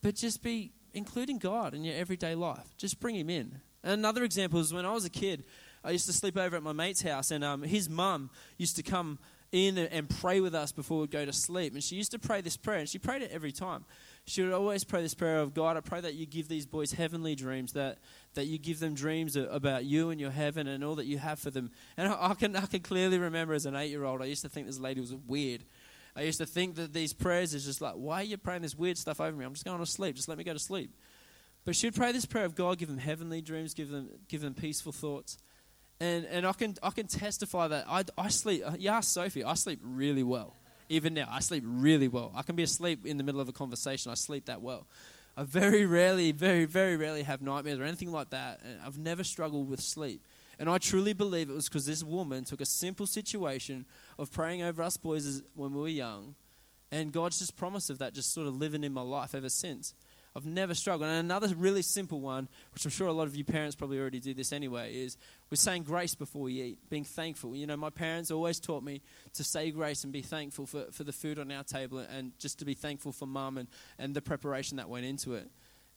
But 0.00 0.14
just 0.14 0.42
be 0.42 0.72
including 0.92 1.38
God 1.38 1.74
in 1.74 1.84
your 1.84 1.96
everyday 1.96 2.36
life. 2.36 2.76
Just 2.76 3.00
bring 3.00 3.16
Him 3.16 3.30
in. 3.30 3.60
And 3.82 3.92
another 3.92 4.24
example 4.24 4.60
is 4.60 4.72
when 4.72 4.86
I 4.86 4.92
was 4.92 5.04
a 5.04 5.10
kid. 5.10 5.44
I 5.84 5.90
used 5.90 6.06
to 6.06 6.12
sleep 6.14 6.38
over 6.38 6.56
at 6.56 6.62
my 6.62 6.72
mate's 6.72 7.02
house, 7.02 7.30
and 7.30 7.44
um, 7.44 7.62
his 7.62 7.90
mum 7.90 8.30
used 8.56 8.76
to 8.76 8.82
come 8.82 9.18
in 9.54 9.78
and 9.78 10.08
pray 10.08 10.40
with 10.40 10.54
us 10.54 10.72
before 10.72 11.00
we'd 11.00 11.12
go 11.12 11.24
to 11.24 11.32
sleep. 11.32 11.74
And 11.74 11.82
she 11.82 11.94
used 11.94 12.10
to 12.10 12.18
pray 12.18 12.40
this 12.40 12.56
prayer, 12.56 12.80
and 12.80 12.88
she 12.88 12.98
prayed 12.98 13.22
it 13.22 13.30
every 13.30 13.52
time. 13.52 13.84
She 14.26 14.42
would 14.42 14.52
always 14.52 14.82
pray 14.82 15.00
this 15.00 15.14
prayer 15.14 15.38
of 15.38 15.54
God, 15.54 15.76
I 15.76 15.80
pray 15.80 16.00
that 16.00 16.14
you 16.14 16.26
give 16.26 16.48
these 16.48 16.66
boys 16.66 16.92
heavenly 16.92 17.36
dreams, 17.36 17.72
that, 17.74 17.98
that 18.34 18.46
you 18.46 18.58
give 18.58 18.80
them 18.80 18.94
dreams 18.94 19.36
about 19.36 19.84
you 19.84 20.10
and 20.10 20.20
your 20.20 20.32
heaven 20.32 20.66
and 20.66 20.82
all 20.82 20.96
that 20.96 21.06
you 21.06 21.18
have 21.18 21.38
for 21.38 21.50
them. 21.50 21.70
And 21.96 22.08
I, 22.08 22.30
I 22.30 22.34
can, 22.34 22.56
I 22.56 22.66
can 22.66 22.80
clearly 22.80 23.18
remember 23.18 23.54
as 23.54 23.64
an 23.64 23.76
eight 23.76 23.90
year 23.90 24.04
old, 24.04 24.22
I 24.22 24.26
used 24.26 24.42
to 24.42 24.48
think 24.48 24.66
this 24.66 24.80
lady 24.80 25.00
was 25.00 25.14
weird. 25.14 25.62
I 26.16 26.22
used 26.22 26.38
to 26.38 26.46
think 26.46 26.74
that 26.76 26.92
these 26.92 27.12
prayers 27.12 27.54
is 27.54 27.64
just 27.64 27.80
like, 27.80 27.94
why 27.94 28.20
are 28.20 28.24
you 28.24 28.36
praying 28.36 28.62
this 28.62 28.74
weird 28.74 28.98
stuff 28.98 29.20
over 29.20 29.36
me? 29.36 29.44
I'm 29.44 29.52
just 29.52 29.64
going 29.64 29.78
to 29.78 29.86
sleep. 29.86 30.16
Just 30.16 30.28
let 30.28 30.38
me 30.38 30.44
go 30.44 30.52
to 30.52 30.58
sleep. 30.58 30.90
But 31.64 31.76
she'd 31.76 31.94
pray 31.94 32.12
this 32.12 32.26
prayer 32.26 32.44
of 32.44 32.54
God, 32.54 32.78
give 32.78 32.88
them 32.88 32.98
heavenly 32.98 33.40
dreams, 33.40 33.74
give 33.74 33.90
them, 33.90 34.10
give 34.28 34.40
them 34.40 34.54
peaceful 34.54 34.92
thoughts. 34.92 35.38
And, 36.04 36.26
and 36.26 36.46
I, 36.46 36.52
can, 36.52 36.74
I 36.82 36.90
can 36.90 37.06
testify 37.06 37.66
that 37.68 37.86
I, 37.88 38.04
I 38.18 38.28
sleep, 38.28 38.62
uh, 38.62 38.72
yeah, 38.78 39.00
Sophie, 39.00 39.42
I 39.42 39.54
sleep 39.54 39.80
really 39.82 40.22
well. 40.22 40.54
Even 40.90 41.14
now, 41.14 41.26
I 41.30 41.40
sleep 41.40 41.64
really 41.66 42.08
well. 42.08 42.30
I 42.36 42.42
can 42.42 42.56
be 42.56 42.62
asleep 42.62 43.06
in 43.06 43.16
the 43.16 43.24
middle 43.24 43.40
of 43.40 43.48
a 43.48 43.52
conversation, 43.52 44.12
I 44.12 44.14
sleep 44.14 44.44
that 44.44 44.60
well. 44.60 44.86
I 45.34 45.44
very 45.44 45.86
rarely, 45.86 46.30
very, 46.30 46.66
very 46.66 46.98
rarely 46.98 47.22
have 47.22 47.40
nightmares 47.40 47.80
or 47.80 47.84
anything 47.84 48.12
like 48.12 48.30
that. 48.30 48.60
And 48.62 48.80
I've 48.84 48.98
never 48.98 49.24
struggled 49.24 49.70
with 49.70 49.80
sleep. 49.80 50.20
And 50.58 50.68
I 50.68 50.76
truly 50.76 51.14
believe 51.14 51.48
it 51.48 51.54
was 51.54 51.70
because 51.70 51.86
this 51.86 52.04
woman 52.04 52.44
took 52.44 52.60
a 52.60 52.66
simple 52.66 53.06
situation 53.06 53.86
of 54.18 54.30
praying 54.30 54.62
over 54.62 54.82
us 54.82 54.98
boys 54.98 55.42
when 55.54 55.72
we 55.72 55.80
were 55.80 55.88
young, 55.88 56.34
and 56.92 57.12
God's 57.12 57.38
just 57.38 57.56
promise 57.56 57.88
of 57.88 57.98
that 57.98 58.12
just 58.12 58.34
sort 58.34 58.46
of 58.46 58.54
living 58.54 58.84
in 58.84 58.92
my 58.92 59.00
life 59.00 59.34
ever 59.34 59.48
since. 59.48 59.94
I've 60.36 60.46
never 60.46 60.74
struggled. 60.74 61.08
And 61.08 61.20
another 61.20 61.54
really 61.54 61.82
simple 61.82 62.20
one, 62.20 62.48
which 62.72 62.84
I'm 62.84 62.90
sure 62.90 63.06
a 63.06 63.12
lot 63.12 63.28
of 63.28 63.36
you 63.36 63.44
parents 63.44 63.76
probably 63.76 64.00
already 64.00 64.18
do 64.18 64.34
this 64.34 64.52
anyway, 64.52 64.92
is 64.92 65.16
we're 65.48 65.56
saying 65.56 65.84
grace 65.84 66.16
before 66.16 66.42
we 66.42 66.60
eat, 66.60 66.90
being 66.90 67.04
thankful. 67.04 67.54
You 67.54 67.68
know, 67.68 67.76
my 67.76 67.90
parents 67.90 68.32
always 68.32 68.58
taught 68.58 68.82
me 68.82 69.00
to 69.34 69.44
say 69.44 69.70
grace 69.70 70.02
and 70.02 70.12
be 70.12 70.22
thankful 70.22 70.66
for, 70.66 70.86
for 70.90 71.04
the 71.04 71.12
food 71.12 71.38
on 71.38 71.52
our 71.52 71.62
table 71.62 71.98
and 71.98 72.32
just 72.40 72.58
to 72.58 72.64
be 72.64 72.74
thankful 72.74 73.12
for 73.12 73.26
mum 73.26 73.58
and, 73.58 73.68
and 73.96 74.12
the 74.12 74.22
preparation 74.22 74.76
that 74.78 74.88
went 74.88 75.06
into 75.06 75.34
it. 75.34 75.48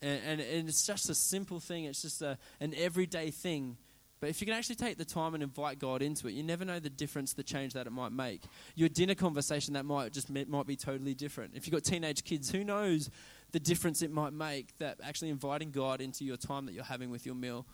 And, 0.04 0.22
and, 0.24 0.42
and 0.42 0.70
it's 0.70 0.86
just 0.86 1.10
a 1.10 1.16
simple 1.16 1.60
thing, 1.60 1.86
it's 1.86 2.04
just 2.04 2.22
a, 2.22 2.38
an 2.60 2.76
everyday 2.78 3.32
thing. 3.32 3.78
But 4.20 4.30
if 4.30 4.42
you 4.42 4.46
can 4.46 4.56
actually 4.56 4.76
take 4.76 4.98
the 4.98 5.06
time 5.06 5.34
and 5.36 5.44
invite 5.44 5.80
God 5.80 6.02
into 6.02 6.28
it, 6.28 6.34
you 6.34 6.44
never 6.44 6.66
know 6.66 6.80
the 6.80 6.90
difference, 6.90 7.34
the 7.34 7.44
change 7.44 7.74
that 7.74 7.86
it 7.86 7.92
might 7.92 8.12
make. 8.12 8.42
Your 8.76 8.90
dinner 8.90 9.14
conversation 9.14 9.76
that 9.76 9.86
might 9.86 10.12
just 10.12 10.30
might 10.30 10.68
be 10.68 10.76
totally 10.76 11.14
different. 11.14 11.54
If 11.56 11.68
you've 11.68 11.74
got 11.74 11.84
teenage 11.84 12.24
kids, 12.24 12.52
who 12.52 12.64
knows 12.64 13.12
the 13.52 13.60
difference 13.60 14.02
it 14.02 14.12
might 14.12 14.34
make 14.34 14.78
that 14.80 15.00
actually 15.04 15.30
inviting 15.30 15.72
God 15.72 16.02
into 16.02 16.26
your 16.26 16.38
time 16.38 16.66
that 16.66 16.74
you're 16.74 16.84
having 16.84 17.10
with 17.10 17.26
your 17.26 17.36
meal 17.36 17.66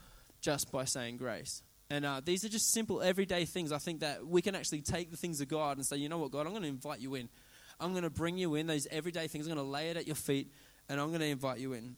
just 0.41 0.71
by 0.71 0.85
saying 0.85 1.17
grace. 1.17 1.63
And 1.89 2.05
uh, 2.05 2.21
these 2.23 2.43
are 2.45 2.49
just 2.49 2.71
simple, 2.71 3.01
everyday 3.01 3.45
things. 3.45 3.71
I 3.71 3.77
think 3.77 3.99
that 3.99 4.25
we 4.25 4.41
can 4.41 4.55
actually 4.55 4.81
take 4.81 5.11
the 5.11 5.17
things 5.17 5.41
of 5.41 5.47
God 5.47 5.77
and 5.77 5.85
say, 5.85 5.97
you 5.97 6.09
know 6.09 6.17
what, 6.17 6.31
God, 6.31 6.45
I'm 6.45 6.51
going 6.51 6.63
to 6.63 6.69
invite 6.69 6.99
you 6.99 7.15
in. 7.15 7.29
I'm 7.79 7.91
going 7.91 8.03
to 8.03 8.09
bring 8.09 8.37
you 8.37 8.55
in, 8.55 8.67
those 8.67 8.87
everyday 8.91 9.27
things. 9.27 9.47
I'm 9.47 9.53
going 9.53 9.65
to 9.65 9.71
lay 9.71 9.89
it 9.89 9.97
at 9.97 10.07
your 10.07 10.15
feet 10.15 10.51
and 10.89 10.99
I'm 10.99 11.09
going 11.09 11.21
to 11.21 11.27
invite 11.27 11.59
you 11.59 11.73
in. 11.73 11.95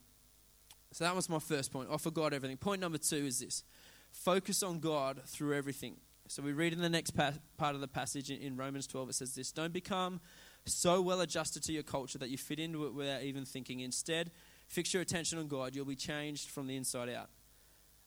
So 0.91 1.03
that 1.03 1.15
was 1.15 1.29
my 1.29 1.39
first 1.39 1.71
point. 1.71 1.89
Offer 1.89 2.11
God 2.11 2.33
everything. 2.33 2.57
Point 2.57 2.81
number 2.81 2.97
two 2.97 3.17
is 3.17 3.39
this 3.39 3.63
focus 4.11 4.63
on 4.63 4.79
God 4.79 5.21
through 5.25 5.53
everything. 5.53 5.97
So 6.27 6.41
we 6.41 6.53
read 6.53 6.73
in 6.73 6.81
the 6.81 6.89
next 6.89 7.11
pa- 7.11 7.33
part 7.57 7.75
of 7.75 7.81
the 7.81 7.87
passage 7.87 8.31
in, 8.31 8.41
in 8.41 8.57
Romans 8.57 8.87
12, 8.87 9.09
it 9.09 9.15
says 9.15 9.35
this 9.35 9.51
Don't 9.51 9.73
become 9.73 10.21
so 10.65 11.01
well 11.01 11.21
adjusted 11.21 11.63
to 11.63 11.71
your 11.71 11.83
culture 11.83 12.17
that 12.17 12.29
you 12.29 12.37
fit 12.37 12.59
into 12.59 12.85
it 12.85 12.93
without 12.93 13.23
even 13.23 13.45
thinking. 13.45 13.81
Instead, 13.81 14.31
fix 14.67 14.93
your 14.93 15.01
attention 15.01 15.37
on 15.37 15.47
God. 15.47 15.75
You'll 15.75 15.85
be 15.85 15.95
changed 15.95 16.49
from 16.49 16.67
the 16.67 16.75
inside 16.75 17.09
out. 17.09 17.29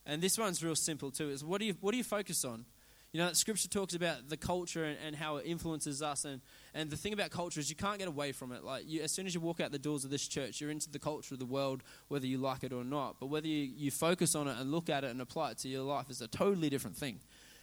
And 0.05 0.23
this 0.23 0.39
one's 0.39 0.63
real 0.65 0.75
simple 0.75 1.11
too. 1.11 1.31
Is 1.31 1.45
what 1.45 1.61
do 1.61 1.67
you 1.67 1.77
what 1.81 1.93
do 1.93 1.99
you 1.99 2.05
focus 2.05 2.45
on? 2.45 2.65
You 3.13 3.21
know, 3.21 3.33
Scripture 3.33 3.69
talks 3.69 3.95
about 3.95 4.29
the 4.29 4.37
culture 4.37 4.85
and, 4.85 4.99
and, 5.05 5.17
how 5.17 5.37
it 5.37 5.47
influences 5.47 6.03
us, 6.03 6.27
and, 6.27 6.43
and 6.75 6.91
the 6.91 6.97
thing 6.97 7.15
about 7.15 7.31
culture 7.31 7.59
is 7.59 7.71
you 7.71 7.77
can't 7.77 7.99
get 7.99 8.07
away 8.07 8.33
from 8.33 8.53
it. 8.53 8.65
Like, 8.65 8.85
you, 8.87 9.01
as 9.01 9.13
soon 9.13 9.27
as 9.27 9.35
you 9.35 9.41
walk 9.41 9.61
out 9.61 9.73
the 9.73 9.79
doors 9.79 10.05
of 10.05 10.11
this 10.11 10.29
church, 10.29 10.61
you're 10.61 10.71
into 10.71 10.91
the 10.91 10.99
culture 10.99 11.35
of 11.35 11.39
the 11.39 11.47
world, 11.47 11.83
whether 12.09 12.27
you 12.27 12.37
like 12.37 12.65
it 12.65 12.73
or 12.73 12.85
not. 12.85 13.17
But 13.19 13.29
whether 13.29 13.47
you, 13.47 13.65
you 13.75 13.91
focus 13.91 14.35
on 14.35 14.47
it 14.47 14.59
and 14.59 14.71
look 14.71 14.91
at 14.91 15.05
it 15.05 15.11
and 15.11 15.23
apply 15.23 15.53
it 15.53 15.59
to 15.59 15.69
your 15.69 15.85
life 15.85 16.11
is 16.11 16.21
a 16.21 16.29
totally 16.29 16.69
different 16.69 16.99
thing. 16.99 17.21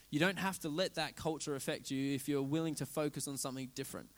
You 0.09 0.19
don't 0.19 0.39
have 0.39 0.57
to 0.59 0.69
let 0.69 0.95
that 0.95 1.15
culture 1.15 1.55
affect 1.55 1.91
you 1.91 2.15
if 2.15 2.27
you're 2.27 2.41
willing 2.41 2.73
to 2.75 2.85
focus 2.87 3.27
on 3.27 3.37
something 3.37 3.69
different. 3.75 4.09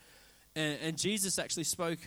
And, 0.57 0.79
and 0.81 0.97
Jesus 0.97 1.37
actually 1.37 1.65
spoke 1.65 1.99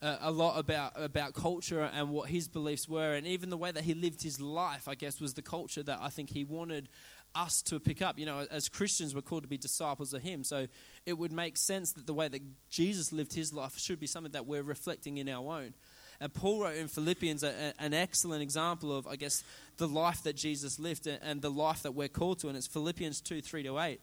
uh, 0.00 0.16
a 0.22 0.30
lot 0.30 0.58
about, 0.58 0.92
about 0.96 1.34
culture 1.34 1.82
and 1.82 2.08
what 2.08 2.30
his 2.30 2.48
beliefs 2.48 2.88
were. 2.88 3.12
And 3.12 3.26
even 3.26 3.50
the 3.50 3.58
way 3.58 3.70
that 3.70 3.84
he 3.84 3.92
lived 3.92 4.22
his 4.22 4.40
life, 4.40 4.88
I 4.88 4.94
guess, 4.94 5.20
was 5.20 5.34
the 5.34 5.42
culture 5.42 5.82
that 5.82 5.98
I 6.00 6.08
think 6.08 6.30
he 6.30 6.42
wanted 6.42 6.88
us 7.34 7.60
to 7.62 7.78
pick 7.78 8.00
up. 8.00 8.18
You 8.18 8.24
know, 8.24 8.46
as 8.50 8.70
Christians, 8.70 9.14
we're 9.14 9.20
called 9.20 9.42
to 9.42 9.48
be 9.48 9.58
disciples 9.58 10.14
of 10.14 10.22
him. 10.22 10.44
So 10.44 10.66
it 11.04 11.18
would 11.18 11.30
make 11.30 11.58
sense 11.58 11.92
that 11.92 12.06
the 12.06 12.14
way 12.14 12.28
that 12.28 12.40
Jesus 12.70 13.12
lived 13.12 13.34
his 13.34 13.52
life 13.52 13.78
should 13.78 14.00
be 14.00 14.06
something 14.06 14.32
that 14.32 14.46
we're 14.46 14.62
reflecting 14.62 15.18
in 15.18 15.28
our 15.28 15.60
own. 15.60 15.74
And 16.22 16.32
Paul 16.32 16.62
wrote 16.62 16.76
in 16.76 16.88
Philippians 16.88 17.42
a, 17.42 17.74
a, 17.78 17.82
an 17.82 17.92
excellent 17.92 18.42
example 18.42 18.96
of, 18.96 19.06
I 19.06 19.16
guess, 19.16 19.44
the 19.76 19.88
life 19.88 20.22
that 20.22 20.36
Jesus 20.36 20.78
lived 20.78 21.06
and 21.06 21.42
the 21.42 21.50
life 21.50 21.82
that 21.82 21.92
we're 21.92 22.08
called 22.08 22.38
to. 22.40 22.48
And 22.48 22.56
it's 22.56 22.66
Philippians 22.66 23.20
2 23.20 23.42
3 23.42 23.62
to 23.64 23.78
8 23.78 24.00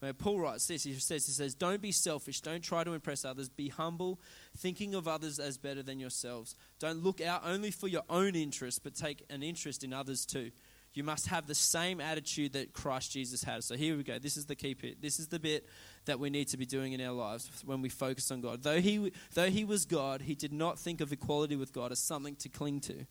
Where 0.00 0.14
Paul 0.14 0.40
writes 0.40 0.66
this, 0.66 0.84
he 0.84 0.94
says, 0.94 1.26
he 1.26 1.32
says, 1.32 1.54
Don't 1.54 1.82
be 1.82 1.92
selfish, 1.92 2.40
don't 2.40 2.62
try 2.62 2.84
to 2.84 2.92
impress 2.92 3.24
others, 3.24 3.50
be 3.50 3.68
humble, 3.68 4.18
thinking 4.56 4.94
of 4.94 5.06
others 5.06 5.38
as 5.38 5.58
better 5.58 5.82
than 5.82 6.00
yourselves. 6.00 6.56
Don't 6.78 7.04
look 7.04 7.20
out 7.20 7.42
only 7.44 7.70
for 7.70 7.86
your 7.86 8.02
own 8.08 8.34
interests, 8.34 8.78
but 8.78 8.94
take 8.94 9.24
an 9.28 9.42
interest 9.42 9.84
in 9.84 9.92
others 9.92 10.24
too. 10.24 10.50
You 10.92 11.04
must 11.04 11.28
have 11.28 11.46
the 11.46 11.54
same 11.54 12.00
attitude 12.00 12.54
that 12.54 12.72
Christ 12.72 13.12
Jesus 13.12 13.44
had. 13.44 13.62
So 13.62 13.76
here 13.76 13.96
we 13.96 14.02
go. 14.02 14.18
This 14.18 14.36
is 14.36 14.46
the 14.46 14.56
key 14.56 14.74
bit. 14.74 15.00
This 15.00 15.20
is 15.20 15.28
the 15.28 15.38
bit 15.38 15.68
that 16.06 16.18
we 16.18 16.30
need 16.30 16.48
to 16.48 16.56
be 16.56 16.66
doing 16.66 16.94
in 16.94 17.00
our 17.00 17.12
lives 17.12 17.48
when 17.64 17.80
we 17.80 17.88
focus 17.88 18.30
on 18.32 18.40
God. 18.40 18.64
Though 18.64 18.80
he, 18.80 19.12
though 19.34 19.50
he 19.50 19.64
was 19.64 19.84
God, 19.84 20.22
he 20.22 20.34
did 20.34 20.52
not 20.52 20.80
think 20.80 21.00
of 21.00 21.12
equality 21.12 21.54
with 21.54 21.72
God 21.72 21.92
as 21.92 22.00
something 22.00 22.34
to 22.36 22.48
cling 22.48 22.80
to. 22.80 23.06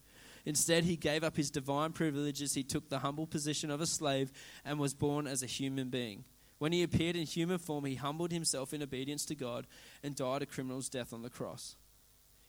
Instead, 0.45 0.83
he 0.83 0.97
gave 0.97 1.23
up 1.23 1.37
his 1.37 1.51
divine 1.51 1.93
privileges. 1.93 2.53
He 2.53 2.63
took 2.63 2.89
the 2.89 2.99
humble 2.99 3.27
position 3.27 3.71
of 3.71 3.79
a 3.79 3.85
slave 3.85 4.33
and 4.65 4.79
was 4.79 4.93
born 4.93 5.27
as 5.27 5.41
a 5.41 5.45
human 5.45 5.89
being. 5.89 6.25
When 6.59 6.73
he 6.73 6.83
appeared 6.83 7.15
in 7.15 7.25
human 7.25 7.57
form, 7.57 7.85
he 7.85 7.95
humbled 7.95 8.31
himself 8.31 8.73
in 8.73 8.83
obedience 8.83 9.25
to 9.25 9.35
God 9.35 9.65
and 10.03 10.15
died 10.15 10.41
a 10.41 10.45
criminal's 10.45 10.89
death 10.89 11.13
on 11.13 11.23
the 11.23 11.29
cross. 11.29 11.75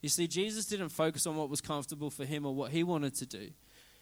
You 0.03 0.09
see, 0.09 0.27
Jesus 0.27 0.67
didn't 0.67 0.89
focus 0.91 1.27
on 1.27 1.37
what 1.37 1.49
was 1.49 1.61
comfortable 1.61 2.11
for 2.11 2.25
him 2.25 2.45
or 2.45 2.55
what 2.55 2.73
he 2.73 2.83
wanted 2.83 3.15
to 3.17 3.27
do. 3.27 3.51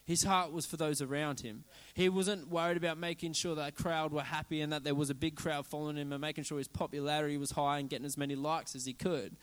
His 0.06 0.22
heart 0.22 0.52
was 0.52 0.64
for 0.64 0.78
those 0.78 1.02
around 1.02 1.40
him. 1.40 1.64
He 1.92 2.08
wasn't 2.08 2.48
worried 2.48 2.78
about 2.78 2.96
making 2.96 3.34
sure 3.34 3.54
that 3.56 3.74
crowd 3.74 4.10
were 4.10 4.22
happy 4.22 4.62
and 4.62 4.72
that 4.72 4.82
there 4.82 4.94
was 4.94 5.10
a 5.10 5.14
big 5.14 5.36
crowd 5.36 5.66
following 5.66 5.98
him 5.98 6.12
and 6.12 6.20
making 6.22 6.44
sure 6.44 6.56
his 6.56 6.66
popularity 6.66 7.36
was 7.36 7.50
high 7.50 7.78
and 7.78 7.90
getting 7.90 8.06
as 8.06 8.16
many 8.16 8.34
likes 8.34 8.74
as 8.74 8.86
he 8.86 8.94
could. 8.94 9.36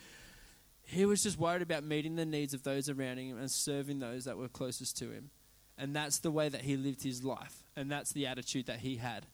He 0.81 1.05
was 1.05 1.21
just 1.21 1.37
worried 1.37 1.61
about 1.61 1.83
meeting 1.83 2.15
the 2.15 2.25
needs 2.25 2.55
of 2.55 2.63
those 2.63 2.89
around 2.89 3.19
him 3.19 3.37
and 3.37 3.51
serving 3.51 3.99
those 3.99 4.25
that 4.25 4.37
were 4.37 4.47
closest 4.47 4.97
to 4.97 5.11
him. 5.11 5.29
And 5.77 5.95
that's 5.95 6.19
the 6.19 6.31
way 6.31 6.49
that 6.49 6.61
he 6.61 6.77
lived 6.77 7.03
his 7.03 7.23
life. 7.23 7.63
And 7.75 7.91
that's 7.91 8.13
the 8.13 8.25
attitude 8.25 8.65
that 8.65 8.79
he 8.79 8.95
had. 8.95 9.27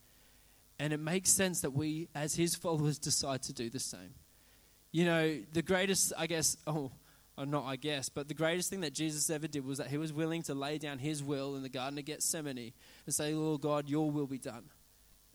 And 0.82 0.94
it 0.94 1.00
makes 1.00 1.32
sense 1.32 1.62
that 1.62 1.74
we, 1.74 2.10
as 2.16 2.34
his 2.34 2.56
followers, 2.56 2.98
decide 2.98 3.44
to 3.44 3.54
do 3.54 3.70
the 3.70 3.80
same. 3.80 4.16
You 4.92 5.06
know, 5.06 5.38
the 5.54 5.62
greatest, 5.62 6.12
I 6.18 6.26
guess, 6.26 6.58
oh, 6.66 6.92
or 7.38 7.46
not 7.46 7.66
I 7.66 7.76
guess, 7.76 8.10
but 8.10 8.28
the 8.28 8.34
greatest 8.34 8.72
thing 8.72 8.82
that 8.82 8.96
Jesus 8.96 9.30
ever 9.30 9.48
did 9.48 9.64
was 9.64 9.78
that 9.78 9.90
he 9.90 10.00
was 10.00 10.12
willing 10.12 10.42
to 10.42 10.56
lay 10.56 10.80
down 10.80 10.98
his 10.98 11.24
will 11.24 11.56
in 11.56 11.62
the 11.62 11.70
Garden 11.70 12.00
of 12.00 12.06
Gethsemane 12.06 12.74
and 13.06 13.14
say, 13.14 13.36
Lord 13.36 13.62
God, 13.62 13.90
your 13.90 14.10
will 14.10 14.26
be 14.26 14.40
done. 14.40 14.72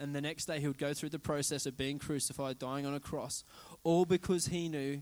And 0.01 0.17
the 0.17 0.21
next 0.21 0.47
day 0.47 0.59
he 0.59 0.67
would 0.67 0.79
go 0.79 0.93
through 0.93 1.11
the 1.11 1.21
process 1.21 1.65
of 1.65 1.77
being 1.77 2.01
crucified, 2.01 2.59
dying 2.59 2.85
on 2.85 2.95
a 2.95 3.01
cross, 3.01 3.45
all 3.85 4.05
because 4.05 4.49
he 4.49 4.69
knew 4.69 5.01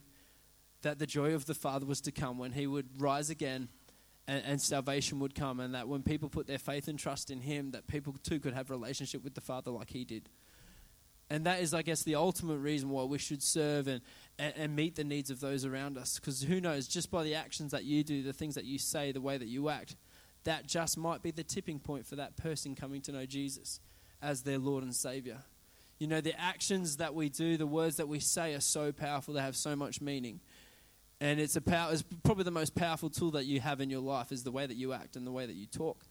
that 0.82 0.98
the 0.98 1.06
joy 1.06 1.32
of 1.32 1.46
the 1.46 1.54
Father 1.54 1.86
was 1.86 2.02
to 2.02 2.12
come 2.12 2.36
when 2.36 2.52
he 2.52 2.66
would 2.66 3.00
rise 3.00 3.30
again 3.30 3.70
and, 4.26 4.42
and, 4.44 4.60
salvation 4.60 5.20
would 5.20 5.34
come, 5.34 5.60
and 5.60 5.74
that 5.74 5.86
when 5.86 6.02
people 6.02 6.28
put 6.28 6.46
their 6.46 6.58
faith 6.58 6.88
and 6.88 6.98
trust 6.98 7.30
in 7.30 7.40
him, 7.40 7.72
that 7.72 7.86
people 7.86 8.14
too 8.22 8.40
could 8.40 8.54
have 8.54 8.70
relationship 8.70 9.22
with 9.22 9.34
the 9.34 9.40
Father 9.40 9.70
like 9.70 9.90
he 9.90 10.04
did. 10.04 10.28
And 11.30 11.46
that 11.46 11.60
is, 11.60 11.72
I 11.72 11.82
guess, 11.82 12.02
the 12.02 12.16
ultimate 12.16 12.58
reason 12.58 12.90
why 12.90 13.04
we 13.04 13.18
should 13.18 13.42
serve 13.42 13.88
and, 13.88 14.02
and, 14.38 14.54
and 14.56 14.76
meet 14.76 14.96
the 14.96 15.04
needs 15.04 15.30
of 15.30 15.40
those 15.40 15.64
around 15.64 15.96
us. 15.96 16.18
Because 16.18 16.42
who 16.42 16.60
knows, 16.60 16.86
just 16.86 17.10
by 17.10 17.22
the 17.22 17.34
actions 17.34 17.72
that 17.72 17.84
you 17.84 18.04
do, 18.04 18.22
the 18.22 18.32
things 18.32 18.54
that 18.54 18.64
you 18.64 18.78
say, 18.78 19.10
the 19.12 19.20
way 19.20 19.38
that 19.38 19.48
you 19.48 19.68
act, 19.68 19.96
that 20.44 20.66
just 20.66 20.98
might 20.98 21.22
be 21.22 21.30
the 21.30 21.42
tipping 21.42 21.78
point 21.78 22.06
for 22.06 22.16
that 22.16 22.36
person 22.36 22.74
coming 22.74 23.00
to 23.02 23.12
know 23.12 23.24
Jesus 23.26 23.80
as 24.22 24.42
their 24.42 24.58
Lord 24.58 24.84
and 24.84 24.94
Savior. 24.94 25.38
You 25.98 26.08
know, 26.08 26.20
the 26.20 26.38
actions 26.38 26.98
that 26.98 27.14
we 27.14 27.28
do, 27.28 27.56
the 27.56 27.66
words 27.66 27.96
that 27.96 28.08
we 28.08 28.20
say 28.20 28.54
are 28.54 28.60
so 28.60 28.92
powerful, 28.92 29.34
they 29.34 29.40
have 29.40 29.56
so 29.56 29.74
much 29.74 30.00
meaning. 30.00 30.40
And 31.20 31.40
it's, 31.40 31.56
a 31.56 31.60
power, 31.60 31.92
it's 31.92 32.04
probably 32.22 32.44
the 32.44 32.50
most 32.50 32.74
powerful 32.74 33.08
tool 33.08 33.30
that 33.32 33.44
you 33.44 33.60
have 33.60 33.80
in 33.80 33.88
your 33.88 34.00
life 34.00 34.32
is 34.32 34.42
the 34.42 34.50
way 34.50 34.66
that 34.66 34.76
you 34.76 34.92
act 34.92 35.16
and 35.16 35.26
the 35.26 35.32
way 35.32 35.46
that 35.46 35.54
you 35.54 35.66
talk. 35.66 36.04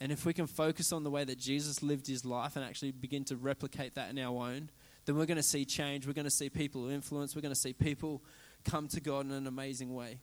And 0.00 0.12
if 0.12 0.26
we 0.26 0.32
can 0.32 0.46
focus 0.46 0.92
on 0.92 1.04
the 1.04 1.10
way 1.10 1.24
that 1.24 1.38
Jesus 1.38 1.82
lived 1.82 2.06
his 2.06 2.24
life 2.24 2.56
and 2.56 2.64
actually 2.64 2.92
begin 2.92 3.24
to 3.26 3.36
replicate 3.36 3.94
that 3.94 4.10
in 4.10 4.18
our 4.18 4.48
own, 4.48 4.70
then 5.04 5.16
we're 5.16 5.26
going 5.26 5.36
to 5.36 5.42
see 5.42 5.64
change. 5.64 6.06
We're 6.06 6.12
going 6.12 6.24
to 6.24 6.30
see 6.30 6.50
people 6.50 6.88
influence. 6.88 7.34
We're 7.34 7.42
going 7.42 7.54
to 7.54 7.60
see 7.60 7.72
people 7.72 8.22
come 8.64 8.88
to 8.88 9.00
God 9.00 9.26
in 9.26 9.32
an 9.32 9.46
amazing 9.46 9.94
way. 9.94 10.18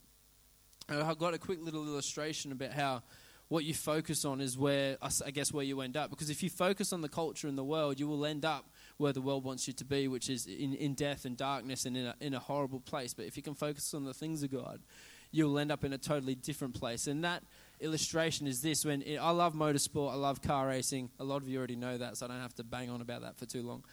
Uh, 0.91 1.05
I've 1.05 1.17
got 1.17 1.33
a 1.33 1.37
quick 1.37 1.59
little 1.61 1.85
illustration 1.85 2.51
about 2.51 2.71
how 2.71 3.03
what 3.47 3.63
you 3.63 3.73
focus 3.73 4.25
on 4.25 4.41
is 4.41 4.57
where, 4.57 4.97
I 5.01 5.31
guess, 5.31 5.51
where 5.51 5.65
you 5.65 5.81
end 5.81 5.97
up. 5.97 6.09
Because 6.09 6.29
if 6.29 6.43
you 6.43 6.49
focus 6.49 6.93
on 6.93 7.01
the 7.01 7.09
culture 7.09 7.47
in 7.47 7.55
the 7.55 7.63
world, 7.63 7.99
you 7.99 8.07
will 8.07 8.25
end 8.25 8.45
up 8.45 8.69
where 8.99 9.13
the 9.13 9.21
world 9.21 9.45
wants 9.45 9.65
you 9.65 9.73
to 9.73 9.85
be, 9.85 10.09
which 10.09 10.29
is 10.29 10.45
in, 10.45 10.73
in 10.75 10.93
death 10.93 11.23
and 11.23 11.37
darkness 11.37 11.85
and 11.85 11.95
in 11.95 12.05
a, 12.07 12.15
in 12.19 12.33
a 12.33 12.39
horrible 12.39 12.81
place. 12.81 13.13
But 13.13 13.25
if 13.25 13.37
you 13.37 13.41
can 13.41 13.55
focus 13.55 13.93
on 13.93 14.03
the 14.03 14.13
things 14.13 14.43
of 14.43 14.51
God, 14.51 14.81
you'll 15.31 15.57
end 15.57 15.71
up 15.71 15.85
in 15.85 15.93
a 15.93 15.97
totally 15.97 16.35
different 16.35 16.77
place. 16.77 17.07
And 17.07 17.23
that 17.23 17.41
illustration 17.79 18.45
is 18.45 18.61
this 18.61 18.83
when 18.83 19.01
it, 19.03 19.17
I 19.17 19.31
love 19.31 19.53
motorsport, 19.53 20.11
I 20.11 20.15
love 20.15 20.41
car 20.41 20.67
racing. 20.67 21.09
A 21.17 21.23
lot 21.23 21.37
of 21.37 21.47
you 21.47 21.57
already 21.57 21.77
know 21.77 21.97
that, 21.97 22.17
so 22.17 22.25
I 22.25 22.29
don't 22.29 22.41
have 22.41 22.55
to 22.55 22.63
bang 22.65 22.89
on 22.89 22.99
about 22.99 23.21
that 23.21 23.37
for 23.37 23.45
too 23.45 23.63
long. 23.63 23.85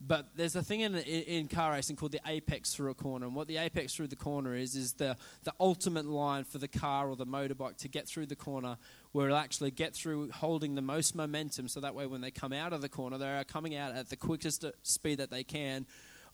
But 0.00 0.28
there's 0.36 0.54
a 0.54 0.62
thing 0.62 0.80
in, 0.80 0.94
in, 0.94 1.48
car 1.48 1.72
racing 1.72 1.96
called 1.96 2.12
the 2.12 2.20
apex 2.26 2.74
through 2.74 2.90
a 2.90 2.94
corner. 2.94 3.26
And 3.26 3.34
what 3.34 3.48
the 3.48 3.56
apex 3.56 3.94
through 3.94 4.08
the 4.08 4.16
corner 4.16 4.54
is, 4.54 4.76
is 4.76 4.92
the, 4.92 5.16
the 5.42 5.54
ultimate 5.58 6.04
line 6.04 6.44
for 6.44 6.58
the 6.58 6.68
car 6.68 7.08
or 7.08 7.16
the 7.16 7.26
motorbike 7.26 7.78
to 7.78 7.88
get 7.88 8.06
through 8.06 8.26
the 8.26 8.36
corner 8.36 8.76
it'll 9.24 9.36
actually 9.38 9.70
get 9.70 9.94
through 9.94 10.30
holding 10.30 10.74
the 10.74 10.82
most 10.82 11.14
momentum. 11.14 11.68
So 11.68 11.80
that 11.80 11.94
way, 11.94 12.06
when 12.06 12.20
they 12.20 12.30
come 12.30 12.52
out 12.52 12.72
of 12.72 12.82
the 12.82 12.88
corner, 12.88 13.18
they 13.18 13.26
are 13.26 13.44
coming 13.44 13.74
out 13.74 13.94
at 13.94 14.10
the 14.10 14.16
quickest 14.16 14.64
speed 14.82 15.18
that 15.18 15.30
they 15.30 15.42
can 15.42 15.86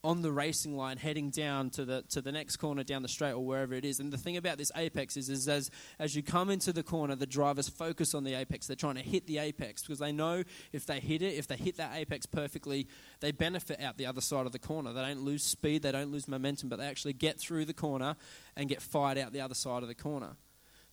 on 0.04 0.20
the 0.20 0.32
racing 0.32 0.76
line 0.76 0.96
heading 0.96 1.30
down 1.30 1.70
to 1.70 1.84
the 1.84 2.02
to 2.02 2.20
the 2.20 2.32
next 2.32 2.56
corner 2.56 2.82
down 2.82 3.02
the 3.02 3.08
straight 3.08 3.32
or 3.32 3.44
wherever 3.44 3.72
it 3.74 3.84
is. 3.84 4.00
And 4.00 4.12
the 4.12 4.18
thing 4.18 4.36
about 4.36 4.58
this 4.58 4.72
apex 4.74 5.16
is, 5.16 5.28
is 5.28 5.48
as 5.48 5.70
as 5.98 6.16
you 6.16 6.22
come 6.22 6.50
into 6.50 6.72
the 6.72 6.82
corner, 6.82 7.14
the 7.14 7.26
drivers 7.26 7.68
focus 7.68 8.14
on 8.14 8.24
the 8.24 8.34
apex. 8.34 8.66
They're 8.66 8.74
trying 8.74 8.96
to 8.96 9.02
hit 9.02 9.26
the 9.26 9.38
apex 9.38 9.82
because 9.82 10.00
they 10.00 10.10
know 10.10 10.42
if 10.72 10.86
they 10.86 10.98
hit 10.98 11.22
it, 11.22 11.34
if 11.34 11.46
they 11.46 11.56
hit 11.56 11.76
that 11.76 11.94
apex 11.94 12.26
perfectly, 12.26 12.88
they 13.20 13.30
benefit 13.30 13.80
out 13.80 13.96
the 13.96 14.06
other 14.06 14.20
side 14.20 14.46
of 14.46 14.52
the 14.52 14.58
corner. 14.58 14.92
They 14.92 15.02
don't 15.02 15.22
lose 15.22 15.44
speed, 15.44 15.82
they 15.82 15.92
don't 15.92 16.10
lose 16.10 16.26
momentum, 16.26 16.68
but 16.68 16.80
they 16.80 16.86
actually 16.86 17.12
get 17.12 17.38
through 17.38 17.66
the 17.66 17.74
corner 17.74 18.16
and 18.56 18.68
get 18.68 18.82
fired 18.82 19.18
out 19.18 19.32
the 19.32 19.40
other 19.40 19.54
side 19.54 19.82
of 19.82 19.88
the 19.88 19.94
corner. 19.94 20.36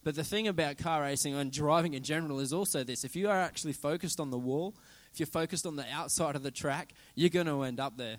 But 0.04 0.16
the 0.16 0.24
thing 0.24 0.48
about 0.48 0.78
car 0.78 1.02
racing 1.02 1.36
and 1.36 1.52
driving 1.52 1.94
in 1.94 2.04
general 2.04 2.40
is 2.40 2.54
also 2.54 2.84
this 2.84 3.04
if 3.04 3.16
you 3.16 3.30
are 3.30 3.40
actually 3.40 3.74
focused 3.74 4.20
on 4.20 4.32
the 4.32 4.38
wall, 4.38 4.76
if 5.12 5.20
you're 5.20 5.28
focused 5.28 5.66
on 5.66 5.76
the 5.76 5.86
outside 5.92 6.36
of 6.36 6.44
the 6.44 6.52
track, 6.52 6.94
you're 7.16 7.30
going 7.30 7.48
to 7.48 7.64
end 7.64 7.80
up 7.80 7.98
there. 7.98 8.18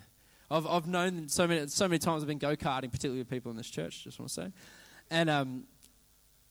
I've, 0.51 0.67
I've 0.67 0.87
known 0.87 1.29
so 1.29 1.47
many, 1.47 1.67
so 1.67 1.87
many 1.87 1.97
times 1.97 2.21
I've 2.23 2.27
been 2.27 2.37
go 2.37 2.55
karting, 2.55 2.91
particularly 2.91 3.21
with 3.21 3.29
people 3.29 3.51
in 3.51 3.57
this 3.57 3.69
church, 3.69 4.03
just 4.03 4.19
want 4.19 4.29
to 4.29 4.33
say. 4.33 4.51
And, 5.09 5.29
um, 5.29 5.63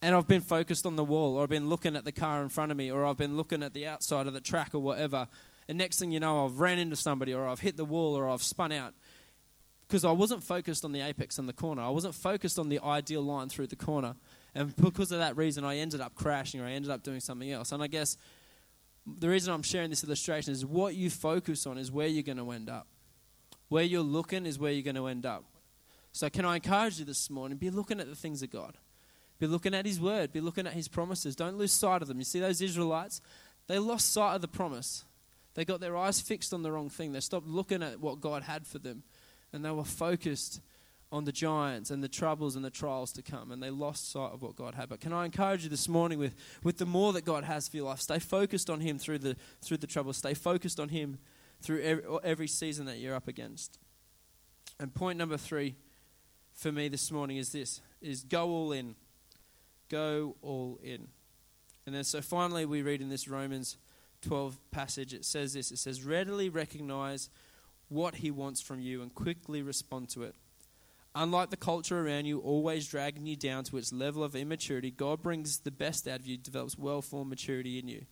and 0.02 0.14
I've 0.14 0.26
been 0.26 0.40
focused 0.40 0.86
on 0.86 0.96
the 0.96 1.04
wall, 1.04 1.36
or 1.36 1.42
I've 1.42 1.50
been 1.50 1.68
looking 1.68 1.94
at 1.94 2.04
the 2.04 2.12
car 2.12 2.42
in 2.42 2.48
front 2.48 2.72
of 2.72 2.78
me, 2.78 2.90
or 2.90 3.04
I've 3.04 3.18
been 3.18 3.36
looking 3.36 3.62
at 3.62 3.74
the 3.74 3.86
outside 3.86 4.26
of 4.26 4.32
the 4.32 4.40
track, 4.40 4.74
or 4.74 4.78
whatever. 4.78 5.28
And 5.68 5.76
next 5.76 5.98
thing 5.98 6.10
you 6.10 6.20
know, 6.20 6.46
I've 6.46 6.58
ran 6.58 6.78
into 6.78 6.96
somebody, 6.96 7.34
or 7.34 7.46
I've 7.46 7.60
hit 7.60 7.76
the 7.76 7.84
wall, 7.84 8.16
or 8.16 8.28
I've 8.28 8.42
spun 8.42 8.72
out. 8.72 8.94
Because 9.86 10.04
I 10.04 10.12
wasn't 10.12 10.42
focused 10.42 10.84
on 10.84 10.92
the 10.92 11.02
apex 11.02 11.38
in 11.38 11.46
the 11.46 11.52
corner. 11.52 11.82
I 11.82 11.90
wasn't 11.90 12.14
focused 12.14 12.58
on 12.58 12.70
the 12.70 12.80
ideal 12.82 13.22
line 13.22 13.50
through 13.50 13.66
the 13.66 13.76
corner. 13.76 14.14
And 14.54 14.74
because 14.76 15.12
of 15.12 15.18
that 15.18 15.36
reason, 15.36 15.64
I 15.64 15.76
ended 15.76 16.00
up 16.00 16.14
crashing, 16.14 16.60
or 16.60 16.66
I 16.66 16.72
ended 16.72 16.90
up 16.90 17.02
doing 17.02 17.20
something 17.20 17.50
else. 17.50 17.72
And 17.72 17.82
I 17.82 17.86
guess 17.86 18.16
the 19.06 19.28
reason 19.28 19.52
I'm 19.52 19.62
sharing 19.62 19.90
this 19.90 20.04
illustration 20.04 20.52
is 20.52 20.66
what 20.66 20.94
you 20.94 21.10
focus 21.10 21.66
on 21.66 21.78
is 21.78 21.90
where 21.90 22.06
you're 22.06 22.22
going 22.22 22.38
to 22.38 22.50
end 22.50 22.68
up. 22.68 22.86
Where 23.68 23.84
you're 23.84 24.02
looking 24.02 24.46
is 24.46 24.58
where 24.58 24.72
you're 24.72 24.82
going 24.82 24.96
to 24.96 25.06
end 25.06 25.24
up. 25.24 25.44
So, 26.12 26.28
can 26.28 26.44
I 26.44 26.56
encourage 26.56 26.98
you 26.98 27.04
this 27.04 27.30
morning? 27.30 27.56
Be 27.56 27.70
looking 27.70 28.00
at 28.00 28.08
the 28.08 28.16
things 28.16 28.42
of 28.42 28.50
God. 28.50 28.76
Be 29.38 29.46
looking 29.46 29.74
at 29.74 29.86
His 29.86 30.00
Word. 30.00 30.32
Be 30.32 30.40
looking 30.40 30.66
at 30.66 30.72
His 30.72 30.88
promises. 30.88 31.36
Don't 31.36 31.56
lose 31.56 31.72
sight 31.72 32.02
of 32.02 32.08
them. 32.08 32.18
You 32.18 32.24
see 32.24 32.40
those 32.40 32.60
Israelites? 32.60 33.20
They 33.68 33.78
lost 33.78 34.12
sight 34.12 34.34
of 34.34 34.40
the 34.42 34.48
promise. 34.48 35.04
They 35.54 35.64
got 35.64 35.80
their 35.80 35.96
eyes 35.96 36.20
fixed 36.20 36.52
on 36.52 36.62
the 36.62 36.72
wrong 36.72 36.90
thing. 36.90 37.12
They 37.12 37.20
stopped 37.20 37.46
looking 37.46 37.82
at 37.82 38.00
what 38.00 38.20
God 38.20 38.42
had 38.42 38.66
for 38.66 38.78
them. 38.78 39.04
And 39.52 39.64
they 39.64 39.70
were 39.70 39.84
focused 39.84 40.60
on 41.12 41.24
the 41.24 41.32
giants 41.32 41.90
and 41.90 42.02
the 42.02 42.08
troubles 42.08 42.54
and 42.56 42.64
the 42.64 42.70
trials 42.70 43.12
to 43.12 43.22
come. 43.22 43.50
And 43.50 43.62
they 43.62 43.70
lost 43.70 44.12
sight 44.12 44.30
of 44.32 44.42
what 44.42 44.56
God 44.56 44.74
had. 44.74 44.88
But 44.88 45.00
can 45.00 45.12
I 45.12 45.24
encourage 45.24 45.64
you 45.64 45.70
this 45.70 45.88
morning 45.88 46.18
with, 46.18 46.34
with 46.62 46.78
the 46.78 46.86
more 46.86 47.12
that 47.12 47.24
God 47.24 47.44
has 47.44 47.68
for 47.68 47.76
your 47.76 47.86
life? 47.86 48.00
Stay 48.00 48.18
focused 48.18 48.70
on 48.70 48.80
Him 48.80 48.98
through 48.98 49.18
the, 49.18 49.36
through 49.60 49.78
the 49.78 49.86
troubles. 49.86 50.16
Stay 50.18 50.34
focused 50.34 50.78
on 50.78 50.90
Him 50.90 51.18
through 51.60 51.82
every, 51.82 52.04
every 52.22 52.48
season 52.48 52.86
that 52.86 52.98
you're 52.98 53.14
up 53.14 53.28
against. 53.28 53.78
And 54.78 54.94
point 54.94 55.18
number 55.18 55.36
three 55.36 55.76
for 56.54 56.72
me 56.72 56.88
this 56.88 57.10
morning 57.10 57.36
is 57.36 57.52
this 57.52 57.80
is 58.00 58.22
go 58.22 58.48
all 58.48 58.72
in. 58.72 58.94
Go 59.88 60.36
all 60.42 60.78
in. 60.82 61.08
And 61.86 61.94
then 61.94 62.04
so 62.04 62.22
finally 62.22 62.64
we 62.64 62.82
read 62.82 63.00
in 63.00 63.08
this 63.08 63.26
Romans 63.26 63.76
12 64.22 64.58
passage, 64.70 65.12
it 65.12 65.24
says 65.24 65.54
this. 65.54 65.70
It 65.72 65.78
says, 65.78 66.04
readily 66.04 66.48
recognize 66.48 67.30
what 67.88 68.16
he 68.16 68.30
wants 68.30 68.60
from 68.60 68.80
you 68.80 69.02
and 69.02 69.14
quickly 69.14 69.62
respond 69.62 70.08
to 70.10 70.22
it. 70.22 70.34
Unlike 71.14 71.50
the 71.50 71.56
culture 71.56 72.06
around 72.06 72.26
you, 72.26 72.38
always 72.38 72.86
dragging 72.86 73.26
you 73.26 73.34
down 73.34 73.64
to 73.64 73.76
its 73.76 73.92
level 73.92 74.22
of 74.22 74.36
immaturity, 74.36 74.90
God 74.90 75.22
brings 75.22 75.58
the 75.58 75.72
best 75.72 76.06
out 76.06 76.20
of 76.20 76.26
you, 76.26 76.36
develops 76.36 76.78
well 76.78 77.02
formed 77.02 77.30
maturity 77.30 77.78
in 77.78 77.88
you. 77.88 78.06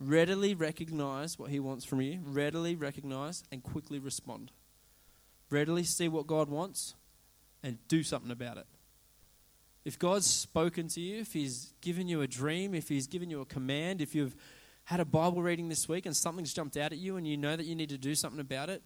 Readily 0.00 0.54
recognize 0.54 1.38
what 1.38 1.50
He 1.50 1.60
wants 1.60 1.84
from 1.84 2.00
you, 2.00 2.20
readily 2.24 2.74
recognize 2.74 3.44
and 3.52 3.62
quickly 3.62 3.98
respond. 3.98 4.50
Readily 5.48 5.84
see 5.84 6.08
what 6.08 6.26
God 6.26 6.48
wants 6.48 6.94
and 7.62 7.78
do 7.86 8.02
something 8.02 8.32
about 8.32 8.58
it. 8.58 8.66
If 9.84 9.96
God's 9.98 10.26
spoken 10.26 10.88
to 10.88 11.00
you, 11.00 11.20
if 11.20 11.32
He's 11.32 11.72
given 11.80 12.08
you 12.08 12.20
a 12.20 12.26
dream, 12.26 12.74
if 12.74 12.88
He's 12.88 13.06
given 13.06 13.30
you 13.30 13.40
a 13.40 13.46
command, 13.46 14.00
if 14.00 14.12
you've 14.12 14.34
had 14.84 14.98
a 14.98 15.04
Bible 15.04 15.40
reading 15.40 15.68
this 15.68 15.88
week 15.88 16.04
and 16.04 16.16
something's 16.16 16.52
jumped 16.52 16.76
out 16.76 16.92
at 16.92 16.98
you 16.98 17.16
and 17.16 17.26
you 17.26 17.36
know 17.36 17.54
that 17.54 17.66
you 17.66 17.76
need 17.76 17.88
to 17.90 17.98
do 17.98 18.16
something 18.16 18.40
about 18.40 18.70
it, 18.70 18.82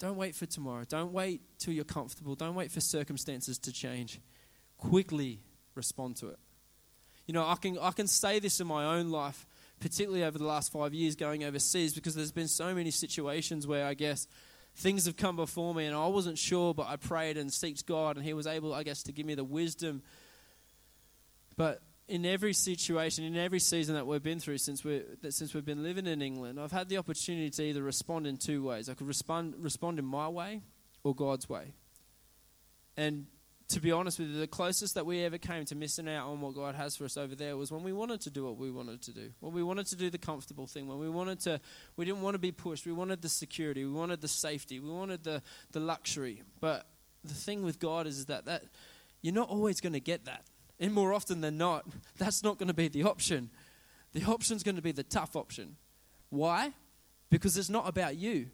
don't 0.00 0.16
wait 0.16 0.34
for 0.34 0.46
tomorrow. 0.46 0.84
Don't 0.88 1.12
wait 1.12 1.42
till 1.58 1.74
you're 1.74 1.84
comfortable. 1.84 2.34
Don't 2.34 2.54
wait 2.54 2.72
for 2.72 2.80
circumstances 2.80 3.58
to 3.58 3.72
change. 3.72 4.18
Quickly 4.78 5.40
respond 5.74 6.16
to 6.16 6.28
it. 6.28 6.38
You 7.26 7.34
know, 7.34 7.46
I 7.46 7.54
can, 7.54 7.78
I 7.78 7.90
can 7.92 8.06
say 8.06 8.38
this 8.38 8.60
in 8.60 8.66
my 8.66 8.96
own 8.96 9.10
life, 9.10 9.46
particularly 9.78 10.24
over 10.24 10.38
the 10.38 10.46
last 10.46 10.72
five 10.72 10.94
years 10.94 11.16
going 11.16 11.44
overseas, 11.44 11.94
because 11.94 12.14
there's 12.14 12.32
been 12.32 12.48
so 12.48 12.74
many 12.74 12.90
situations 12.90 13.66
where 13.66 13.86
I 13.86 13.92
guess 13.92 14.26
things 14.74 15.04
have 15.04 15.18
come 15.18 15.36
before 15.36 15.74
me 15.74 15.84
and 15.84 15.94
I 15.94 16.06
wasn't 16.06 16.38
sure, 16.38 16.72
but 16.72 16.86
I 16.86 16.96
prayed 16.96 17.36
and 17.36 17.50
seeked 17.50 17.84
God, 17.84 18.16
and 18.16 18.24
He 18.24 18.32
was 18.32 18.46
able, 18.46 18.72
I 18.72 18.82
guess, 18.82 19.02
to 19.04 19.12
give 19.12 19.26
me 19.26 19.34
the 19.34 19.44
wisdom. 19.44 20.02
But 21.58 21.82
in 22.10 22.26
every 22.26 22.52
situation, 22.52 23.24
in 23.24 23.36
every 23.36 23.60
season 23.60 23.94
that 23.94 24.04
we've 24.04 24.22
been 24.22 24.40
through 24.40 24.58
since 24.58 24.82
we 24.82 25.02
since 25.28 25.54
we've 25.54 25.64
been 25.64 25.84
living 25.84 26.08
in 26.08 26.20
England, 26.20 26.58
I've 26.58 26.72
had 26.72 26.88
the 26.88 26.98
opportunity 26.98 27.50
to 27.50 27.62
either 27.62 27.82
respond 27.82 28.26
in 28.26 28.36
two 28.36 28.64
ways. 28.64 28.88
I 28.88 28.94
could 28.94 29.06
respond 29.06 29.54
respond 29.58 30.00
in 30.00 30.04
my 30.04 30.28
way 30.28 30.60
or 31.04 31.14
God's 31.14 31.48
way. 31.48 31.72
And 32.96 33.26
to 33.68 33.80
be 33.80 33.92
honest 33.92 34.18
with 34.18 34.28
you, 34.28 34.40
the 34.40 34.48
closest 34.48 34.96
that 34.96 35.06
we 35.06 35.22
ever 35.22 35.38
came 35.38 35.64
to 35.66 35.76
missing 35.76 36.08
out 36.08 36.28
on 36.28 36.40
what 36.40 36.56
God 36.56 36.74
has 36.74 36.96
for 36.96 37.04
us 37.04 37.16
over 37.16 37.36
there 37.36 37.56
was 37.56 37.70
when 37.70 37.84
we 37.84 37.92
wanted 37.92 38.20
to 38.22 38.30
do 38.30 38.44
what 38.44 38.56
we 38.56 38.72
wanted 38.72 39.02
to 39.02 39.12
do. 39.12 39.30
When 39.38 39.52
we 39.52 39.62
wanted 39.62 39.86
to 39.86 39.96
do 39.96 40.10
the 40.10 40.18
comfortable 40.18 40.66
thing, 40.66 40.88
when 40.88 40.98
we 40.98 41.08
wanted 41.08 41.38
to, 41.42 41.60
we 41.96 42.04
didn't 42.04 42.22
want 42.22 42.34
to 42.34 42.40
be 42.40 42.50
pushed. 42.50 42.84
We 42.84 42.92
wanted 42.92 43.22
the 43.22 43.28
security, 43.28 43.84
we 43.84 43.92
wanted 43.92 44.20
the 44.20 44.28
safety, 44.28 44.80
we 44.80 44.90
wanted 44.90 45.22
the, 45.22 45.42
the 45.70 45.78
luxury. 45.78 46.42
But 46.58 46.88
the 47.22 47.34
thing 47.34 47.62
with 47.62 47.78
God 47.78 48.08
is 48.08 48.26
that, 48.26 48.46
that 48.46 48.64
you're 49.22 49.32
not 49.32 49.48
always 49.48 49.80
going 49.80 49.92
to 49.92 50.00
get 50.00 50.24
that. 50.24 50.42
And 50.80 50.94
more 50.94 51.12
often 51.12 51.42
than 51.42 51.58
not, 51.58 51.86
that's 52.18 52.42
not 52.42 52.58
going 52.58 52.68
to 52.68 52.74
be 52.74 52.88
the 52.88 53.04
option. 53.04 53.50
The 54.12 54.24
option's 54.24 54.64
going 54.64 54.76
to 54.76 54.82
be 54.82 54.92
the 54.92 55.04
tough 55.04 55.36
option. 55.36 55.76
Why? 56.30 56.72
Because 57.30 57.56
it's 57.56 57.70
not 57.70 57.88
about 57.88 58.16
you, 58.16 58.48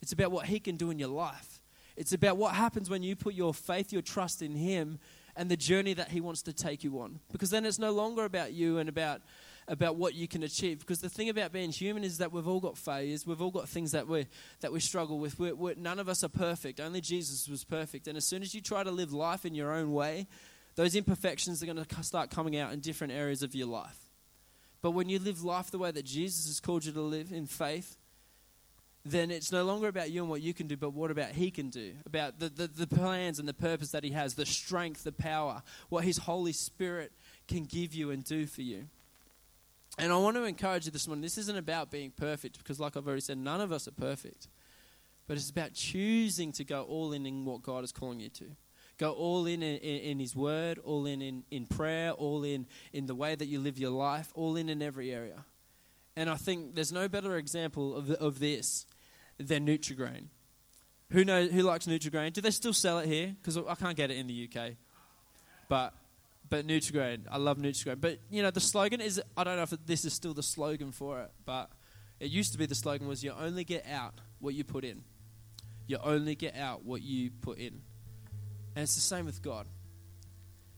it's 0.00 0.12
about 0.12 0.30
what 0.30 0.46
He 0.46 0.60
can 0.60 0.76
do 0.76 0.90
in 0.90 0.98
your 0.98 1.08
life. 1.08 1.60
It's 1.96 2.12
about 2.12 2.36
what 2.36 2.54
happens 2.54 2.90
when 2.90 3.02
you 3.02 3.16
put 3.16 3.34
your 3.34 3.54
faith, 3.54 3.92
your 3.92 4.02
trust 4.02 4.42
in 4.42 4.54
Him, 4.54 4.98
and 5.34 5.50
the 5.50 5.56
journey 5.56 5.94
that 5.94 6.10
He 6.10 6.20
wants 6.20 6.42
to 6.42 6.52
take 6.52 6.84
you 6.84 7.00
on. 7.00 7.20
Because 7.32 7.50
then 7.50 7.64
it's 7.64 7.78
no 7.78 7.90
longer 7.90 8.24
about 8.24 8.52
you 8.52 8.78
and 8.78 8.88
about 8.88 9.20
about 9.68 9.96
what 9.96 10.14
you 10.14 10.28
can 10.28 10.44
achieve. 10.44 10.78
Because 10.78 11.00
the 11.00 11.08
thing 11.08 11.28
about 11.28 11.52
being 11.52 11.70
human 11.70 12.04
is 12.04 12.18
that 12.18 12.30
we've 12.30 12.46
all 12.46 12.60
got 12.60 12.78
failures. 12.78 13.26
We've 13.26 13.42
all 13.42 13.50
got 13.50 13.68
things 13.68 13.92
that 13.92 14.06
we 14.06 14.26
that 14.60 14.72
we 14.72 14.80
struggle 14.80 15.18
with. 15.18 15.38
We're, 15.38 15.54
we're, 15.54 15.74
none 15.74 15.98
of 15.98 16.08
us 16.08 16.22
are 16.22 16.28
perfect. 16.28 16.80
Only 16.80 17.00
Jesus 17.00 17.48
was 17.48 17.64
perfect. 17.64 18.06
And 18.06 18.16
as 18.16 18.26
soon 18.26 18.42
as 18.42 18.54
you 18.54 18.60
try 18.60 18.84
to 18.84 18.90
live 18.90 19.12
life 19.12 19.44
in 19.44 19.54
your 19.54 19.72
own 19.72 19.92
way, 19.92 20.28
those 20.76 20.94
imperfections 20.94 21.62
are 21.62 21.66
going 21.66 21.84
to 21.84 22.02
start 22.02 22.30
coming 22.30 22.56
out 22.56 22.72
in 22.72 22.80
different 22.80 23.12
areas 23.12 23.42
of 23.42 23.54
your 23.54 23.66
life. 23.66 23.98
But 24.82 24.92
when 24.92 25.08
you 25.08 25.18
live 25.18 25.42
life 25.42 25.70
the 25.70 25.78
way 25.78 25.90
that 25.90 26.04
Jesus 26.04 26.46
has 26.46 26.60
called 26.60 26.84
you 26.84 26.92
to 26.92 27.00
live 27.00 27.32
in 27.32 27.46
faith, 27.46 27.96
then 29.04 29.30
it's 29.30 29.52
no 29.52 29.64
longer 29.64 29.88
about 29.88 30.10
you 30.10 30.20
and 30.20 30.30
what 30.30 30.42
you 30.42 30.52
can 30.52 30.66
do, 30.66 30.76
but 30.76 30.92
what 30.92 31.10
about 31.10 31.30
He 31.30 31.50
can 31.50 31.70
do, 31.70 31.94
about 32.04 32.38
the, 32.38 32.48
the, 32.48 32.66
the, 32.66 32.86
plans 32.86 33.38
and 33.38 33.48
the 33.48 33.54
purpose 33.54 33.92
that 33.92 34.04
He 34.04 34.10
has, 34.10 34.34
the 34.34 34.44
strength, 34.44 35.04
the 35.04 35.12
power, 35.12 35.62
what 35.88 36.04
His 36.04 36.18
Holy 36.18 36.52
Spirit 36.52 37.12
can 37.48 37.64
give 37.64 37.94
you 37.94 38.10
and 38.10 38.24
do 38.24 38.46
for 38.46 38.62
you. 38.62 38.86
And 39.98 40.12
I 40.12 40.16
want 40.18 40.36
to 40.36 40.44
encourage 40.44 40.86
you 40.86 40.92
this 40.92 41.06
morning 41.06 41.22
this 41.22 41.38
isn't 41.38 41.56
about 41.56 41.90
being 41.90 42.10
perfect, 42.10 42.58
because, 42.58 42.80
like 42.80 42.96
I've 42.96 43.06
already 43.06 43.22
said, 43.22 43.38
none 43.38 43.60
of 43.60 43.72
us 43.72 43.88
are 43.88 43.92
perfect. 43.92 44.48
But 45.26 45.36
it's 45.36 45.50
about 45.50 45.72
choosing 45.72 46.52
to 46.52 46.64
go 46.64 46.82
all 46.82 47.12
in 47.12 47.26
in 47.26 47.44
what 47.44 47.62
God 47.62 47.82
is 47.84 47.92
calling 47.92 48.20
you 48.20 48.28
to. 48.30 48.56
Go 48.98 49.12
all 49.12 49.46
in 49.46 49.62
in, 49.62 49.78
in 49.78 50.18
His 50.18 50.34
Word, 50.34 50.78
all 50.78 51.06
in, 51.06 51.20
in 51.20 51.44
in 51.50 51.66
prayer, 51.66 52.12
all 52.12 52.44
in 52.44 52.66
in 52.92 53.06
the 53.06 53.14
way 53.14 53.34
that 53.34 53.46
you 53.46 53.60
live 53.60 53.78
your 53.78 53.90
life, 53.90 54.32
all 54.34 54.56
in 54.56 54.68
in 54.68 54.82
every 54.82 55.12
area. 55.12 55.44
And 56.16 56.30
I 56.30 56.36
think 56.36 56.74
there's 56.74 56.92
no 56.92 57.08
better 57.08 57.36
example 57.36 57.94
of, 57.94 58.10
of 58.10 58.38
this 58.38 58.86
than 59.38 59.66
Nutrigrain. 59.66 60.28
Who 61.10 61.24
knows? 61.24 61.50
Who 61.52 61.62
likes 61.62 61.86
Nutrigrain? 61.86 62.32
Do 62.32 62.40
they 62.40 62.50
still 62.50 62.72
sell 62.72 62.98
it 62.98 63.06
here? 63.06 63.36
Because 63.40 63.58
I 63.58 63.74
can't 63.74 63.96
get 63.96 64.10
it 64.10 64.16
in 64.16 64.26
the 64.26 64.48
UK. 64.50 64.72
But 65.68 65.92
but 66.48 66.66
Nutrigrain, 66.66 67.26
I 67.30 67.36
love 67.38 67.58
Nutrigrain. 67.58 68.00
But 68.00 68.18
you 68.30 68.42
know 68.42 68.50
the 68.50 68.60
slogan 68.60 69.00
is 69.00 69.20
I 69.36 69.44
don't 69.44 69.56
know 69.56 69.62
if 69.62 69.74
this 69.84 70.04
is 70.04 70.14
still 70.14 70.34
the 70.34 70.42
slogan 70.42 70.90
for 70.90 71.20
it, 71.20 71.30
but 71.44 71.70
it 72.18 72.30
used 72.30 72.52
to 72.52 72.58
be 72.58 72.66
the 72.66 72.74
slogan 72.74 73.06
was 73.06 73.22
you 73.22 73.32
only 73.38 73.64
get 73.64 73.86
out 73.86 74.20
what 74.38 74.54
you 74.54 74.64
put 74.64 74.84
in. 74.84 75.04
You 75.86 75.98
only 76.02 76.34
get 76.34 76.56
out 76.56 76.84
what 76.84 77.02
you 77.02 77.30
put 77.30 77.58
in. 77.58 77.82
And 78.76 78.82
it's 78.82 78.94
the 78.94 79.00
same 79.00 79.24
with 79.24 79.42
God. 79.42 79.66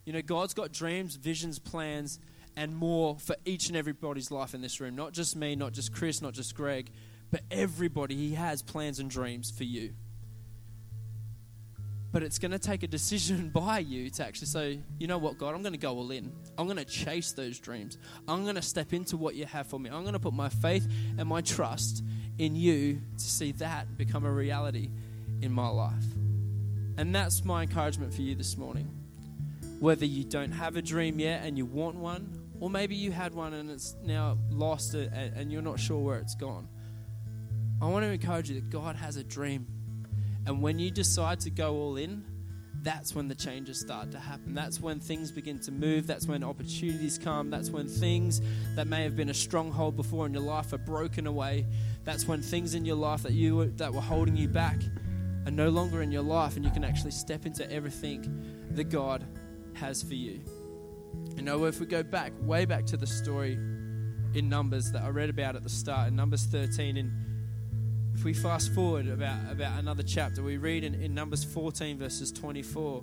You 0.06 0.12
know, 0.12 0.22
God's 0.22 0.54
got 0.54 0.72
dreams, 0.72 1.16
visions, 1.16 1.58
plans, 1.58 2.20
and 2.56 2.74
more 2.74 3.18
for 3.18 3.34
each 3.44 3.68
and 3.68 3.76
everybody's 3.76 4.30
life 4.30 4.54
in 4.54 4.62
this 4.62 4.80
room. 4.80 4.94
Not 4.94 5.12
just 5.12 5.36
me, 5.36 5.56
not 5.56 5.72
just 5.72 5.92
Chris, 5.92 6.22
not 6.22 6.32
just 6.32 6.54
Greg, 6.54 6.90
but 7.30 7.42
everybody. 7.50 8.14
He 8.14 8.34
has 8.34 8.62
plans 8.62 9.00
and 9.00 9.10
dreams 9.10 9.50
for 9.50 9.64
you. 9.64 9.94
But 12.10 12.22
it's 12.22 12.38
going 12.38 12.52
to 12.52 12.58
take 12.58 12.84
a 12.84 12.86
decision 12.86 13.50
by 13.54 13.80
you 13.80 14.10
to 14.10 14.24
actually 14.24 14.46
say, 14.46 14.80
you 14.98 15.08
know 15.08 15.18
what, 15.18 15.36
God, 15.36 15.54
I'm 15.54 15.62
going 15.62 15.74
to 15.74 15.78
go 15.78 15.96
all 15.96 16.10
in. 16.12 16.32
I'm 16.56 16.66
going 16.66 16.78
to 16.78 16.84
chase 16.84 17.32
those 17.32 17.58
dreams. 17.58 17.98
I'm 18.28 18.44
going 18.44 18.54
to 18.54 18.62
step 18.62 18.92
into 18.92 19.16
what 19.16 19.34
you 19.34 19.44
have 19.44 19.66
for 19.66 19.78
me. 19.78 19.90
I'm 19.90 20.02
going 20.02 20.14
to 20.14 20.20
put 20.20 20.34
my 20.34 20.48
faith 20.48 20.88
and 21.18 21.28
my 21.28 21.40
trust 21.40 22.04
in 22.38 22.54
you 22.54 23.02
to 23.18 23.24
see 23.24 23.52
that 23.52 23.98
become 23.98 24.24
a 24.24 24.32
reality 24.32 24.88
in 25.42 25.52
my 25.52 25.68
life. 25.68 26.04
And 26.98 27.14
that's 27.14 27.44
my 27.44 27.62
encouragement 27.62 28.12
for 28.12 28.22
you 28.22 28.34
this 28.34 28.58
morning. 28.58 28.90
Whether 29.78 30.04
you 30.04 30.24
don't 30.24 30.50
have 30.50 30.74
a 30.74 30.82
dream 30.82 31.20
yet 31.20 31.44
and 31.44 31.56
you 31.56 31.64
want 31.64 31.94
one, 31.94 32.42
or 32.58 32.68
maybe 32.68 32.96
you 32.96 33.12
had 33.12 33.32
one 33.32 33.54
and 33.54 33.70
it's 33.70 33.94
now 34.04 34.36
lost 34.50 34.94
and 34.94 35.52
you're 35.52 35.62
not 35.62 35.78
sure 35.78 36.00
where 36.00 36.18
it's 36.18 36.34
gone. 36.34 36.66
I 37.80 37.86
want 37.86 38.04
to 38.04 38.10
encourage 38.10 38.50
you 38.50 38.56
that 38.56 38.68
God 38.68 38.96
has 38.96 39.16
a 39.16 39.22
dream. 39.22 39.68
And 40.44 40.60
when 40.60 40.80
you 40.80 40.90
decide 40.90 41.38
to 41.40 41.50
go 41.50 41.76
all 41.76 41.96
in, 41.96 42.24
that's 42.82 43.14
when 43.14 43.28
the 43.28 43.34
changes 43.36 43.78
start 43.78 44.10
to 44.10 44.18
happen. 44.18 44.52
That's 44.54 44.80
when 44.80 44.98
things 44.98 45.30
begin 45.30 45.60
to 45.60 45.70
move. 45.70 46.08
That's 46.08 46.26
when 46.26 46.42
opportunities 46.42 47.16
come. 47.16 47.48
That's 47.48 47.70
when 47.70 47.86
things 47.86 48.40
that 48.74 48.88
may 48.88 49.04
have 49.04 49.14
been 49.14 49.28
a 49.28 49.34
stronghold 49.34 49.94
before 49.94 50.26
in 50.26 50.32
your 50.32 50.42
life 50.42 50.72
are 50.72 50.78
broken 50.78 51.28
away. 51.28 51.64
That's 52.02 52.26
when 52.26 52.42
things 52.42 52.74
in 52.74 52.84
your 52.84 52.96
life 52.96 53.22
that 53.22 53.32
you 53.32 53.66
that 53.76 53.94
were 53.94 54.00
holding 54.00 54.36
you 54.36 54.48
back 54.48 54.80
are 55.48 55.50
no 55.50 55.70
longer 55.70 56.02
in 56.02 56.12
your 56.12 56.22
life, 56.22 56.56
and 56.56 56.64
you 56.64 56.70
can 56.70 56.84
actually 56.84 57.10
step 57.10 57.46
into 57.46 57.68
everything 57.72 58.44
that 58.72 58.90
God 58.90 59.26
has 59.72 60.02
for 60.02 60.14
you. 60.14 60.40
You 61.36 61.42
know, 61.42 61.64
if 61.64 61.80
we 61.80 61.86
go 61.86 62.02
back, 62.02 62.32
way 62.42 62.66
back 62.66 62.84
to 62.86 62.98
the 62.98 63.06
story 63.06 63.54
in 64.34 64.48
Numbers 64.48 64.92
that 64.92 65.02
I 65.02 65.08
read 65.08 65.30
about 65.30 65.56
at 65.56 65.62
the 65.62 65.70
start, 65.70 66.08
in 66.08 66.16
Numbers 66.16 66.44
13, 66.44 66.98
and 66.98 67.12
if 68.14 68.24
we 68.24 68.34
fast 68.34 68.74
forward 68.74 69.08
about, 69.08 69.50
about 69.50 69.78
another 69.78 70.02
chapter, 70.02 70.42
we 70.42 70.58
read 70.58 70.84
in, 70.84 70.94
in 70.94 71.14
Numbers 71.14 71.44
14, 71.44 71.98
verses 71.98 72.30
24, 72.30 73.02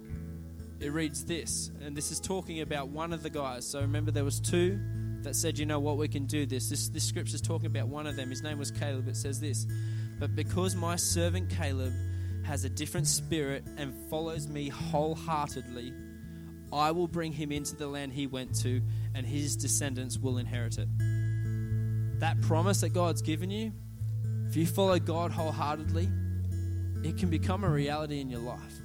it 0.81 0.91
reads 0.91 1.25
this, 1.25 1.71
and 1.81 1.97
this 1.97 2.11
is 2.11 2.19
talking 2.19 2.61
about 2.61 2.89
one 2.89 3.11
of 3.11 3.23
the 3.23 3.29
guys. 3.29 3.65
So 3.65 3.81
remember, 3.81 4.11
there 4.11 4.25
was 4.25 4.39
two 4.39 4.79
that 5.23 5.35
said, 5.35 5.57
you 5.57 5.65
know 5.65 5.79
what, 5.79 5.97
we 5.97 6.07
can 6.07 6.27
do 6.27 6.45
this. 6.45 6.69
This, 6.69 6.89
this 6.89 7.03
scripture 7.03 7.35
is 7.35 7.41
talking 7.41 7.65
about 7.65 7.87
one 7.87 8.05
of 8.05 8.15
them. 8.15 8.29
His 8.29 8.43
name 8.43 8.59
was 8.59 8.69
Caleb. 8.69 9.07
It 9.07 9.17
says 9.17 9.39
this, 9.39 9.65
but 10.19 10.35
because 10.35 10.75
my 10.75 10.95
servant 10.95 11.49
Caleb 11.49 11.93
has 12.45 12.63
a 12.63 12.69
different 12.69 13.07
spirit 13.07 13.63
and 13.77 13.93
follows 14.09 14.47
me 14.47 14.69
wholeheartedly, 14.69 15.93
I 16.71 16.91
will 16.91 17.07
bring 17.07 17.31
him 17.31 17.51
into 17.51 17.75
the 17.75 17.87
land 17.87 18.13
he 18.13 18.27
went 18.27 18.55
to, 18.61 18.81
and 19.13 19.25
his 19.25 19.55
descendants 19.55 20.17
will 20.17 20.37
inherit 20.37 20.77
it. 20.77 20.87
That 22.19 22.39
promise 22.41 22.81
that 22.81 22.89
God's 22.89 23.21
given 23.21 23.49
you, 23.49 23.71
if 24.47 24.55
you 24.55 24.65
follow 24.65 24.99
God 24.99 25.31
wholeheartedly, 25.31 26.09
it 27.03 27.17
can 27.17 27.29
become 27.29 27.63
a 27.63 27.69
reality 27.69 28.19
in 28.19 28.29
your 28.29 28.41
life. 28.41 28.81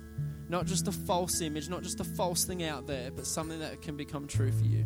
Not 0.48 0.66
just 0.66 0.88
a 0.88 0.92
false 0.92 1.40
image, 1.40 1.68
not 1.68 1.82
just 1.82 2.00
a 2.00 2.04
false 2.04 2.44
thing 2.44 2.62
out 2.64 2.86
there, 2.86 3.10
but 3.10 3.26
something 3.26 3.60
that 3.60 3.82
can 3.82 3.96
become 3.96 4.26
true 4.26 4.50
for 4.50 4.64
you. 4.64 4.84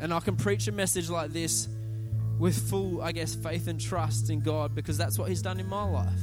And 0.00 0.12
I 0.12 0.20
can 0.20 0.36
preach 0.36 0.68
a 0.68 0.72
message 0.72 1.10
like 1.10 1.32
this 1.32 1.68
with 2.38 2.56
full, 2.68 3.02
I 3.02 3.12
guess, 3.12 3.34
faith 3.34 3.68
and 3.68 3.80
trust 3.80 4.30
in 4.30 4.40
God 4.40 4.74
because 4.74 4.96
that's 4.96 5.18
what 5.18 5.28
He's 5.28 5.42
done 5.42 5.60
in 5.60 5.68
my 5.68 5.84
life. 5.84 6.20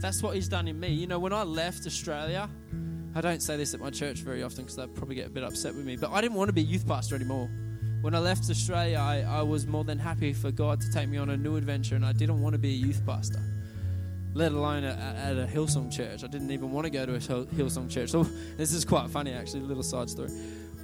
That's 0.00 0.22
what 0.22 0.34
He's 0.34 0.48
done 0.48 0.68
in 0.68 0.78
me. 0.78 0.88
You 0.88 1.06
know, 1.06 1.18
when 1.18 1.32
I 1.32 1.42
left 1.42 1.86
Australia, 1.86 2.48
I 3.14 3.20
don't 3.20 3.42
say 3.42 3.56
this 3.56 3.74
at 3.74 3.80
my 3.80 3.90
church 3.90 4.18
very 4.18 4.42
often 4.42 4.64
because 4.64 4.76
they'd 4.76 4.94
probably 4.94 5.16
get 5.16 5.26
a 5.26 5.30
bit 5.30 5.42
upset 5.42 5.74
with 5.74 5.84
me, 5.84 5.96
but 5.96 6.10
I 6.10 6.20
didn't 6.20 6.36
want 6.36 6.48
to 6.48 6.52
be 6.52 6.60
a 6.60 6.64
youth 6.64 6.86
pastor 6.86 7.14
anymore. 7.14 7.50
When 8.02 8.14
I 8.14 8.18
left 8.18 8.48
Australia, 8.48 8.98
I, 8.98 9.20
I 9.20 9.42
was 9.42 9.66
more 9.66 9.84
than 9.84 9.98
happy 9.98 10.32
for 10.32 10.50
God 10.50 10.80
to 10.80 10.90
take 10.90 11.08
me 11.08 11.18
on 11.18 11.30
a 11.30 11.36
new 11.36 11.56
adventure, 11.56 11.96
and 11.96 12.04
I 12.04 12.12
didn't 12.12 12.40
want 12.40 12.54
to 12.54 12.58
be 12.58 12.70
a 12.70 12.76
youth 12.86 13.04
pastor, 13.04 13.40
let 14.32 14.52
alone 14.52 14.84
at, 14.84 14.98
at 15.16 15.36
a 15.36 15.46
Hillsong 15.46 15.92
church. 15.92 16.24
I 16.24 16.28
didn't 16.28 16.50
even 16.50 16.70
want 16.70 16.86
to 16.86 16.90
go 16.90 17.04
to 17.04 17.14
a 17.14 17.18
Hillsong 17.18 17.90
church. 17.90 18.10
So 18.10 18.22
this 18.56 18.72
is 18.72 18.84
quite 18.84 19.10
funny, 19.10 19.32
actually, 19.32 19.60
a 19.60 19.64
little 19.64 19.82
side 19.82 20.08
story. 20.08 20.30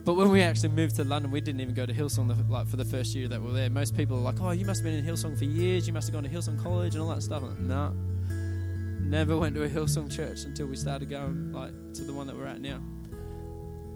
But 0.04 0.14
when 0.14 0.30
we 0.30 0.42
actually 0.42 0.68
moved 0.68 0.96
to 0.96 1.04
London, 1.04 1.30
we 1.30 1.40
didn't 1.40 1.60
even 1.60 1.74
go 1.74 1.86
to 1.86 1.92
Hillsong 1.92 2.28
the, 2.28 2.52
like 2.52 2.66
for 2.68 2.76
the 2.76 2.84
first 2.84 3.14
year 3.14 3.28
that 3.28 3.40
we 3.40 3.48
were 3.48 3.54
there. 3.54 3.70
Most 3.70 3.96
people 3.96 4.18
are 4.18 4.20
like, 4.20 4.40
"Oh, 4.40 4.50
you 4.50 4.66
must 4.66 4.82
have 4.82 4.84
been 4.84 4.94
in 4.94 5.04
Hillsong 5.04 5.38
for 5.38 5.44
years. 5.44 5.86
You 5.86 5.92
must 5.92 6.06
have 6.08 6.14
gone 6.14 6.22
to 6.24 6.28
Hillsong 6.28 6.62
College 6.62 6.94
and 6.94 7.02
all 7.02 7.08
that 7.08 7.22
stuff." 7.22 7.42
Like, 7.42 7.58
no, 7.58 7.94
never 9.06 9.36
went 9.36 9.54
to 9.54 9.62
a 9.62 9.68
Hillsong 9.68 10.14
church 10.14 10.44
until 10.44 10.66
we 10.66 10.76
started 10.76 11.10
going 11.10 11.52
like 11.52 11.72
to 11.94 12.02
the 12.02 12.12
one 12.12 12.26
that 12.26 12.36
we're 12.36 12.46
at 12.46 12.60
now. 12.60 12.80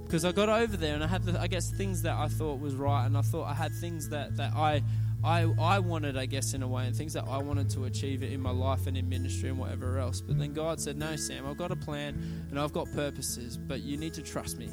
Because 0.05 0.25
I 0.25 0.33
got 0.33 0.49
over 0.49 0.77
there 0.77 0.95
and 0.95 1.05
I 1.05 1.07
had, 1.07 1.23
the, 1.23 1.41
I 1.41 1.47
guess, 1.47 1.71
things 1.71 2.03
that 2.03 2.17
I 2.17 2.27
thought 2.27 2.59
was 2.59 2.75
right, 2.75 3.07
and 3.07 3.17
I 3.17 3.23
thought 3.23 3.45
I 3.45 3.55
had 3.55 3.73
things 3.75 4.09
that, 4.09 4.37
that 4.39 4.53
I 4.55 4.83
I, 5.23 5.43
I 5.61 5.79
wanted, 5.81 6.17
I 6.17 6.25
guess, 6.25 6.55
in 6.55 6.63
a 6.63 6.69
way, 6.69 6.87
and 6.87 6.97
things 6.97 7.13
that 7.13 7.25
I 7.29 7.39
wanted 7.39 7.69
to 7.71 7.85
achieve 7.85 8.23
in 8.23 8.41
my 8.41 8.51
life 8.51 8.87
and 8.87 8.97
in 8.97 9.09
ministry 9.09 9.51
and 9.51 9.59
whatever 9.59 9.99
else. 9.99 10.21
But 10.21 10.39
then 10.39 10.55
God 10.55 10.81
said, 10.81 10.97
No, 10.97 11.15
Sam, 11.17 11.47
I've 11.47 11.59
got 11.59 11.71
a 11.71 11.77
plan 11.77 12.47
and 12.51 12.59
I've 12.59 12.73
got 12.73 12.91
purposes, 12.93 13.59
but 13.59 13.83
you 13.83 13.99
need 13.99 14.15
to 14.15 14.23
trust 14.23 14.59
me. 14.59 14.71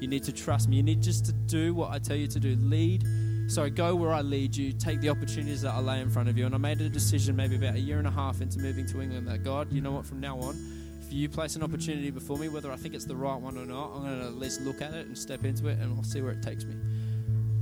You 0.00 0.08
need 0.08 0.24
to 0.24 0.32
trust 0.32 0.68
me. 0.68 0.76
You 0.76 0.82
need 0.82 1.02
just 1.02 1.24
to 1.26 1.32
do 1.32 1.72
what 1.72 1.90
I 1.90 1.98
tell 1.98 2.16
you 2.16 2.26
to 2.26 2.40
do. 2.40 2.56
Lead, 2.56 3.04
sorry, 3.48 3.70
go 3.70 3.94
where 3.94 4.12
I 4.12 4.22
lead 4.22 4.56
you. 4.56 4.72
Take 4.72 5.00
the 5.00 5.08
opportunities 5.08 5.62
that 5.62 5.74
I 5.74 5.80
lay 5.80 6.00
in 6.00 6.10
front 6.10 6.28
of 6.28 6.36
you. 6.36 6.46
And 6.46 6.54
I 6.54 6.58
made 6.58 6.80
a 6.80 6.88
decision 6.88 7.36
maybe 7.36 7.56
about 7.56 7.74
a 7.74 7.80
year 7.80 7.98
and 7.98 8.06
a 8.06 8.10
half 8.10 8.40
into 8.40 8.58
moving 8.58 8.86
to 8.86 9.00
England 9.00 9.28
that 9.28 9.44
God, 9.44 9.72
you 9.72 9.80
know 9.80 9.92
what, 9.92 10.06
from 10.06 10.20
now 10.20 10.38
on, 10.38 10.56
if 11.00 11.12
you 11.12 11.28
place 11.28 11.56
an 11.56 11.62
opportunity 11.62 12.10
before 12.10 12.36
me, 12.36 12.48
whether 12.48 12.72
I 12.72 12.76
think 12.76 12.94
it's 12.94 13.04
the 13.04 13.16
right 13.16 13.40
one 13.40 13.56
or 13.56 13.64
not, 13.64 13.92
I'm 13.94 14.02
going 14.02 14.18
to 14.20 14.26
at 14.26 14.34
least 14.34 14.60
look 14.62 14.82
at 14.82 14.92
it 14.92 15.06
and 15.06 15.16
step 15.16 15.44
into 15.44 15.68
it 15.68 15.78
and 15.78 15.96
I'll 15.96 16.04
see 16.04 16.20
where 16.20 16.32
it 16.32 16.42
takes 16.42 16.64
me 16.64 16.74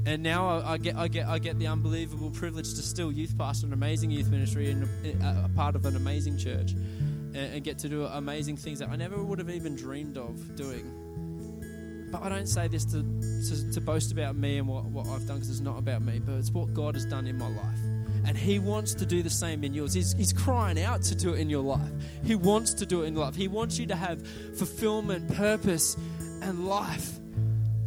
and 0.07 0.23
now 0.23 0.49
I, 0.49 0.73
I, 0.73 0.79
get 0.79 0.97
I 0.97 1.09
get 1.09 1.27
I 1.27 1.39
get 1.39 1.59
the 1.59 1.67
unbelievable 1.67 2.31
privilege 2.31 2.75
to 2.75 2.83
still 2.83 3.11
youth 3.11 3.37
pastor 3.39 3.67
an 3.67 3.73
amazing 3.73 4.11
youth 4.11 4.29
ministry 4.29 4.71
and 4.71 4.85
a, 5.23 5.45
a 5.45 5.51
part 5.57 5.75
of 5.77 5.87
an 5.87 5.97
amazing 5.97 6.37
church, 6.37 6.73
and, 6.73 7.37
and, 7.37 7.65
get 7.65 7.79
to 7.81 7.89
do 7.89 8.05
amazing 8.05 8.57
things 8.57 8.79
that 8.81 8.91
I 8.91 8.97
never 8.97 9.23
would 9.23 9.39
have 9.39 9.51
even 9.51 9.75
dreamed 9.77 10.19
of 10.19 10.57
doing. 10.57 11.04
But 12.15 12.23
I 12.23 12.29
don't 12.29 12.47
say 12.47 12.69
this 12.69 12.85
to 12.85 13.03
to, 13.03 13.73
to 13.73 13.81
boast 13.81 14.13
about 14.13 14.37
me 14.37 14.59
and 14.59 14.69
what, 14.69 14.85
what 14.85 15.09
I've 15.09 15.27
done 15.27 15.39
because 15.39 15.51
it's 15.51 15.59
not 15.59 15.81
about 15.81 16.01
me, 16.01 16.21
but 16.21 16.35
it's 16.35 16.53
what 16.53 16.73
God 16.73 16.95
has 16.95 17.05
done 17.05 17.27
in 17.27 17.37
my 17.37 17.49
life. 17.49 17.79
And 18.25 18.39
He 18.39 18.61
wants 18.61 18.95
to 18.95 19.05
do 19.05 19.21
the 19.21 19.31
same 19.31 19.65
in 19.65 19.75
yours. 19.75 19.93
He's, 19.93 20.13
he's 20.13 20.33
crying 20.33 20.81
out 20.81 21.03
to 21.03 21.17
do 21.17 21.35
it 21.35 21.41
in 21.41 21.51
your 21.51 21.65
life. 21.65 21.91
He 22.23 22.37
wants 22.37 22.73
to 22.75 22.87
do 22.87 23.03
it 23.03 23.07
in 23.07 23.17
life. 23.17 23.35
He 23.35 23.49
wants 23.49 23.81
you 23.81 23.87
to 23.87 23.97
have 23.97 24.25
fulfillment, 24.57 25.35
purpose, 25.35 25.97
and 26.41 26.69
life. 26.69 27.19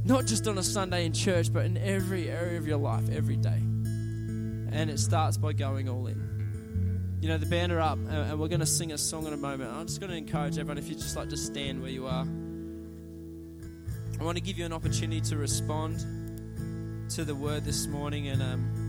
Not 0.03 0.25
just 0.25 0.45
on 0.45 0.57
a 0.57 0.63
Sunday 0.63 1.05
in 1.05 1.13
church, 1.13 1.53
but 1.53 1.63
in 1.63 1.77
every 1.77 2.29
area 2.29 2.57
of 2.57 2.67
your 2.67 2.79
life, 2.79 3.09
every 3.09 3.37
day. 3.37 3.59
And 3.59 4.89
it 4.89 4.99
starts 4.99 5.37
by 5.37 5.53
going 5.53 5.87
all 5.87 6.05
in. 6.07 7.17
You 7.21 7.29
know, 7.29 7.37
the 7.37 7.45
band 7.45 7.71
are 7.71 7.79
up, 7.79 7.97
and 7.97 8.37
we're 8.37 8.49
going 8.49 8.59
to 8.59 8.65
sing 8.65 8.91
a 8.91 8.97
song 8.97 9.25
in 9.25 9.31
a 9.31 9.37
moment. 9.37 9.71
I'm 9.71 9.87
just 9.87 10.01
going 10.01 10.11
to 10.11 10.17
encourage 10.17 10.57
everyone, 10.57 10.77
if 10.77 10.89
you 10.89 10.95
just 10.95 11.15
like 11.15 11.29
to 11.29 11.37
stand 11.37 11.81
where 11.81 11.91
you 11.91 12.07
are, 12.07 12.27
I 14.19 14.23
want 14.23 14.37
to 14.37 14.43
give 14.43 14.57
you 14.57 14.65
an 14.65 14.73
opportunity 14.73 15.21
to 15.21 15.37
respond 15.37 15.99
to 17.11 17.23
the 17.23 17.35
word 17.35 17.65
this 17.65 17.85
morning. 17.87 18.27
And 18.29 18.41
um, 18.41 18.87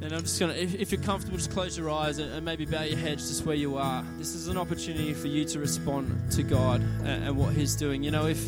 and 0.00 0.12
I'm 0.14 0.22
just 0.22 0.40
going 0.40 0.54
to, 0.54 0.62
if, 0.62 0.74
if, 0.74 0.90
you're 0.92 1.02
comfortable, 1.02 1.36
just 1.36 1.50
close 1.50 1.76
your 1.76 1.90
eyes 1.90 2.18
and, 2.18 2.32
and, 2.32 2.42
maybe 2.42 2.64
bow 2.64 2.82
your 2.82 2.96
heads 2.96 3.28
just 3.28 3.44
where 3.44 3.56
you 3.56 3.76
are. 3.76 4.02
This 4.16 4.34
is 4.34 4.48
an 4.48 4.56
opportunity 4.56 5.12
for 5.12 5.26
you 5.26 5.44
to 5.44 5.58
respond 5.58 6.32
to 6.32 6.42
God 6.42 6.80
and, 6.80 7.24
and 7.24 7.36
what 7.36 7.52
He's 7.52 7.76
doing. 7.76 8.02
You 8.02 8.12
know, 8.12 8.26
if 8.26 8.42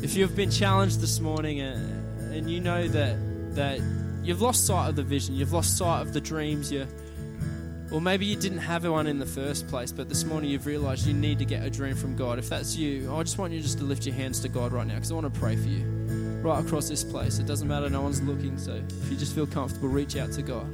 if 0.00 0.14
you've 0.14 0.36
been 0.36 0.50
challenged 0.50 1.00
this 1.00 1.18
morning 1.18 1.60
and, 1.60 2.32
and 2.32 2.48
you 2.48 2.60
know 2.60 2.86
that 2.86 3.16
that 3.56 3.80
you've 4.22 4.42
lost 4.42 4.66
sight 4.66 4.90
of 4.90 4.96
the 4.96 5.02
vision, 5.02 5.34
you've 5.34 5.52
lost 5.52 5.76
sight 5.76 6.02
of 6.02 6.12
the 6.12 6.20
dreams, 6.20 6.70
you 6.70 6.86
or 7.92 8.00
maybe 8.00 8.24
you 8.24 8.36
didn't 8.36 8.58
have 8.58 8.84
one 8.84 9.06
in 9.06 9.18
the 9.18 9.26
first 9.26 9.68
place, 9.68 9.92
but 9.92 10.08
this 10.08 10.24
morning 10.24 10.50
you've 10.50 10.66
realized 10.66 11.06
you 11.06 11.12
need 11.12 11.38
to 11.38 11.44
get 11.44 11.62
a 11.62 11.68
dream 11.68 11.94
from 11.94 12.16
God. 12.16 12.38
If 12.38 12.48
that's 12.48 12.74
you, 12.74 13.14
I 13.14 13.22
just 13.22 13.36
want 13.36 13.52
you 13.52 13.60
just 13.60 13.78
to 13.78 13.84
lift 13.84 14.06
your 14.06 14.14
hands 14.14 14.40
to 14.40 14.48
God 14.48 14.72
right 14.72 14.86
now 14.86 14.94
because 14.94 15.10
I 15.10 15.14
want 15.14 15.32
to 15.32 15.38
pray 15.38 15.56
for 15.56 15.68
you 15.68 15.84
right 16.42 16.64
across 16.64 16.88
this 16.88 17.04
place. 17.04 17.38
It 17.38 17.46
doesn't 17.46 17.68
matter, 17.68 17.90
no 17.90 18.00
one's 18.00 18.22
looking. 18.22 18.56
So 18.58 18.72
if 18.72 19.10
you 19.10 19.16
just 19.16 19.34
feel 19.34 19.46
comfortable, 19.46 19.88
reach 19.88 20.16
out 20.16 20.32
to 20.32 20.42
God. 20.42 20.66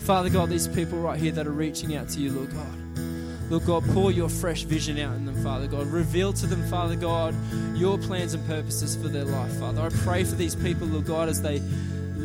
Father 0.00 0.30
God, 0.30 0.48
these 0.48 0.66
people 0.66 0.98
right 0.98 1.20
here 1.20 1.32
that 1.32 1.46
are 1.46 1.52
reaching 1.52 1.94
out 1.94 2.08
to 2.10 2.20
you, 2.20 2.32
Lord 2.32 2.50
God. 2.52 3.50
Lord 3.50 3.64
God, 3.64 3.84
pour 3.94 4.10
your 4.10 4.28
fresh 4.28 4.64
vision 4.64 4.98
out 4.98 5.16
in 5.16 5.24
them, 5.24 5.42
Father 5.42 5.66
God. 5.66 5.86
Reveal 5.86 6.32
to 6.34 6.46
them, 6.46 6.66
Father 6.68 6.96
God, 6.96 7.34
your 7.74 7.98
plans 7.98 8.34
and 8.34 8.46
purposes 8.46 8.96
for 8.96 9.08
their 9.08 9.24
life, 9.24 9.52
Father. 9.58 9.82
I 9.82 9.88
pray 9.88 10.24
for 10.24 10.34
these 10.34 10.54
people, 10.54 10.86
Lord 10.86 11.06
God, 11.06 11.28
as 11.28 11.40
they 11.40 11.62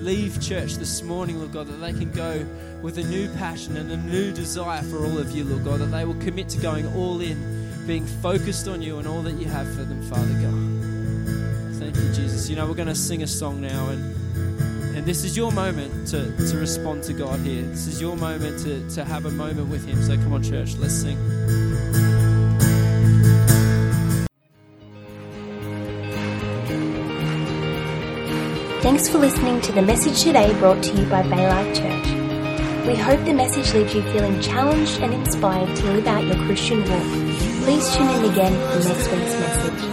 leave 0.04 0.42
church 0.42 0.76
this 0.76 1.02
morning, 1.02 1.40
Lord 1.40 1.54
God, 1.54 1.68
that 1.68 1.80
they 1.80 1.94
can 1.94 2.12
go 2.12 2.46
with 2.82 2.98
a 2.98 3.04
new 3.04 3.30
passion 3.36 3.78
and 3.78 3.90
a 3.90 3.98
new 3.98 4.34
desire 4.34 4.82
for 4.84 4.98
all 5.06 5.18
of 5.18 5.32
you, 5.32 5.46
Lord 5.46 5.64
God, 5.64 5.80
that 5.80 5.86
they 5.86 6.04
will 6.04 6.16
commit 6.16 6.50
to 6.50 6.60
going 6.60 6.86
all 6.94 7.22
in, 7.22 7.88
being 7.88 8.06
focused 8.06 8.68
on 8.68 8.82
you 8.82 9.00
and 9.00 9.08
all 9.08 9.22
that 9.22 9.36
you 9.36 9.46
have 9.46 9.68
for 9.74 9.84
them, 9.84 10.02
Father 10.04 10.34
God. 10.42 11.80
Thank 11.80 11.96
you, 11.96 12.14
Jesus. 12.14 12.50
You 12.50 12.58
know, 12.58 12.68
we're 12.68 12.76
going 12.76 12.90
to 12.90 12.96
sing 12.96 13.24
a 13.24 13.28
song 13.28 13.62
now, 13.62 13.90
and, 13.90 14.98
and 14.98 15.06
this 15.06 15.24
is 15.24 15.38
your 15.38 15.54
moment 15.54 16.08
to, 16.10 16.36
to 16.50 16.58
respond 16.58 17.04
to 17.04 17.14
God 17.14 17.40
here. 17.40 17.62
This 17.62 17.88
is 17.88 18.02
your 18.02 18.18
moment 18.18 18.62
to, 18.64 18.88
to 18.96 19.06
have 19.06 19.26
a 19.26 19.32
moment 19.32 19.70
with 19.70 19.86
Him. 19.86 20.02
So 20.04 20.16
come 20.18 20.34
on, 20.34 20.44
church, 20.44 20.76
let's 20.78 20.94
sing. 20.94 22.13
Thanks 28.84 29.08
for 29.08 29.18
listening 29.18 29.62
to 29.62 29.72
the 29.72 29.82
message 29.82 30.24
today 30.24 30.54
brought 30.60 30.84
to 30.84 30.92
you 30.94 31.06
by 31.06 31.24
Baylife 31.24 31.74
Church. 31.74 32.86
We 32.86 32.98
hope 32.98 33.24
the 33.24 33.34
message 33.34 33.74
leaves 33.74 33.96
you 33.96 34.02
feeling 34.12 34.42
challenged 34.42 35.00
and 35.00 35.14
inspired 35.14 35.74
to 35.78 35.92
live 35.94 36.06
out 36.06 36.26
your 36.26 36.36
Christian 36.46 36.80
walk. 36.80 37.64
Please 37.64 37.96
tune 37.96 38.10
in 38.10 38.30
again 38.30 38.52
for 38.52 38.90
next 38.90 39.10
week's 39.10 39.40
message. 39.40 39.93